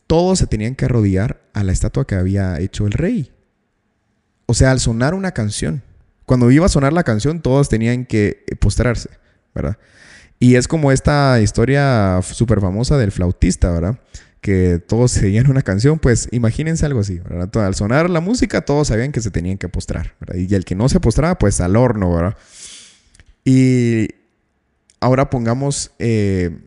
todos 0.07 0.39
se 0.39 0.47
tenían 0.47 0.75
que 0.75 0.87
arrodillar 0.87 1.41
a 1.53 1.63
la 1.63 1.73
estatua 1.73 2.07
que 2.07 2.15
había 2.15 2.59
hecho 2.59 2.87
el 2.87 2.93
rey. 2.93 3.31
O 4.47 4.55
sea, 4.55 4.73
al 4.73 4.81
sonar 4.81 5.15
una 5.15 5.33
canción, 5.33 5.83
cuando 6.27 6.51
iba 6.51 6.67
a 6.67 6.71
sonar 6.71 6.93
la 6.93 7.05
canción, 7.05 7.43
todos 7.43 7.69
tenían 7.69 8.07
que 8.07 8.45
postrarse, 8.59 9.11
¿verdad? 9.55 9.79
Y 10.41 10.57
es 10.57 10.67
como 10.67 10.91
esta 10.91 11.41
historia 11.41 12.21
súper 12.23 12.61
famosa 12.61 12.97
del 12.97 13.13
flautista, 13.13 13.71
¿verdad? 13.71 14.01
Que 14.41 14.83
todos 14.85 15.11
seguían 15.13 15.49
una 15.51 15.63
canción, 15.63 15.99
pues 15.99 16.29
imagínense 16.33 16.87
algo 16.87 17.01
así, 17.01 17.19
¿verdad? 17.19 17.65
Al 17.65 17.75
sonar 17.75 18.11
la 18.11 18.21
música, 18.21 18.63
todos 18.63 18.89
sabían 18.89 19.13
que 19.13 19.21
se 19.21 19.31
tenían 19.31 19.59
que 19.59 19.69
postrar, 19.69 20.17
¿verdad? 20.19 20.37
Y 20.37 20.53
el 20.55 20.65
que 20.65 20.75
no 20.75 20.89
se 20.89 20.99
postraba, 20.99 21.39
pues 21.39 21.61
al 21.61 21.77
horno, 21.77 22.13
¿verdad? 22.13 22.37
Y 23.45 24.09
ahora 24.99 25.31
pongamos, 25.31 25.93
eh, 25.99 26.59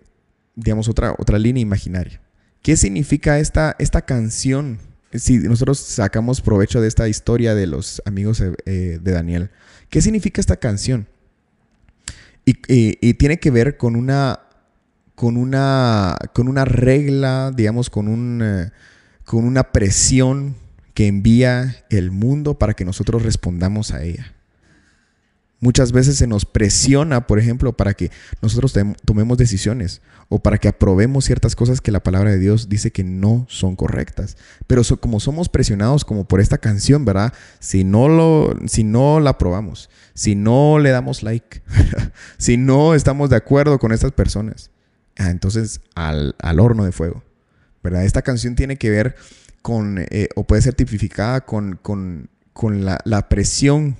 digamos, 0.55 0.87
otra, 0.87 1.15
otra 1.17 1.39
línea 1.39 1.61
imaginaria. 1.61 2.21
¿Qué 2.61 2.77
significa 2.77 3.39
esta, 3.39 3.75
esta 3.79 4.03
canción 4.03 4.79
si 5.19 5.37
nosotros 5.39 5.79
sacamos 5.79 6.41
provecho 6.41 6.81
de 6.81 6.87
esta 6.87 7.07
historia 7.07 7.55
de 7.55 7.67
los 7.67 8.01
amigos 8.05 8.41
eh, 8.41 8.99
de 9.01 9.11
Daniel, 9.11 9.51
¿qué 9.89 10.01
significa 10.01 10.41
esta 10.41 10.57
canción? 10.57 11.07
Y, 12.45 13.13
tiene 13.13 13.39
que 13.39 13.51
ver 13.51 13.77
con 13.77 13.95
una, 13.95 14.41
con 15.15 15.37
una, 15.37 16.17
con 16.33 16.47
una 16.47 16.65
regla, 16.65 17.51
digamos, 17.55 17.89
con, 17.89 18.07
un, 18.07 18.41
eh, 18.43 18.71
con 19.25 19.45
una 19.45 19.71
presión 19.71 20.55
que 20.93 21.07
envía 21.07 21.85
el 21.89 22.11
mundo 22.11 22.59
para 22.59 22.73
que 22.73 22.85
nosotros 22.85 23.23
respondamos 23.23 23.91
a 23.91 24.03
ella. 24.03 24.33
Muchas 25.63 25.93
veces 25.93 26.17
se 26.17 26.27
nos 26.27 26.43
presiona, 26.43 27.25
por 27.25 27.39
ejemplo, 27.39 27.71
para 27.71 27.93
que 27.93 28.11
nosotros 28.41 28.73
tomemos 29.05 29.37
decisiones 29.37 30.01
o 30.27 30.39
para 30.39 30.57
que 30.57 30.67
aprobemos 30.67 31.23
ciertas 31.23 31.55
cosas 31.55 31.79
que 31.79 31.89
la 31.89 32.03
palabra 32.03 32.31
de 32.31 32.37
Dios 32.37 32.67
dice 32.67 32.91
que 32.91 33.05
no 33.05 33.45
son 33.47 33.77
correctas. 33.77 34.35
Pero 34.67 34.81
como 34.99 35.21
somos 35.21 35.47
presionados 35.47 36.03
como 36.03 36.25
por 36.25 36.41
esta 36.41 36.57
canción, 36.57 37.05
¿verdad? 37.05 37.31
Si 37.61 37.85
no, 37.85 38.09
lo, 38.09 38.53
si 38.67 38.83
no 38.83 39.21
la 39.21 39.29
aprobamos, 39.29 39.89
si 40.13 40.35
no 40.35 40.79
le 40.79 40.89
damos 40.89 41.23
like, 41.23 41.61
si 42.37 42.57
no 42.57 42.93
estamos 42.93 43.29
de 43.29 43.37
acuerdo 43.37 43.79
con 43.79 43.93
estas 43.93 44.11
personas, 44.11 44.69
ah, 45.17 45.29
entonces 45.29 45.79
al, 45.95 46.35
al 46.39 46.59
horno 46.59 46.83
de 46.83 46.91
fuego, 46.91 47.23
¿verdad? 47.81 48.03
Esta 48.03 48.21
canción 48.21 48.55
tiene 48.55 48.75
que 48.75 48.89
ver 48.89 49.15
con, 49.61 49.97
eh, 49.97 50.27
o 50.35 50.43
puede 50.43 50.61
ser 50.61 50.73
tipificada 50.73 51.45
con, 51.45 51.79
con, 51.81 52.29
con 52.51 52.83
la, 52.83 52.99
la, 53.05 53.29
presión, 53.29 53.95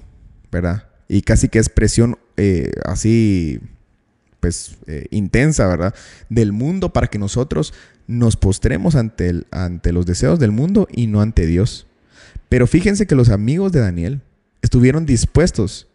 ¿verdad? 0.52 0.90
Y 1.08 1.22
casi 1.22 1.50
que 1.50 1.60
es 1.60 1.70
presión 1.70 2.18
eh, 2.38 2.72
así, 2.86 3.60
pues, 4.40 4.78
eh, 4.88 5.06
intensa, 5.12 5.68
¿verdad? 5.68 5.94
Del 6.30 6.52
mundo 6.52 6.94
para 6.94 7.08
que 7.08 7.20
nosotros 7.20 7.74
nos 8.08 8.36
postremos 8.36 8.96
ante, 8.96 9.30
el, 9.30 9.48
ante 9.52 9.92
los 9.92 10.06
deseos 10.06 10.40
del 10.40 10.52
mundo 10.52 10.88
y 10.92 11.08
no 11.08 11.22
ante 11.22 11.46
Dios. 11.46 11.88
Pero 12.50 12.68
fíjense 12.68 13.08
que 13.08 13.16
los 13.16 13.30
amigos 13.30 13.72
de 13.72 13.80
Daniel 13.80 14.22
estuvieron 14.62 15.06
dispuestos 15.06 15.88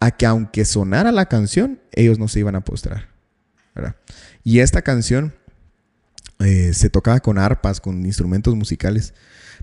a 0.00 0.10
que 0.10 0.26
aunque 0.26 0.64
sonara 0.64 1.12
la 1.12 1.26
canción, 1.26 1.80
ellos 1.92 2.18
no 2.18 2.28
se 2.28 2.40
iban 2.40 2.56
a 2.56 2.64
postrar. 2.64 3.08
¿verdad? 3.74 3.96
Y 4.44 4.58
esta 4.58 4.82
canción 4.82 5.32
eh, 6.40 6.72
se 6.74 6.90
tocaba 6.90 7.20
con 7.20 7.38
arpas, 7.38 7.80
con 7.80 8.04
instrumentos 8.04 8.54
musicales, 8.56 9.14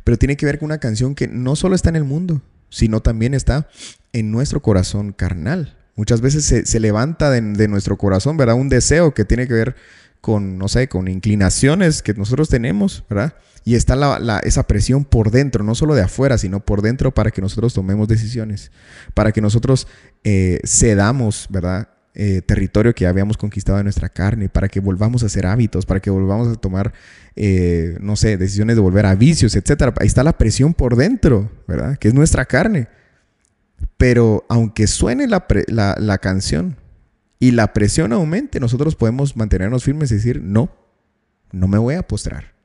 pero 0.04 0.18
tiene 0.18 0.38
que 0.38 0.46
ver 0.46 0.60
con 0.60 0.68
una 0.68 0.80
canción 0.80 1.14
que 1.14 1.28
no 1.28 1.56
solo 1.56 1.76
está 1.76 1.90
en 1.90 1.98
el 1.98 2.06
mundo, 2.06 2.42
sino 2.70 3.02
también 3.02 3.34
está 3.34 3.68
en 4.14 4.32
nuestro 4.32 4.62
corazón 4.62 5.14
carnal. 5.14 5.78
Muchas 5.96 6.22
veces 6.22 6.46
se, 6.46 6.80
levanta 6.80 7.30
de, 7.30 7.42
de, 7.42 7.68
nuestro 7.68 7.98
corazón, 7.98 8.38
¿verdad? 8.38 8.56
Un 8.56 8.70
deseo 8.70 9.14
que 9.14 9.26
tiene 9.26 9.48
que 9.48 9.54
ver 9.54 9.76
con, 10.22 10.58
no 10.58 10.68
sé, 10.68 10.88
con 10.88 11.08
inclinaciones 11.08 12.02
que 12.02 12.14
nosotros 12.14 12.50
tenemos, 12.50 13.04
¿verdad? 13.10 13.34
Y 13.66 13.76
está 13.76 13.96
la, 13.96 14.40
esa 14.40 14.64
presión 14.64 15.06
por 15.06 15.32
dentro, 15.32 15.64
no 15.64 15.76
solo 15.76 15.96
de 15.96 16.02
afuera, 16.02 16.38
sino 16.38 16.60
por 16.60 16.82
dentro 16.82 17.14
para 17.14 17.32
que 17.32 17.42
nosotros 17.42 17.74
tomemos 17.74 18.08
decisiones, 18.08 18.72
para 19.14 19.32
que 19.32 19.42
nosotros 19.42 19.88
eh, 20.24 20.60
cedamos, 20.66 21.48
¿verdad? 21.50 21.90
Eh, 22.16 22.42
territorio 22.42 22.96
que 22.96 23.06
habíamos 23.06 23.38
conquistado 23.38 23.78
de 23.78 23.84
nuestra 23.84 24.10
carne, 24.10 24.50
para 24.50 24.68
que 24.68 24.80
volvamos 24.80 25.24
a 25.24 25.28
hacer 25.28 25.46
hábitos, 25.46 25.86
para 25.86 26.00
que 26.00 26.10
volvamos 26.10 26.48
a 26.48 26.56
tomar, 26.56 26.94
eh, 27.36 27.98
no 28.02 28.16
sé, 28.16 28.38
decisiones 28.38 28.76
de 28.76 28.82
volver 28.82 29.06
a 29.06 29.16
vicios, 29.16 29.56
etc. 29.56 29.94
Ahí 30.00 30.08
está 30.08 30.24
la 30.24 30.38
presión 30.38 30.74
por 30.74 30.96
dentro, 30.96 31.52
¿verdad? 31.68 31.98
Que 31.98 32.08
es 32.08 32.14
nuestra 32.14 32.46
carne. 32.46 32.88
Pero 33.98 34.46
aunque 34.50 34.88
suene 34.88 35.28
la, 35.28 35.46
la, 35.68 35.96
la 36.00 36.18
canción 36.18 36.78
y 37.40 37.52
la 37.52 37.74
presión 37.74 38.14
aumente, 38.14 38.60
nosotros 38.60 38.96
podemos 38.96 39.36
mantenernos 39.36 39.84
firmes 39.84 40.12
y 40.12 40.16
decir, 40.16 40.42
no, 40.42 40.72
no 41.52 41.68
me 41.68 41.78
voy 41.78 41.96
a 41.96 42.04
postrar 42.04 42.60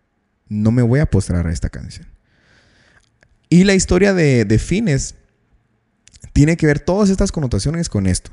no 0.49 0.71
me 0.71 0.83
voy 0.83 1.01
a 1.01 1.07
postrar 1.07 1.47
a 1.47 1.53
esta 1.53 1.69
canción. 1.69 2.07
Y 3.49 3.65
la 3.65 3.75
historia 3.75 4.15
de, 4.15 4.59
Fines 4.59 5.15
tiene 6.33 6.57
que 6.57 6.67
ver 6.67 6.81
todas 6.81 7.11
estas 7.11 7.33
connotaciones 7.33 7.89
con 7.89 8.07
esto. 8.07 8.31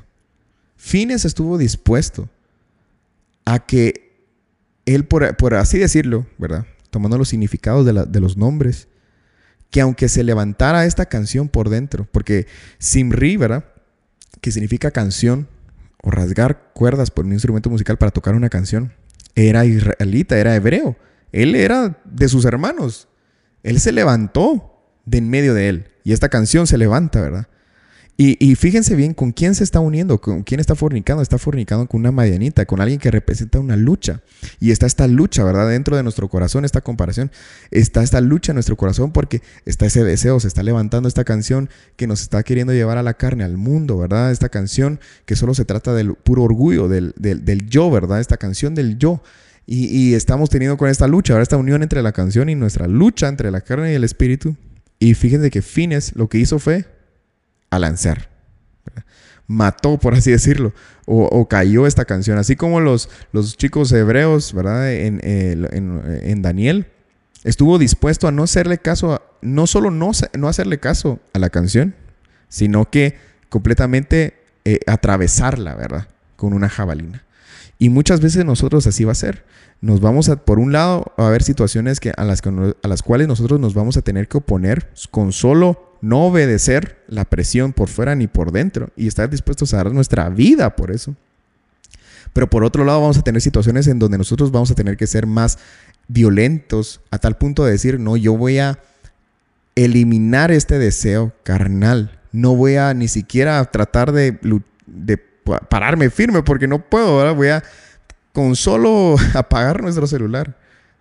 Fines 0.76 1.24
estuvo 1.24 1.58
dispuesto 1.58 2.28
a 3.44 3.64
que 3.64 4.12
él, 4.84 5.04
por, 5.04 5.54
así 5.54 5.78
decirlo, 5.78 6.26
¿verdad? 6.38 6.66
Tomando 6.90 7.18
los 7.18 7.28
significados 7.28 7.86
de, 7.86 8.06
de, 8.06 8.20
los 8.20 8.36
nombres, 8.36 8.88
que 9.72 9.80
aunque 9.80 10.10
se 10.10 10.22
levantara 10.22 10.84
esta 10.84 11.06
canción 11.06 11.48
por 11.48 11.70
dentro, 11.70 12.06
porque 12.12 12.46
Simri, 12.78 13.38
¿verdad? 13.38 13.64
Que 14.42 14.52
significa 14.52 14.90
canción 14.90 15.48
o 16.02 16.10
rasgar 16.10 16.72
cuerdas 16.74 17.10
por 17.10 17.24
un 17.24 17.32
instrumento 17.32 17.70
musical 17.70 17.96
para 17.96 18.12
tocar 18.12 18.34
una 18.34 18.50
canción, 18.50 18.92
era 19.34 19.64
israelita, 19.64 20.38
era 20.38 20.54
hebreo. 20.54 20.96
Él 21.32 21.54
era 21.54 21.98
de 22.04 22.28
sus 22.28 22.44
hermanos. 22.44 23.08
Él 23.62 23.80
se 23.80 23.92
levantó 23.92 24.92
de 25.06 25.18
en 25.18 25.30
medio 25.30 25.54
de 25.54 25.70
él. 25.70 25.88
Y 26.04 26.12
esta 26.12 26.28
canción 26.28 26.66
se 26.66 26.76
levanta, 26.76 27.22
¿verdad? 27.22 27.48
Y, 28.16 28.54
fíjense 28.54 28.94
bien 28.94 29.14
con 29.14 29.32
quién 29.32 29.56
se 29.56 29.64
está 29.64 29.80
uniendo, 29.80 30.20
con 30.20 30.44
quién 30.44 30.60
está 30.60 30.76
fornicando. 30.76 31.22
Está 31.22 31.38
fornicando 31.38 31.88
con 31.88 32.00
una 32.00 32.12
madianita, 32.12 32.66
con 32.66 32.80
alguien 32.80 33.00
que 33.00 33.10
representa 33.10 33.58
una 33.58 33.74
lucha. 33.74 34.20
Y 34.60 34.70
está 34.70 34.86
esta 34.86 35.08
lucha, 35.08 35.42
¿verdad? 35.42 35.68
Dentro 35.68 35.96
de 35.96 36.04
nuestro 36.04 36.28
corazón, 36.28 36.64
esta 36.64 36.82
comparación. 36.82 37.32
Está 37.72 38.02
esta 38.02 38.20
lucha 38.20 38.52
en 38.52 38.56
nuestro 38.56 38.76
corazón 38.76 39.10
porque 39.12 39.42
está 39.66 39.86
ese 39.86 40.04
deseo, 40.04 40.38
se 40.38 40.46
está 40.46 40.62
levantando 40.62 41.08
esta 41.08 41.24
canción 41.24 41.68
que 41.96 42.06
nos 42.06 42.20
está 42.22 42.44
queriendo 42.44 42.72
llevar 42.72 42.96
a 42.96 43.02
la 43.02 43.14
carne, 43.14 43.42
al 43.42 43.56
mundo, 43.56 43.98
¿verdad? 43.98 44.30
Esta 44.30 44.50
canción 44.50 45.00
que 45.24 45.34
solo 45.34 45.54
se 45.54 45.64
trata 45.64 45.92
del 45.92 46.14
puro 46.14 46.44
orgullo, 46.44 46.86
del, 46.86 47.14
del, 47.16 47.44
del 47.44 47.68
yo, 47.68 47.90
¿verdad? 47.90 48.20
Esta 48.20 48.36
canción 48.36 48.76
del 48.76 48.98
yo. 48.98 49.20
Y, 49.66 50.14
estamos 50.14 50.50
teniendo 50.50 50.76
con 50.76 50.88
esta 50.88 51.06
lucha, 51.06 51.32
ahora 51.32 51.42
esta 51.42 51.56
unión 51.56 51.82
entre 51.82 52.02
la 52.02 52.12
canción 52.12 52.48
y 52.48 52.54
nuestra 52.54 52.88
lucha 52.88 53.28
entre 53.28 53.50
la 53.50 53.60
carne 53.60 53.92
y 53.92 53.94
el 53.94 54.04
espíritu. 54.04 54.56
Y 54.98 55.14
fíjense 55.14 55.50
que 55.50 55.62
Fines 55.62 56.14
lo 56.14 56.28
que 56.28 56.38
hizo 56.38 56.58
fue 56.58 56.84
a 57.72 57.78
lanzar. 57.78 58.28
Mató, 59.48 59.98
por 59.98 60.14
así 60.14 60.30
decirlo, 60.30 60.72
o, 61.06 61.48
cayó 61.48 61.86
esta 61.86 62.04
canción. 62.04 62.38
Así 62.38 62.54
como 62.54 62.80
los, 62.80 63.08
los 63.32 63.56
chicos 63.56 63.90
hebreos, 63.92 64.52
¿verdad? 64.52 64.92
En, 64.92 65.20
en, 65.22 66.42
Daniel, 66.42 66.86
estuvo 67.44 67.78
dispuesto 67.78 68.28
a 68.28 68.32
no 68.32 68.42
hacerle 68.44 68.78
caso, 68.78 69.20
no 69.40 69.66
solo 69.66 69.90
no, 69.90 70.12
no 70.38 70.48
hacerle 70.48 70.78
caso 70.80 71.18
a 71.32 71.38
la 71.38 71.48
canción, 71.48 71.94
sino 72.48 72.90
que 72.90 73.16
completamente 73.48 74.34
eh, 74.64 74.80
atravesarla, 74.86 75.74
¿verdad? 75.74 76.08
Con 76.36 76.52
una 76.52 76.68
jabalina. 76.68 77.24
Y 77.82 77.88
muchas 77.88 78.20
veces 78.20 78.44
nosotros 78.44 78.86
así 78.86 79.02
va 79.02 79.10
a 79.10 79.16
ser. 79.16 79.44
Nos 79.80 80.00
vamos 80.00 80.28
a, 80.28 80.36
por 80.36 80.60
un 80.60 80.70
lado, 80.70 81.12
a 81.16 81.26
haber 81.26 81.42
situaciones 81.42 81.98
que, 81.98 82.12
a, 82.16 82.22
las, 82.22 82.40
a 82.46 82.86
las 82.86 83.02
cuales 83.02 83.26
nosotros 83.26 83.58
nos 83.58 83.74
vamos 83.74 83.96
a 83.96 84.02
tener 84.02 84.28
que 84.28 84.38
oponer 84.38 84.92
con 85.10 85.32
solo 85.32 85.96
no 86.00 86.26
obedecer 86.26 87.02
la 87.08 87.24
presión 87.24 87.72
por 87.72 87.88
fuera 87.88 88.14
ni 88.14 88.28
por 88.28 88.52
dentro 88.52 88.90
y 88.96 89.08
estar 89.08 89.28
dispuestos 89.28 89.74
a 89.74 89.78
dar 89.78 89.90
nuestra 89.90 90.28
vida 90.28 90.76
por 90.76 90.92
eso. 90.92 91.16
Pero 92.32 92.48
por 92.48 92.62
otro 92.62 92.84
lado 92.84 93.00
vamos 93.00 93.18
a 93.18 93.22
tener 93.22 93.42
situaciones 93.42 93.88
en 93.88 93.98
donde 93.98 94.16
nosotros 94.16 94.52
vamos 94.52 94.70
a 94.70 94.76
tener 94.76 94.96
que 94.96 95.08
ser 95.08 95.26
más 95.26 95.58
violentos 96.06 97.00
a 97.10 97.18
tal 97.18 97.36
punto 97.36 97.64
de 97.64 97.72
decir, 97.72 97.98
no, 97.98 98.16
yo 98.16 98.36
voy 98.36 98.60
a 98.60 98.78
eliminar 99.74 100.52
este 100.52 100.78
deseo 100.78 101.32
carnal. 101.42 102.20
No 102.30 102.54
voy 102.54 102.76
a 102.76 102.94
ni 102.94 103.08
siquiera 103.08 103.64
tratar 103.72 104.12
de 104.12 104.38
pararme 105.68 106.10
firme 106.10 106.42
porque 106.42 106.68
no 106.68 106.78
puedo, 106.78 107.18
¿verdad? 107.18 107.34
Voy 107.34 107.48
a 107.48 107.62
con 108.32 108.56
solo 108.56 109.16
apagar 109.34 109.82
nuestro 109.82 110.06
celular, 110.06 110.56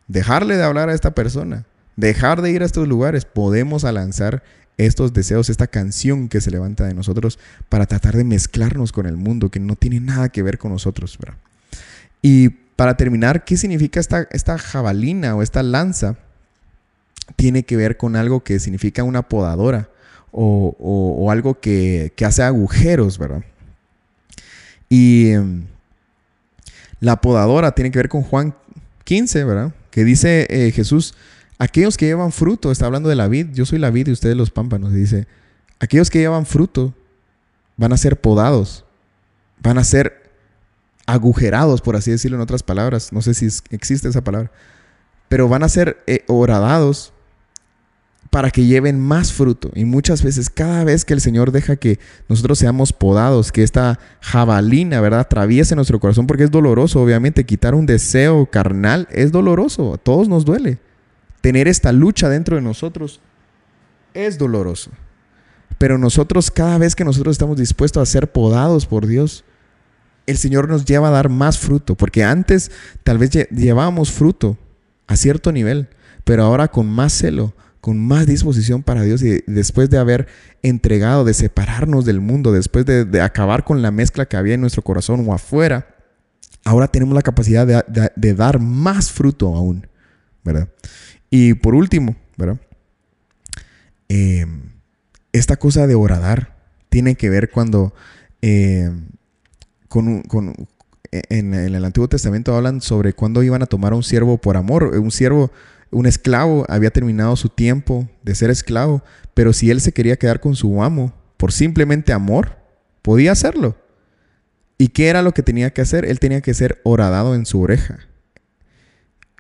dejarle 0.08 0.58
de 0.58 0.64
hablar 0.64 0.90
a 0.90 0.94
esta 0.94 1.12
persona, 1.12 1.66
dejar 1.96 2.42
de 2.42 2.52
ir 2.52 2.62
a 2.62 2.66
estos 2.66 2.88
lugares, 2.88 3.26
podemos 3.26 3.84
lanzar 3.84 4.44
estos 4.78 5.14
deseos, 5.14 5.50
esta 5.50 5.68
canción 5.68 6.28
que 6.28 6.42
se 6.42 6.52
levanta 6.52 6.86
de 6.86 6.94
nosotros 6.94 7.40
para 7.70 7.86
tratar 7.86 8.16
de 8.16 8.24
mezclarnos 8.24 8.92
con 8.92 9.06
el 9.06 9.18
mundo 9.18 9.50
que 9.50 9.60
no 9.60 9.76
tiene 9.76 10.00
nada 10.00 10.30
que 10.30 10.44
ver 10.44 10.58
con 10.58 10.72
nosotros, 10.72 11.18
¿verdad? 11.20 11.38
Y 12.22 12.50
para 12.50 12.98
terminar, 12.98 13.46
¿qué 13.46 13.58
significa 13.58 14.00
esta, 14.00 14.28
esta 14.32 14.58
jabalina 14.58 15.36
o 15.36 15.42
esta 15.42 15.62
lanza? 15.62 16.18
Tiene 17.36 17.64
que 17.64 17.78
ver 17.78 17.98
con 17.98 18.16
algo 18.16 18.44
que 18.44 18.60
significa 18.60 19.04
una 19.04 19.22
podadora 19.22 19.90
o, 20.32 21.28
algo 21.30 21.60
que, 21.60 22.14
que 22.16 22.26
hace 22.26 22.42
agujeros, 22.42 23.18
¿verdad? 23.18 23.44
Y 24.92 25.30
em, 25.30 25.68
la 27.00 27.22
podadora 27.22 27.72
tiene 27.72 27.92
que 27.92 28.00
ver 28.00 28.10
con 28.10 28.24
Juan 28.24 28.54
15, 29.06 29.46
¿verdad? 29.46 29.74
Que 29.90 30.04
dice 30.04 30.48
eh, 30.50 30.70
Jesús, 30.72 31.14
aquellos 31.60 31.96
que 31.96 32.08
llevan 32.08 32.34
fruto, 32.34 32.74
está 32.74 32.88
hablando 32.88 33.08
de 33.08 33.16
la 33.16 33.30
vid, 33.30 33.54
yo 33.54 33.66
soy 33.66 33.80
la 33.80 33.90
vid 33.90 34.10
y 34.10 34.12
ustedes 34.12 34.36
los 34.36 34.52
pámpanos, 34.52 34.92
dice, 34.92 35.28
aquellos 35.80 36.10
que 36.10 36.20
llevan 36.20 36.46
fruto 36.46 36.94
van 37.78 37.94
a 37.94 37.98
ser 37.98 38.20
podados, 38.20 38.84
van 39.62 39.78
a 39.78 39.86
ser 39.86 40.30
agujerados, 41.06 41.80
por 41.80 41.96
así 41.96 42.12
decirlo 42.12 42.36
en 42.36 42.42
otras 42.42 42.62
palabras, 42.62 43.14
no 43.14 43.22
sé 43.22 43.34
si 43.34 43.48
existe 43.70 44.10
esa 44.10 44.26
palabra, 44.26 44.52
pero 45.30 45.48
van 45.48 45.64
a 45.64 45.70
ser 45.70 46.04
eh, 46.06 46.26
horadados 46.28 47.14
para 48.32 48.50
que 48.50 48.66
lleven 48.66 48.98
más 48.98 49.34
fruto. 49.34 49.72
Y 49.76 49.84
muchas 49.84 50.24
veces, 50.24 50.50
cada 50.50 50.86
vez 50.86 51.04
que 51.04 51.14
el 51.14 51.20
Señor 51.20 51.52
deja 51.52 51.76
que 51.76 52.00
nosotros 52.30 52.58
seamos 52.58 52.94
podados, 52.94 53.52
que 53.52 53.62
esta 53.62 54.00
jabalina, 54.22 55.02
¿verdad?, 55.02 55.20
atraviese 55.20 55.76
nuestro 55.76 56.00
corazón, 56.00 56.28
porque 56.28 56.46
es 56.46 56.52
doloroso, 56.52 57.02
obviamente, 57.02 57.46
quitar 57.46 57.76
un 57.76 57.86
deseo 57.86 58.46
carnal 58.46 59.08
es 59.12 59.34
doloroso, 59.34 59.94
a 59.94 59.98
todos 59.98 60.30
nos 60.30 60.46
duele. 60.46 60.80
Tener 61.42 61.68
esta 61.68 61.92
lucha 61.92 62.30
dentro 62.30 62.56
de 62.56 62.62
nosotros 62.62 63.20
es 64.14 64.38
doloroso. 64.38 64.92
Pero 65.78 65.98
nosotros, 65.98 66.52
cada 66.52 66.78
vez 66.78 66.96
que 66.96 67.04
nosotros 67.04 67.34
estamos 67.34 67.58
dispuestos 67.58 68.02
a 68.02 68.10
ser 68.10 68.32
podados 68.32 68.86
por 68.86 69.08
Dios, 69.08 69.44
el 70.26 70.38
Señor 70.38 70.70
nos 70.70 70.86
lleva 70.86 71.10
a 71.10 71.12
dar 71.12 71.28
más 71.28 71.58
fruto, 71.58 71.96
porque 71.96 72.24
antes 72.24 72.72
tal 73.04 73.18
vez 73.18 73.32
llevábamos 73.50 74.10
fruto 74.10 74.58
a 75.08 75.18
cierto 75.18 75.52
nivel, 75.52 75.90
pero 76.24 76.44
ahora 76.44 76.70
con 76.70 76.88
más 76.88 77.12
celo, 77.12 77.54
con 77.82 78.00
más 78.00 78.28
disposición 78.28 78.84
para 78.84 79.02
Dios 79.02 79.24
y 79.24 79.44
después 79.48 79.90
de 79.90 79.98
haber 79.98 80.28
entregado, 80.62 81.26
de 81.26 81.34
separarnos 81.34 82.06
del 82.06 82.22
mundo, 82.22 82.52
después 82.52 82.86
de, 82.86 83.22
acabar 83.22 83.64
con 83.64 83.82
la 83.82 83.90
mezcla 83.90 84.28
que 84.28 84.38
había 84.38 84.54
en 84.54 84.62
nuestro 84.62 84.84
corazón 84.84 85.28
o 85.28 85.34
afuera, 85.34 85.96
ahora 86.64 86.88
tenemos 86.88 87.16
la 87.16 87.24
capacidad 87.24 87.66
de, 87.66 88.34
dar 88.36 88.60
más 88.60 89.12
fruto 89.12 89.56
aún, 89.56 89.88
¿verdad? 90.44 90.70
Y 91.32 91.56
por 91.56 91.74
último, 91.74 92.16
¿verdad? 92.38 92.60
Em, 94.10 94.62
esta 95.34 95.58
cosa 95.58 95.88
de 95.88 95.96
oradar 95.96 96.56
tiene 96.90 97.16
que 97.16 97.30
ver 97.30 97.50
cuando 97.50 97.94
em, 98.42 99.08
con, 99.88 100.24
en, 101.12 101.54
el 101.54 101.84
Antiguo 101.84 102.08
Testamento 102.08 102.56
hablan 102.56 102.82
sobre 102.82 103.14
cuando 103.14 103.42
iban 103.42 103.64
a 103.64 103.66
tomar 103.66 103.94
a 103.94 103.96
un 103.96 104.04
siervo 104.04 104.38
por 104.38 104.56
amor. 104.56 104.84
Un 104.84 105.12
siervo 105.12 105.52
un 105.92 106.06
esclavo 106.06 106.66
había 106.70 106.90
terminado 106.90 107.36
su 107.36 107.50
tiempo 107.50 108.10
de 108.24 108.34
ser 108.36 108.50
esclavo, 108.50 109.04
pero 109.34 109.54
si 109.54 109.70
él 109.70 109.82
se 109.82 109.92
quería 109.92 110.16
quedar 110.16 110.40
con 110.40 110.56
su 110.56 110.82
amo 110.82 111.14
por 111.38 111.52
simplemente 111.52 112.14
amor, 112.14 112.58
podía 113.02 113.34
hacerlo. 113.34 113.78
¿Y 114.78 114.90
qué 114.90 115.10
era 115.10 115.22
lo 115.22 115.34
que 115.34 115.44
tenía 115.44 115.72
que 115.72 115.82
hacer? 115.82 116.06
Él 116.06 116.20
tenía 116.20 116.42
que 116.42 116.54
ser 116.54 116.82
horadado 116.84 117.36
en 117.36 117.46
su 117.46 117.62
oreja. 117.62 118.00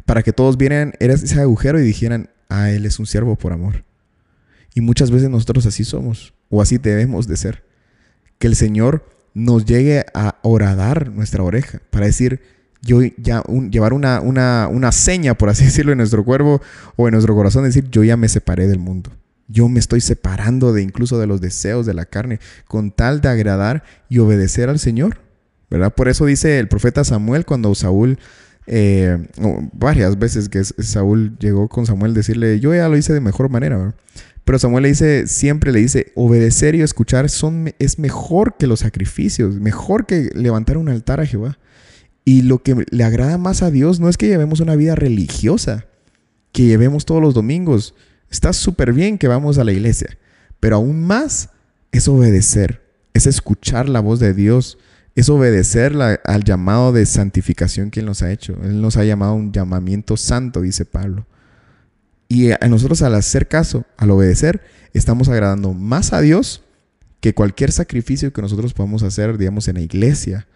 Para 0.05 0.23
que 0.23 0.33
todos 0.33 0.57
vieran 0.57 0.93
ese 0.99 1.39
agujero 1.39 1.79
y 1.79 1.83
dijeran, 1.83 2.29
ah, 2.49 2.69
él 2.69 2.85
es 2.85 2.99
un 2.99 3.05
siervo 3.05 3.35
por 3.35 3.53
amor. 3.53 3.83
Y 4.75 4.81
muchas 4.81 5.09
veces 5.09 5.29
nosotros 5.29 5.65
así 5.65 5.83
somos, 5.83 6.33
o 6.49 6.61
así 6.61 6.77
debemos 6.77 7.27
de 7.27 7.37
ser. 7.37 7.63
Que 8.39 8.47
el 8.47 8.55
Señor 8.55 9.05
nos 9.33 9.65
llegue 9.65 10.05
a 10.13 10.37
horadar 10.41 11.09
nuestra 11.11 11.43
oreja 11.43 11.81
para 11.89 12.05
decir, 12.05 12.41
yo 12.81 13.01
ya 13.17 13.43
llevar 13.69 13.93
una, 13.93 14.21
una, 14.21 14.67
una, 14.69 14.91
seña, 14.91 15.35
por 15.35 15.49
así 15.49 15.63
decirlo, 15.65 15.91
en 15.91 15.99
nuestro 15.99 16.23
cuerpo 16.23 16.61
o 16.95 17.07
en 17.07 17.13
nuestro 17.13 17.35
corazón, 17.35 17.63
decir, 17.63 17.89
yo 17.89 18.03
ya 18.03 18.17
me 18.17 18.27
separé 18.27 18.67
del 18.67 18.79
mundo. 18.79 19.11
Yo 19.47 19.67
me 19.67 19.79
estoy 19.79 20.01
separando 20.01 20.71
de 20.71 20.81
incluso 20.81 21.19
de 21.19 21.27
los 21.27 21.41
deseos 21.41 21.85
de 21.85 21.93
la 21.93 22.05
carne, 22.05 22.39
con 22.67 22.91
tal 22.91 23.21
de 23.21 23.29
agradar 23.29 23.83
y 24.09 24.19
obedecer 24.19 24.69
al 24.69 24.79
Señor. 24.79 25.17
¿Verdad? 25.69 25.93
Por 25.93 26.09
eso 26.09 26.25
dice 26.25 26.59
el 26.59 26.67
profeta 26.67 27.03
Samuel 27.03 27.45
cuando 27.45 27.73
Saúl, 27.75 28.19
eh, 28.67 29.27
varias 29.73 30.19
veces 30.19 30.49
que 30.49 30.63
Saúl 30.63 31.37
llegó 31.39 31.69
con 31.69 31.85
Samuel 31.85 32.13
decirle, 32.13 32.59
yo 32.59 32.73
ya 32.73 32.89
lo 32.89 32.97
hice 32.97 33.13
de 33.13 33.21
mejor 33.21 33.49
manera. 33.49 33.93
Pero 34.43 34.59
Samuel 34.59 34.83
le 34.83 34.89
dice, 34.89 35.27
siempre 35.27 35.71
le 35.71 35.79
dice, 35.79 36.11
obedecer 36.15 36.75
y 36.75 36.81
escuchar 36.81 37.29
son, 37.29 37.73
es 37.79 37.99
mejor 37.99 38.55
que 38.57 38.67
los 38.67 38.81
sacrificios, 38.81 39.55
mejor 39.55 40.05
que 40.05 40.29
levantar 40.33 40.77
un 40.77 40.89
altar 40.89 41.21
a 41.21 41.25
Jehová. 41.25 41.57
Y 42.23 42.43
lo 42.43 42.61
que 42.61 42.85
le 42.89 43.03
agrada 43.03 43.37
más 43.37 43.63
a 43.63 43.71
Dios 43.71 43.99
no 43.99 44.09
es 44.09 44.17
que 44.17 44.27
llevemos 44.27 44.59
una 44.59 44.75
vida 44.75 44.95
religiosa, 44.95 45.85
que 46.51 46.65
llevemos 46.65 47.05
todos 47.05 47.21
los 47.21 47.33
domingos. 47.33 47.95
Está 48.29 48.53
súper 48.53 48.93
bien 48.93 49.17
que 49.17 49.27
vamos 49.27 49.57
a 49.57 49.63
la 49.63 49.71
iglesia, 49.71 50.17
pero 50.59 50.77
aún 50.77 51.03
más 51.03 51.49
es 51.91 52.07
obedecer, 52.07 52.81
es 53.13 53.27
escuchar 53.27 53.89
la 53.89 53.99
voz 53.99 54.19
de 54.19 54.33
Dios, 54.33 54.77
es 55.15 55.29
obedecer 55.29 55.93
al 56.23 56.43
llamado 56.43 56.93
de 56.93 57.05
santificación 57.05 57.91
que 57.91 57.99
Él 57.99 58.05
nos 58.05 58.21
ha 58.21 58.31
hecho. 58.31 58.55
Él 58.63 58.81
nos 58.81 58.97
ha 58.97 59.03
llamado 59.03 59.33
un 59.33 59.51
llamamiento 59.51 60.15
santo, 60.15 60.61
dice 60.61 60.85
Pablo. 60.85 61.25
Y 62.29 62.51
a 62.51 62.67
nosotros 62.69 63.01
al 63.01 63.15
hacer 63.15 63.49
caso, 63.49 63.85
al 63.97 64.11
obedecer, 64.11 64.61
estamos 64.93 65.27
agradando 65.27 65.73
más 65.73 66.13
a 66.13 66.21
Dios 66.21 66.63
que 67.19 67.33
cualquier 67.33 67.73
sacrificio 67.73 68.31
que 68.31 68.41
nosotros 68.41 68.73
podamos 68.73 69.03
hacer, 69.03 69.37
digamos, 69.37 69.67
en 69.67 69.75
la 69.75 69.81
iglesia 69.81 70.47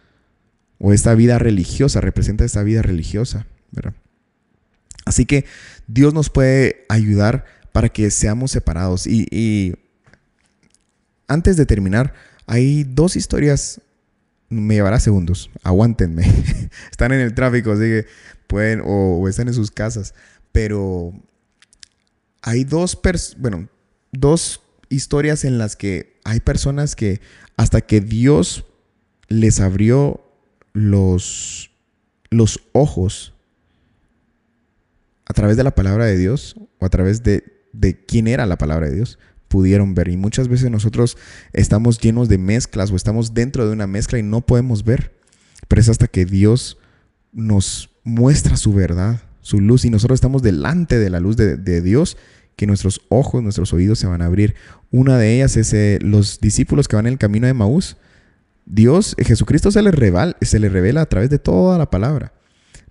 o 0.80 0.94
esta 0.94 1.16
vida 1.16 1.40
religiosa, 1.40 2.02
representa 2.02 2.46
esta 2.46 2.64
vida 2.64 2.82
religiosa, 2.82 3.48
¿verdad? 3.72 3.94
Así 5.06 5.26
que 5.26 5.46
Dios 5.88 6.14
nos 6.14 6.30
puede 6.30 6.86
ayudar 6.90 7.46
para 7.72 7.90
que 7.90 8.10
seamos 8.12 8.52
separados. 8.52 9.08
Y, 9.08 9.76
antes 11.28 11.58
de 11.58 11.66
terminar, 11.66 12.14
hay 12.48 12.84
dos 12.84 13.16
historias, 13.16 13.82
me 14.50 14.76
llevará 14.76 15.00
segundos, 15.00 15.50
aguántenme. 15.64 16.24
están 16.92 17.12
en 17.12 17.20
el 17.20 17.34
tráfico, 17.34 17.72
así 17.72 17.82
que 17.82 18.06
pueden, 18.48 18.82
o, 18.84 19.28
están 19.28 19.48
en 19.48 19.54
sus 19.54 19.72
casas, 19.72 20.14
pero 20.52 21.14
hay 22.42 22.64
dos, 22.64 23.00
bueno, 23.38 23.68
dos 24.12 24.62
historias 24.90 25.46
en 25.46 25.58
las 25.58 25.76
que 25.76 26.20
hay 26.24 26.40
personas 26.40 26.96
que 26.96 27.22
hasta 27.58 27.82
que 27.82 28.02
Dios 28.02 28.66
les 29.28 29.60
abrió 29.60 30.25
los, 30.76 31.72
los 32.30 32.60
ojos 32.74 33.34
a 35.26 35.34
través 35.34 35.58
de 35.58 35.64
la 35.64 35.74
palabra 35.74 36.06
de 36.06 36.18
Dios 36.18 36.56
o 36.80 36.86
a 36.86 36.90
través 36.90 37.24
de, 37.24 37.44
de 37.72 38.06
quién 38.06 38.28
era 38.28 38.46
la 38.46 38.58
palabra 38.58 38.88
de 38.88 38.96
Dios, 38.96 39.18
pudieron 39.48 39.96
ver. 39.96 40.10
Y 40.10 40.18
muchas 40.18 40.50
veces 40.50 40.70
nosotros 40.70 41.18
estamos 41.54 41.98
llenos 42.00 42.28
de 42.28 42.38
mezclas 42.38 42.92
o 42.92 42.98
estamos 42.98 43.34
dentro 43.34 43.66
de 43.66 43.72
una 43.72 43.88
mezcla 43.88 44.20
y 44.20 44.24
no 44.24 44.42
podemos 44.42 44.84
ver. 44.84 45.16
Pero 45.70 45.82
es 45.82 45.88
hasta 45.88 46.08
que 46.08 46.26
Dios 46.26 46.78
nos 47.32 47.90
muestra 48.04 48.58
su 48.58 48.74
verdad, 48.74 49.22
su 49.40 49.62
luz, 49.62 49.86
y 49.86 49.90
nosotros 49.90 50.18
estamos 50.18 50.44
delante 50.44 51.00
de 51.00 51.10
la 51.10 51.22
luz 51.22 51.38
de, 51.38 51.82
Dios, 51.82 52.18
que 52.58 52.68
nuestros 52.68 53.02
ojos, 53.08 53.42
nuestros 53.42 53.72
oídos 53.72 53.98
se 53.98 54.08
van 54.08 54.22
a 54.22 54.26
abrir. 54.26 54.56
Una 54.92 55.18
de 55.18 55.36
ellas 55.36 55.56
es 55.56 55.74
eh, 55.74 56.00
los 56.02 56.42
discípulos 56.42 56.90
que 56.90 56.98
van 56.98 57.08
en 57.08 57.14
el 57.14 57.20
camino 57.20 57.48
de 57.48 57.54
Maús. 57.54 57.96
Dios, 58.66 59.16
Jesucristo 59.20 59.72
se 59.72 59.82
les, 59.82 59.94
revela, 59.94 60.36
se 60.42 60.60
les 60.60 60.72
revela 60.72 61.02
a 61.02 61.06
través 61.06 61.30
de 61.30 61.40
toda 61.40 61.78
la 61.78 61.90
palabra. 61.90 62.34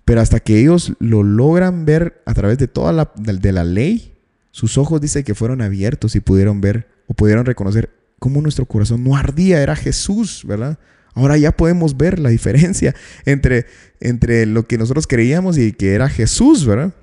Pero 0.05 0.21
hasta 0.21 0.39
que 0.39 0.59
ellos 0.59 0.93
lo 0.99 1.23
logran 1.23 1.85
ver 1.85 2.21
a 2.25 2.33
través 2.33 2.57
de 2.57 2.67
toda 2.67 2.93
la, 2.93 3.11
de, 3.15 3.51
la 3.51 3.63
ley, 3.63 4.13
sus 4.51 4.77
ojos 4.77 5.01
dice 5.01 5.23
que 5.23 5.35
fueron 5.35 5.61
abiertos 5.61 6.15
y 6.15 6.19
pudieron 6.19 6.61
ver 6.61 6.87
o 7.07 7.13
pudieron 7.13 7.45
reconocer 7.45 7.89
cómo 8.19 8.41
nuestro 8.41 8.65
corazón 8.65 9.03
no 9.03 9.17
ardía, 9.17 9.61
era 9.61 9.75
Jesús, 9.75 10.43
¿verdad? 10.47 10.77
Ahora 11.13 11.37
ya 11.37 11.51
podemos 11.51 11.97
ver 11.97 12.19
la 12.19 12.29
diferencia 12.29 12.95
entre, 13.25 13.65
entre 13.99 14.45
lo 14.45 14.67
que 14.67 14.77
nosotros 14.77 15.07
creíamos 15.07 15.57
y 15.57 15.73
que 15.73 15.93
era 15.93 16.07
Jesús, 16.07 16.65
¿verdad? 16.65 16.93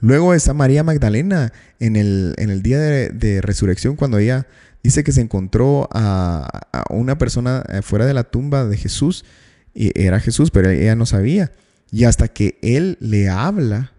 Luego 0.00 0.34
está 0.34 0.52
María 0.52 0.82
Magdalena 0.82 1.52
en 1.80 1.96
el, 1.96 2.34
en 2.36 2.50
el 2.50 2.62
día 2.62 2.78
de 2.78 3.40
resurrección 3.40 3.96
cuando 3.96 4.18
ella 4.18 4.46
Dice 4.86 5.02
que 5.02 5.10
se 5.10 5.20
encontró 5.20 5.88
a, 5.90 6.62
una 6.90 7.18
persona 7.18 7.64
eh, 7.72 7.82
fuera 7.82 8.06
de 8.06 8.14
la 8.14 8.22
tumba 8.22 8.66
de 8.66 8.76
Jesús, 8.76 9.24
y 9.74 9.90
era 10.00 10.20
Jesús, 10.20 10.52
pero 10.52 10.70
ella 10.70 10.94
no 10.94 11.06
sabía. 11.06 11.50
Y 11.90 12.04
hasta 12.04 12.28
que 12.28 12.56
él 12.62 12.96
le 13.00 13.28
habla, 13.28 13.90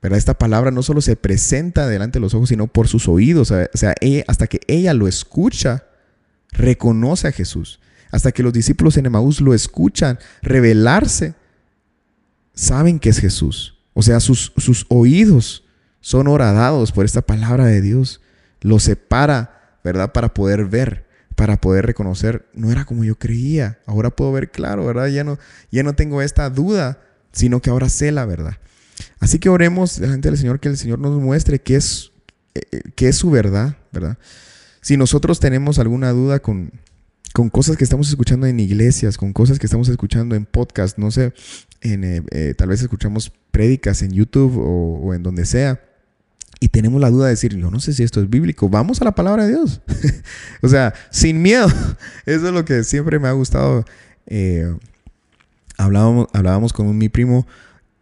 ¿verdad? 0.00 0.16
Esta 0.16 0.38
palabra 0.38 0.70
no 0.70 0.84
solo 0.84 1.00
se 1.00 1.16
presenta 1.16 1.88
delante 1.88 2.20
de 2.20 2.22
los 2.22 2.34
ojos, 2.34 2.50
sino 2.50 2.68
por 2.68 2.86
sus 2.86 3.08
oídos. 3.08 3.50
O 3.50 3.68
sea, 3.74 3.94
hasta 4.28 4.46
que 4.46 4.60
ella 4.68 4.94
lo 4.94 5.08
escucha, 5.08 5.82
reconoce 6.52 7.26
a 7.26 7.32
Jesús. 7.32 7.80
Hasta 8.12 8.30
que 8.30 8.44
los 8.44 8.52
discípulos 8.52 8.96
en 8.96 9.06
Emaús 9.06 9.40
lo 9.40 9.54
escuchan 9.54 10.20
revelarse, 10.40 11.34
saben 12.54 13.00
que 13.00 13.08
es 13.08 13.18
Jesús. 13.18 13.80
O 13.92 14.02
sea, 14.02 14.20
sus, 14.20 14.52
sus 14.56 14.86
oídos 14.88 15.64
son 16.00 16.28
horadados 16.28 16.92
por 16.92 17.04
esta 17.04 17.22
palabra 17.22 17.66
de 17.66 17.80
Dios. 17.80 18.20
Lo 18.60 18.78
separa 18.78 19.56
¿verdad? 19.82 20.12
Para 20.12 20.34
poder 20.34 20.66
ver, 20.66 21.06
para 21.36 21.60
poder 21.60 21.86
reconocer, 21.86 22.46
no 22.52 22.70
era 22.70 22.84
como 22.84 23.04
yo 23.04 23.18
creía, 23.18 23.78
ahora 23.86 24.10
puedo 24.10 24.32
ver 24.32 24.50
claro, 24.50 24.84
¿verdad? 24.84 25.08
Ya 25.08 25.24
no, 25.24 25.38
ya 25.70 25.82
no 25.82 25.94
tengo 25.94 26.22
esta 26.22 26.50
duda, 26.50 27.00
sino 27.32 27.60
que 27.60 27.70
ahora 27.70 27.88
sé 27.88 28.12
la 28.12 28.26
verdad. 28.26 28.58
Así 29.18 29.38
que 29.38 29.48
oremos 29.48 29.98
delante 29.98 30.28
del 30.28 30.38
Señor, 30.38 30.60
que 30.60 30.68
el 30.68 30.76
Señor 30.76 30.98
nos 30.98 31.20
muestre 31.20 31.60
qué 31.60 31.76
es, 31.76 32.12
eh, 32.54 32.60
eh, 32.72 32.82
qué 32.94 33.08
es 33.08 33.16
su 33.16 33.30
verdad, 33.30 33.76
¿verdad? 33.92 34.18
Si 34.82 34.96
nosotros 34.96 35.40
tenemos 35.40 35.78
alguna 35.78 36.10
duda 36.10 36.40
con, 36.40 36.72
con 37.32 37.48
cosas 37.48 37.76
que 37.76 37.84
estamos 37.84 38.08
escuchando 38.08 38.46
en 38.46 38.60
iglesias, 38.60 39.16
con 39.16 39.32
cosas 39.32 39.58
que 39.58 39.66
estamos 39.66 39.88
escuchando 39.88 40.34
en 40.34 40.46
podcast, 40.46 40.98
no 40.98 41.10
sé, 41.10 41.32
eh, 41.82 42.54
tal 42.56 42.68
vez 42.68 42.82
escuchamos 42.82 43.32
prédicas 43.50 44.02
en 44.02 44.12
YouTube 44.12 44.58
o 44.58 45.14
en 45.14 45.22
donde 45.22 45.44
sea, 45.44 45.80
y 46.60 46.68
tenemos 46.68 47.00
la 47.00 47.10
duda 47.10 47.24
de 47.24 47.32
decir, 47.32 47.56
yo 47.56 47.70
no 47.70 47.80
sé 47.80 47.94
si 47.94 48.02
esto 48.02 48.20
es 48.20 48.28
bíblico, 48.28 48.68
vamos 48.68 49.00
a 49.00 49.04
la 49.06 49.14
palabra 49.14 49.46
de 49.46 49.52
Dios. 49.52 49.80
o 50.62 50.68
sea, 50.68 50.92
sin 51.10 51.40
miedo. 51.40 51.66
Eso 52.26 52.48
es 52.48 52.52
lo 52.52 52.66
que 52.66 52.84
siempre 52.84 53.18
me 53.18 53.28
ha 53.28 53.32
gustado. 53.32 53.86
Eh, 54.26 54.70
hablábamos, 55.78 56.28
hablábamos 56.34 56.74
con 56.74 56.96
mi 56.96 57.08
primo 57.08 57.46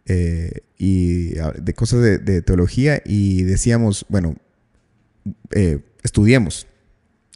eh, 0.05 0.61
y 0.77 1.29
de 1.29 1.73
cosas 1.73 2.01
de, 2.01 2.41
teología 2.41 3.01
y 3.05 3.43
decíamos, 3.43 4.05
bueno, 4.09 4.35
eh, 5.51 5.79
estudiemos, 6.03 6.67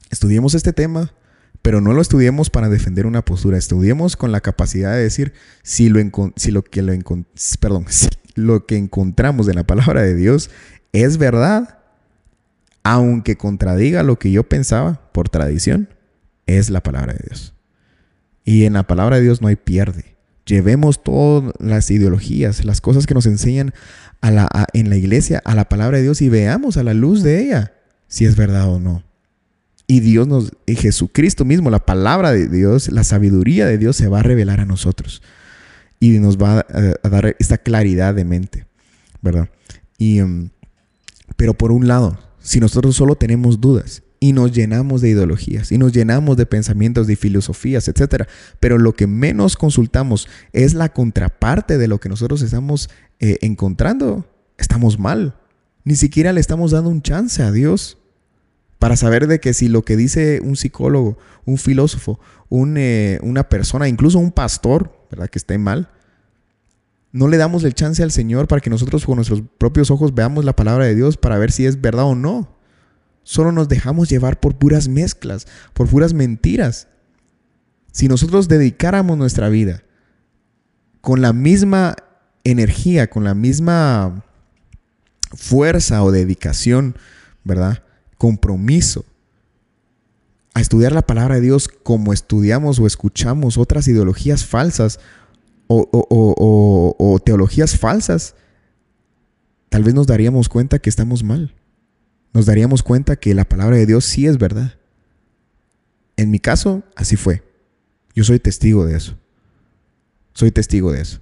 estudiemos 0.09 0.55
este 0.55 0.73
tema, 0.73 1.13
pero 1.61 1.81
no 1.81 1.93
lo 1.93 2.01
estudiemos 2.01 2.49
para 2.49 2.69
defender 2.69 3.05
una 3.05 3.23
postura, 3.23 3.57
estudiemos 3.57 4.17
con 4.17 4.31
la 4.31 4.41
capacidad 4.41 4.93
de 4.93 5.03
decir 5.03 5.33
si 5.61 5.87
lo, 5.89 6.01
si 6.35 6.51
lo 6.51 6.63
que 6.63 6.81
lo, 6.81 6.93
perdón, 7.59 7.85
si 7.89 8.09
lo 8.35 8.65
que 8.65 8.77
encontramos 8.77 9.47
en 9.47 9.55
la 9.55 9.65
palabra 9.65 10.01
de 10.01 10.15
Dios 10.15 10.49
es 10.93 11.17
verdad, 11.17 11.79
aunque 12.83 13.35
contradiga 13.35 14.03
lo 14.03 14.17
que 14.17 14.31
yo 14.31 14.43
pensaba 14.43 15.01
por 15.11 15.29
tradición, 15.29 15.89
es 16.45 16.69
la 16.69 16.81
palabra 16.81 17.13
de 17.13 17.25
Dios. 17.27 17.53
Y 18.45 18.65
en 18.65 18.73
la 18.73 18.83
palabra 18.83 19.17
de 19.17 19.23
Dios 19.23 19.41
no 19.41 19.47
hay 19.47 19.55
pierde. 19.55 20.15
Llevemos 20.45 21.03
todas 21.03 21.53
las 21.59 21.89
ideologías, 21.89 22.65
las 22.65 22.81
cosas 22.81 23.05
que 23.05 23.13
nos 23.13 23.25
enseñan 23.25 23.73
en 24.73 24.89
la 24.89 24.95
iglesia 24.95 25.41
a 25.45 25.55
la 25.55 25.67
palabra 25.69 25.97
de 25.97 26.03
Dios 26.03 26.21
y 26.21 26.29
veamos 26.29 26.77
a 26.77 26.83
la 26.83 26.93
luz 26.93 27.23
de 27.23 27.41
ella 27.41 27.73
si 28.07 28.25
es 28.25 28.35
verdad 28.35 28.69
o 28.69 28.79
no. 28.79 29.03
Y 29.87 29.99
Dios 29.99 30.27
nos, 30.27 30.51
y 30.65 30.75
Jesucristo 30.75 31.45
mismo, 31.45 31.69
la 31.69 31.85
palabra 31.85 32.31
de 32.31 32.47
Dios, 32.47 32.91
la 32.91 33.03
sabiduría 33.03 33.65
de 33.65 33.77
Dios 33.77 33.95
se 33.95 34.07
va 34.07 34.19
a 34.19 34.23
revelar 34.23 34.59
a 34.59 34.65
nosotros 34.65 35.21
y 35.99 36.19
nos 36.19 36.37
va 36.37 36.65
a, 36.69 37.09
dar 37.09 37.35
esta 37.39 37.57
claridad 37.57 38.13
de 38.13 38.25
mente, 38.25 38.65
¿verdad? 39.21 39.49
Y, 39.97 40.21
um, 40.21 40.49
pero 41.35 41.53
por 41.53 41.71
un 41.71 41.87
lado, 41.87 42.17
si 42.39 42.59
nosotros 42.59 42.95
solo 42.95 43.15
tenemos 43.15 43.61
dudas 43.61 44.03
y 44.19 44.33
nos 44.33 44.53
llenamos 44.53 45.01
de 45.01 45.09
ideologías 45.09 45.71
y 45.71 45.77
nos 45.77 45.91
llenamos 45.91 46.37
de 46.37 46.45
pensamientos, 46.45 47.07
de 47.07 47.15
filosofías, 47.15 47.87
etc. 47.87 48.23
Pero 48.59 48.77
lo 48.77 48.93
que 48.93 49.07
menos 49.07 49.57
consultamos 49.57 50.29
es 50.53 50.73
la 50.73 50.93
contraparte 50.93 51.77
de 51.77 51.87
lo 51.87 51.99
que 51.99 52.09
nosotros 52.09 52.41
estamos 52.41 52.89
eh, 53.19 53.37
encontrando. 53.41 54.25
Estamos 54.57 54.97
mal. 54.97 55.35
Ni 55.83 55.95
siquiera 55.95 56.31
le 56.31 56.39
estamos 56.39 56.71
dando 56.71 56.89
un 56.89 57.01
chance 57.01 57.43
a 57.43 57.51
Dios 57.51 57.97
para 58.79 58.95
saber 58.95 59.27
de 59.27 59.39
que 59.39 59.53
si 59.53 59.67
lo 59.67 59.83
que 59.83 59.95
dice 59.95 60.41
un 60.41 60.55
psicólogo, 60.55 61.17
un 61.45 61.57
filósofo, 61.57 62.19
eh, 62.51 63.19
una 63.23 63.49
persona, 63.49 63.87
incluso 63.87 64.19
un 64.19 64.31
pastor, 64.31 64.93
¿verdad? 65.09 65.29
Que 65.29 65.39
esté 65.39 65.57
mal, 65.57 65.89
no 67.13 67.27
le 67.27 67.37
damos 67.37 67.63
el 67.63 67.75
chance 67.75 68.01
al 68.01 68.11
Señor 68.11 68.47
para 68.47 68.59
que 68.59 68.71
nosotros 68.71 69.05
con 69.05 69.15
nuestros 69.15 69.43
propios 69.59 69.91
ojos 69.91 70.15
veamos 70.15 70.43
la 70.45 70.55
palabra 70.55 70.85
de 70.85 70.95
Dios 70.95 71.15
para 71.15 71.37
ver 71.37 71.51
si 71.51 71.65
es 71.65 71.79
verdad 71.79 72.05
o 72.05 72.15
no. 72.15 72.57
Solo 73.21 73.51
nos 73.51 73.69
dejamos 73.69 74.09
llevar 74.09 74.39
por 74.39 74.55
puras 74.55 74.87
mezclas, 74.87 75.47
por 75.73 75.87
puras 75.87 76.13
mentiras. 76.13 76.87
Si 77.91 78.07
nosotros 78.07 78.47
dedicáramos 78.47 79.15
nuestra 79.15 79.49
vida 79.49 79.83
con 81.01 81.21
la 81.21 81.33
misma 81.33 81.95
energía, 82.43 83.09
con 83.09 83.23
la 83.23 83.35
misma 83.35 84.25
fuerza 85.35 86.03
o 86.03 86.11
dedicación, 86.11 86.97
¿verdad? 87.43 87.83
Compromiso 88.17 89.05
a 90.55 90.61
estudiar 90.61 90.91
la 90.93 91.03
palabra 91.03 91.35
de 91.35 91.41
Dios 91.41 91.67
como 91.67 92.11
estudiamos 92.11 92.79
o 92.79 92.87
escuchamos 92.87 93.59
otras 93.59 93.87
ideologías 93.87 94.45
falsas 94.45 94.99
o, 95.67 96.95
o 96.97 97.19
teologías 97.19 97.77
falsas, 97.77 98.35
tal 99.69 99.83
vez 99.83 99.93
nos 99.93 100.07
daríamos 100.07 100.49
cuenta 100.49 100.79
que 100.79 100.89
estamos 100.89 101.23
mal 101.23 101.53
nos 102.33 102.47
daríamos 102.47 102.81
cuenta 102.81 103.15
que 103.15 103.33
la 103.35 103.45
palabra 103.45 103.77
de 103.77 103.85
Dios 103.85 104.05
sí 104.05 104.25
es 104.25 104.39
verdad. 104.39 104.73
En 106.17 106.31
mi 106.31 106.39
caso, 106.39 106.83
así 106.95 107.15
fue. 107.15 107.43
Yo 108.15 108.23
soy 108.23 108.39
testigo 108.39 108.85
de 108.85 108.97
eso. 108.97 109.17
Soy 110.33 110.51
testigo 110.51 110.91
de 110.91 111.01
eso. 111.01 111.21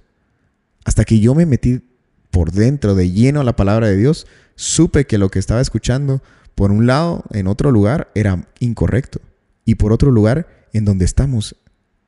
Hasta 0.84 1.04
que 1.04 1.20
yo 1.20 1.34
me 1.34 1.46
metí 1.46 1.82
por 2.30 2.50
dentro 2.50 2.94
de 2.94 3.10
lleno 3.10 3.40
a 3.40 3.44
la 3.44 3.56
palabra 3.56 3.88
de 3.88 3.96
Dios, 3.96 4.26
supe 4.54 5.06
que 5.06 5.18
lo 5.18 5.30
que 5.30 5.38
estaba 5.38 5.60
escuchando, 5.60 6.22
por 6.54 6.70
un 6.70 6.86
lado, 6.86 7.24
en 7.30 7.46
otro 7.46 7.70
lugar, 7.70 8.10
era 8.14 8.48
incorrecto. 8.58 9.20
Y 9.66 9.74
por 9.74 9.92
otro 9.92 10.10
lugar, 10.10 10.66
en 10.72 10.86
donde 10.86 11.04
estamos, 11.04 11.56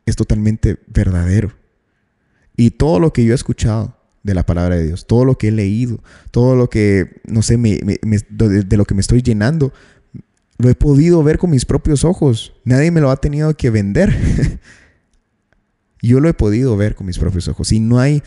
es 0.07 0.16
totalmente 0.16 0.78
verdadero. 0.87 1.53
Y 2.57 2.73
todo 2.73 3.01
lo 3.01 3.13
que 3.13 3.25
yo 3.25 3.33
he 3.33 3.35
escuchado, 3.35 3.97
de 4.25 4.35
la 4.35 4.45
palabra 4.45 4.77
de 4.77 4.87
Dios, 4.87 5.07
todo 5.07 5.25
lo 5.25 5.37
que 5.39 5.49
he 5.49 5.53
leído, 5.53 6.03
todo 6.31 6.57
lo 6.57 6.69
que, 6.69 7.21
no 7.27 7.43
sé, 7.43 7.57
de, 7.59 8.77
lo 8.77 8.85
que 8.87 8.95
me 8.95 9.03
estoy 9.03 9.23
llenando, 9.23 9.73
lo 10.57 10.71
he 10.71 10.75
podido 10.75 11.23
ver 11.23 11.39
con 11.39 11.51
mis 11.51 11.67
propios 11.67 12.05
ojos. 12.05 12.55
Nadie 12.65 12.91
me 12.91 13.01
lo 13.01 13.11
ha 13.11 13.17
tenido 13.17 13.55
que 13.55 13.71
vender. 13.71 14.17
Yo 16.03 16.21
lo 16.21 16.29
he 16.29 16.35
podido 16.35 16.77
ver 16.77 16.95
con 16.95 17.07
mis 17.07 17.19
propios 17.19 17.49
ojos. 17.49 17.71
Y 17.71 17.81
no 17.81 17.99
hay, 17.99 18.23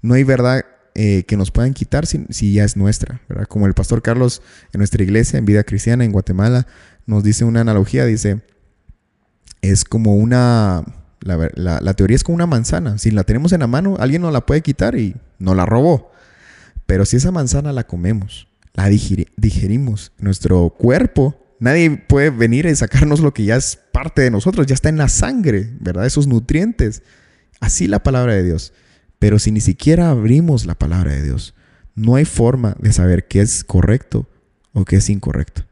no 0.00 0.14
hay 0.14 0.24
verdad 0.24 0.64
eh, 0.94 1.24
que 1.24 1.36
nos 1.36 1.50
puedan 1.50 1.74
quitar 1.74 2.06
si, 2.06 2.52
ya 2.52 2.64
es 2.64 2.76
nuestra. 2.76 3.20
Como 3.48 3.66
el 3.66 3.74
pastor 3.74 4.00
Carlos 4.00 4.42
en 4.72 4.78
nuestra 4.78 5.02
iglesia, 5.02 5.38
en 5.38 5.44
Vida 5.44 5.64
Cristiana, 5.64 6.04
en 6.04 6.12
Guatemala, 6.12 6.66
nos 7.04 7.24
dice 7.24 7.44
una 7.44 7.60
analogía. 7.60 8.06
Dice, 8.06 8.40
es 9.60 9.84
como 9.84 10.14
una 10.16 10.84
la, 11.24 11.94
teoría 11.94 12.16
es 12.16 12.24
como 12.24 12.36
una 12.36 12.46
manzana. 12.46 12.98
Si 12.98 13.10
la 13.10 13.24
tenemos 13.24 13.52
en 13.52 13.60
la 13.60 13.66
mano, 13.66 13.96
alguien 13.98 14.22
nos 14.22 14.32
la 14.32 14.46
puede 14.46 14.62
quitar 14.62 14.96
y 14.96 15.16
no 15.38 15.54
la 15.54 15.66
robó. 15.66 16.10
Pero 16.86 17.04
si 17.04 17.16
esa 17.16 17.30
manzana 17.30 17.72
la 17.72 17.86
comemos, 17.86 18.48
la 18.74 18.88
digerimos, 18.88 20.12
nuestro 20.18 20.70
cuerpo, 20.70 21.38
nadie 21.58 21.90
puede 21.90 22.30
venir 22.30 22.66
y 22.66 22.74
sacarnos 22.74 23.20
lo 23.20 23.32
que 23.32 23.44
ya 23.44 23.56
es 23.56 23.78
parte 23.92 24.22
de 24.22 24.30
nosotros, 24.30 24.66
ya 24.66 24.74
está 24.74 24.88
en 24.88 24.98
la 24.98 25.08
sangre, 25.08 25.70
¿verdad? 25.80 26.06
Esos 26.06 26.26
nutrientes. 26.26 27.02
Así 27.60 27.86
la 27.86 28.02
palabra 28.02 28.34
de 28.34 28.42
Dios. 28.42 28.72
Pero 29.18 29.38
si 29.38 29.52
ni 29.52 29.60
siquiera 29.60 30.10
abrimos 30.10 30.66
la 30.66 30.74
palabra 30.74 31.12
de 31.12 31.22
Dios, 31.22 31.54
no 31.94 32.16
hay 32.16 32.24
forma 32.24 32.74
de 32.80 32.92
saber 32.92 33.28
qué 33.28 33.40
es 33.40 33.62
correcto 33.62 34.28
o 34.72 34.84
qué 34.84 34.96
es 34.96 35.08
incorrecto, 35.08 35.62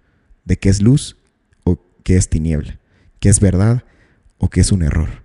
de 0.45 0.59
qué 0.59 0.69
es 0.69 0.81
luz 0.81 1.17
o 1.65 1.81
qué 2.05 2.17
es 2.17 2.29
tiniebla, 2.29 2.79
qué 3.19 3.29
es 3.29 3.41
verdad 3.41 3.83
o 4.39 4.49
qué 4.49 4.61
es 4.61 4.71
un 4.71 4.83
error. 4.83 5.20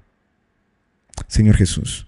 Señor 1.27 1.55
Jesús, 1.55 2.07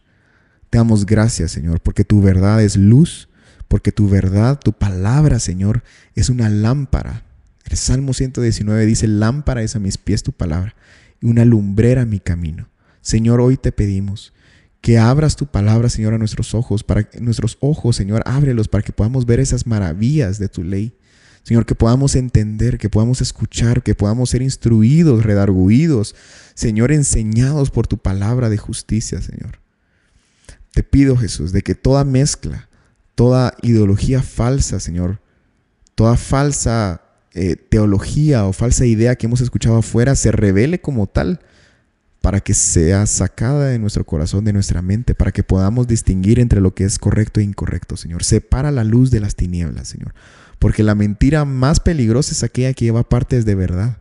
te 0.69 0.77
damos 0.77 1.05
gracias, 1.05 1.51
Señor, 1.51 1.81
porque 1.81 2.03
tu 2.03 2.21
verdad 2.21 2.61
es 2.61 2.75
luz, 2.75 3.29
porque 3.67 3.91
tu 3.91 4.09
verdad, 4.09 4.59
tu 4.59 4.73
palabra, 4.73 5.39
Señor, 5.39 5.83
es 6.15 6.29
una 6.29 6.49
lámpara. 6.49 7.23
El 7.65 7.77
Salmo 7.77 8.13
119 8.13 8.85
dice, 8.85 9.07
lámpara 9.07 9.61
es 9.61 9.75
a 9.75 9.79
mis 9.79 9.97
pies 9.97 10.23
tu 10.23 10.31
palabra 10.31 10.75
y 11.21 11.27
una 11.27 11.45
lumbrera 11.45 12.05
mi 12.05 12.19
camino. 12.19 12.69
Señor, 13.01 13.41
hoy 13.41 13.57
te 13.57 13.71
pedimos 13.71 14.33
que 14.81 14.97
abras 14.97 15.35
tu 15.35 15.47
palabra, 15.47 15.89
Señor, 15.89 16.13
a 16.13 16.17
nuestros 16.17 16.53
ojos, 16.53 16.83
para 16.83 17.03
que 17.03 17.19
nuestros 17.19 17.57
ojos, 17.59 17.95
Señor, 17.95 18.21
ábrelos 18.25 18.67
para 18.67 18.83
que 18.83 18.93
podamos 18.93 19.25
ver 19.25 19.39
esas 19.39 19.65
maravillas 19.65 20.39
de 20.39 20.49
tu 20.49 20.63
ley. 20.63 20.93
Señor, 21.47 21.65
que 21.65 21.75
podamos 21.75 22.17
entender, 22.17 22.77
que 22.77 22.89
podamos 22.89 23.21
escuchar, 23.21 23.81
que 23.81 23.95
podamos 23.95 24.31
ser 24.31 24.41
instruidos, 24.41 25.23
redarguidos, 25.23 26.13
Señor, 26.55 26.91
enseñados 26.91 27.71
por 27.71 27.87
tu 27.87 27.97
palabra 27.97 28.49
de 28.49 28.57
justicia, 28.57 29.21
Señor. 29.21 29.59
Te 30.73 30.83
pido, 30.83 31.15
Jesús, 31.15 31.53
de 31.53 31.61
que 31.61 31.73
toda 31.73 32.03
mezcla, 32.03 32.67
toda 33.15 33.53
ideología 33.61 34.21
falsa, 34.21 34.81
Señor, 34.81 35.21
toda 35.95 36.17
falsa 36.17 37.01
eh, 37.33 37.55
teología 37.55 38.43
o 38.43 38.51
falsa 38.51 38.85
idea 38.85 39.15
que 39.15 39.27
hemos 39.27 39.39
escuchado 39.39 39.77
afuera 39.77 40.17
se 40.17 40.33
revele 40.33 40.81
como 40.81 41.07
tal 41.07 41.39
para 42.19 42.41
que 42.41 42.53
sea 42.53 43.05
sacada 43.05 43.67
de 43.69 43.79
nuestro 43.79 44.05
corazón, 44.05 44.43
de 44.43 44.51
nuestra 44.51 44.81
mente, 44.81 45.15
para 45.15 45.31
que 45.31 45.43
podamos 45.43 45.87
distinguir 45.87 46.41
entre 46.41 46.59
lo 46.59 46.75
que 46.75 46.83
es 46.83 46.99
correcto 46.99 47.39
e 47.39 47.43
incorrecto, 47.43 47.95
Señor. 47.95 48.25
Separa 48.25 48.69
la 48.69 48.83
luz 48.83 49.11
de 49.11 49.21
las 49.21 49.35
tinieblas, 49.35 49.87
Señor. 49.87 50.13
Porque 50.59 50.83
la 50.83 50.95
mentira 50.95 51.45
más 51.45 51.79
peligrosa 51.79 52.31
es 52.31 52.43
aquella 52.43 52.73
que 52.73 52.85
lleva 52.85 53.07
partes 53.07 53.45
de 53.45 53.55
verdad. 53.55 53.97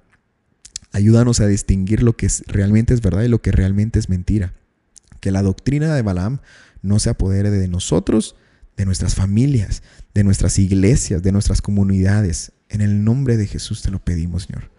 Ayúdanos 0.92 1.40
a 1.40 1.46
distinguir 1.46 2.02
lo 2.02 2.16
que 2.16 2.28
realmente 2.46 2.94
es 2.94 3.02
verdad 3.02 3.22
y 3.22 3.28
lo 3.28 3.42
que 3.42 3.52
realmente 3.52 3.98
es 3.98 4.08
mentira. 4.08 4.54
Que 5.20 5.30
la 5.30 5.42
doctrina 5.42 5.94
de 5.94 6.02
Balaam 6.02 6.40
no 6.82 6.98
se 6.98 7.10
apodere 7.10 7.50
de 7.50 7.68
nosotros, 7.68 8.36
de 8.76 8.86
nuestras 8.86 9.14
familias, 9.14 9.82
de 10.14 10.24
nuestras 10.24 10.58
iglesias, 10.58 11.22
de 11.22 11.32
nuestras 11.32 11.60
comunidades. 11.60 12.52
En 12.68 12.80
el 12.80 13.04
nombre 13.04 13.36
de 13.36 13.46
Jesús 13.46 13.82
te 13.82 13.90
lo 13.90 13.98
pedimos, 13.98 14.44
Señor. 14.44 14.70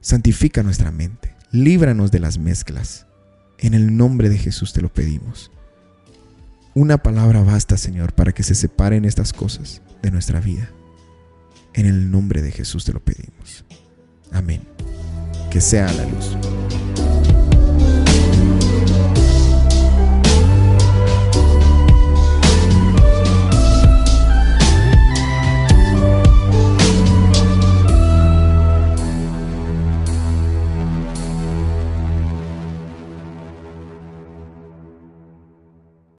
Santifica 0.00 0.62
nuestra 0.62 0.90
mente. 0.90 1.34
Líbranos 1.50 2.10
de 2.10 2.20
las 2.20 2.38
mezclas. 2.38 3.06
En 3.58 3.74
el 3.74 3.96
nombre 3.96 4.28
de 4.28 4.38
Jesús 4.38 4.72
te 4.72 4.80
lo 4.80 4.92
pedimos. 4.92 5.50
Una 6.76 6.98
palabra 6.98 7.42
basta, 7.42 7.78
Señor, 7.78 8.12
para 8.12 8.32
que 8.32 8.42
se 8.42 8.54
separen 8.54 9.06
estas 9.06 9.32
cosas 9.32 9.80
de 10.02 10.10
nuestra 10.10 10.40
vida. 10.40 10.68
En 11.72 11.86
el 11.86 12.10
nombre 12.10 12.42
de 12.42 12.50
Jesús 12.50 12.84
te 12.84 12.92
lo 12.92 13.00
pedimos. 13.00 13.64
Amén. 14.30 14.60
Que 15.50 15.62
sea 15.62 15.90
la 15.90 16.04
luz. 16.04 16.36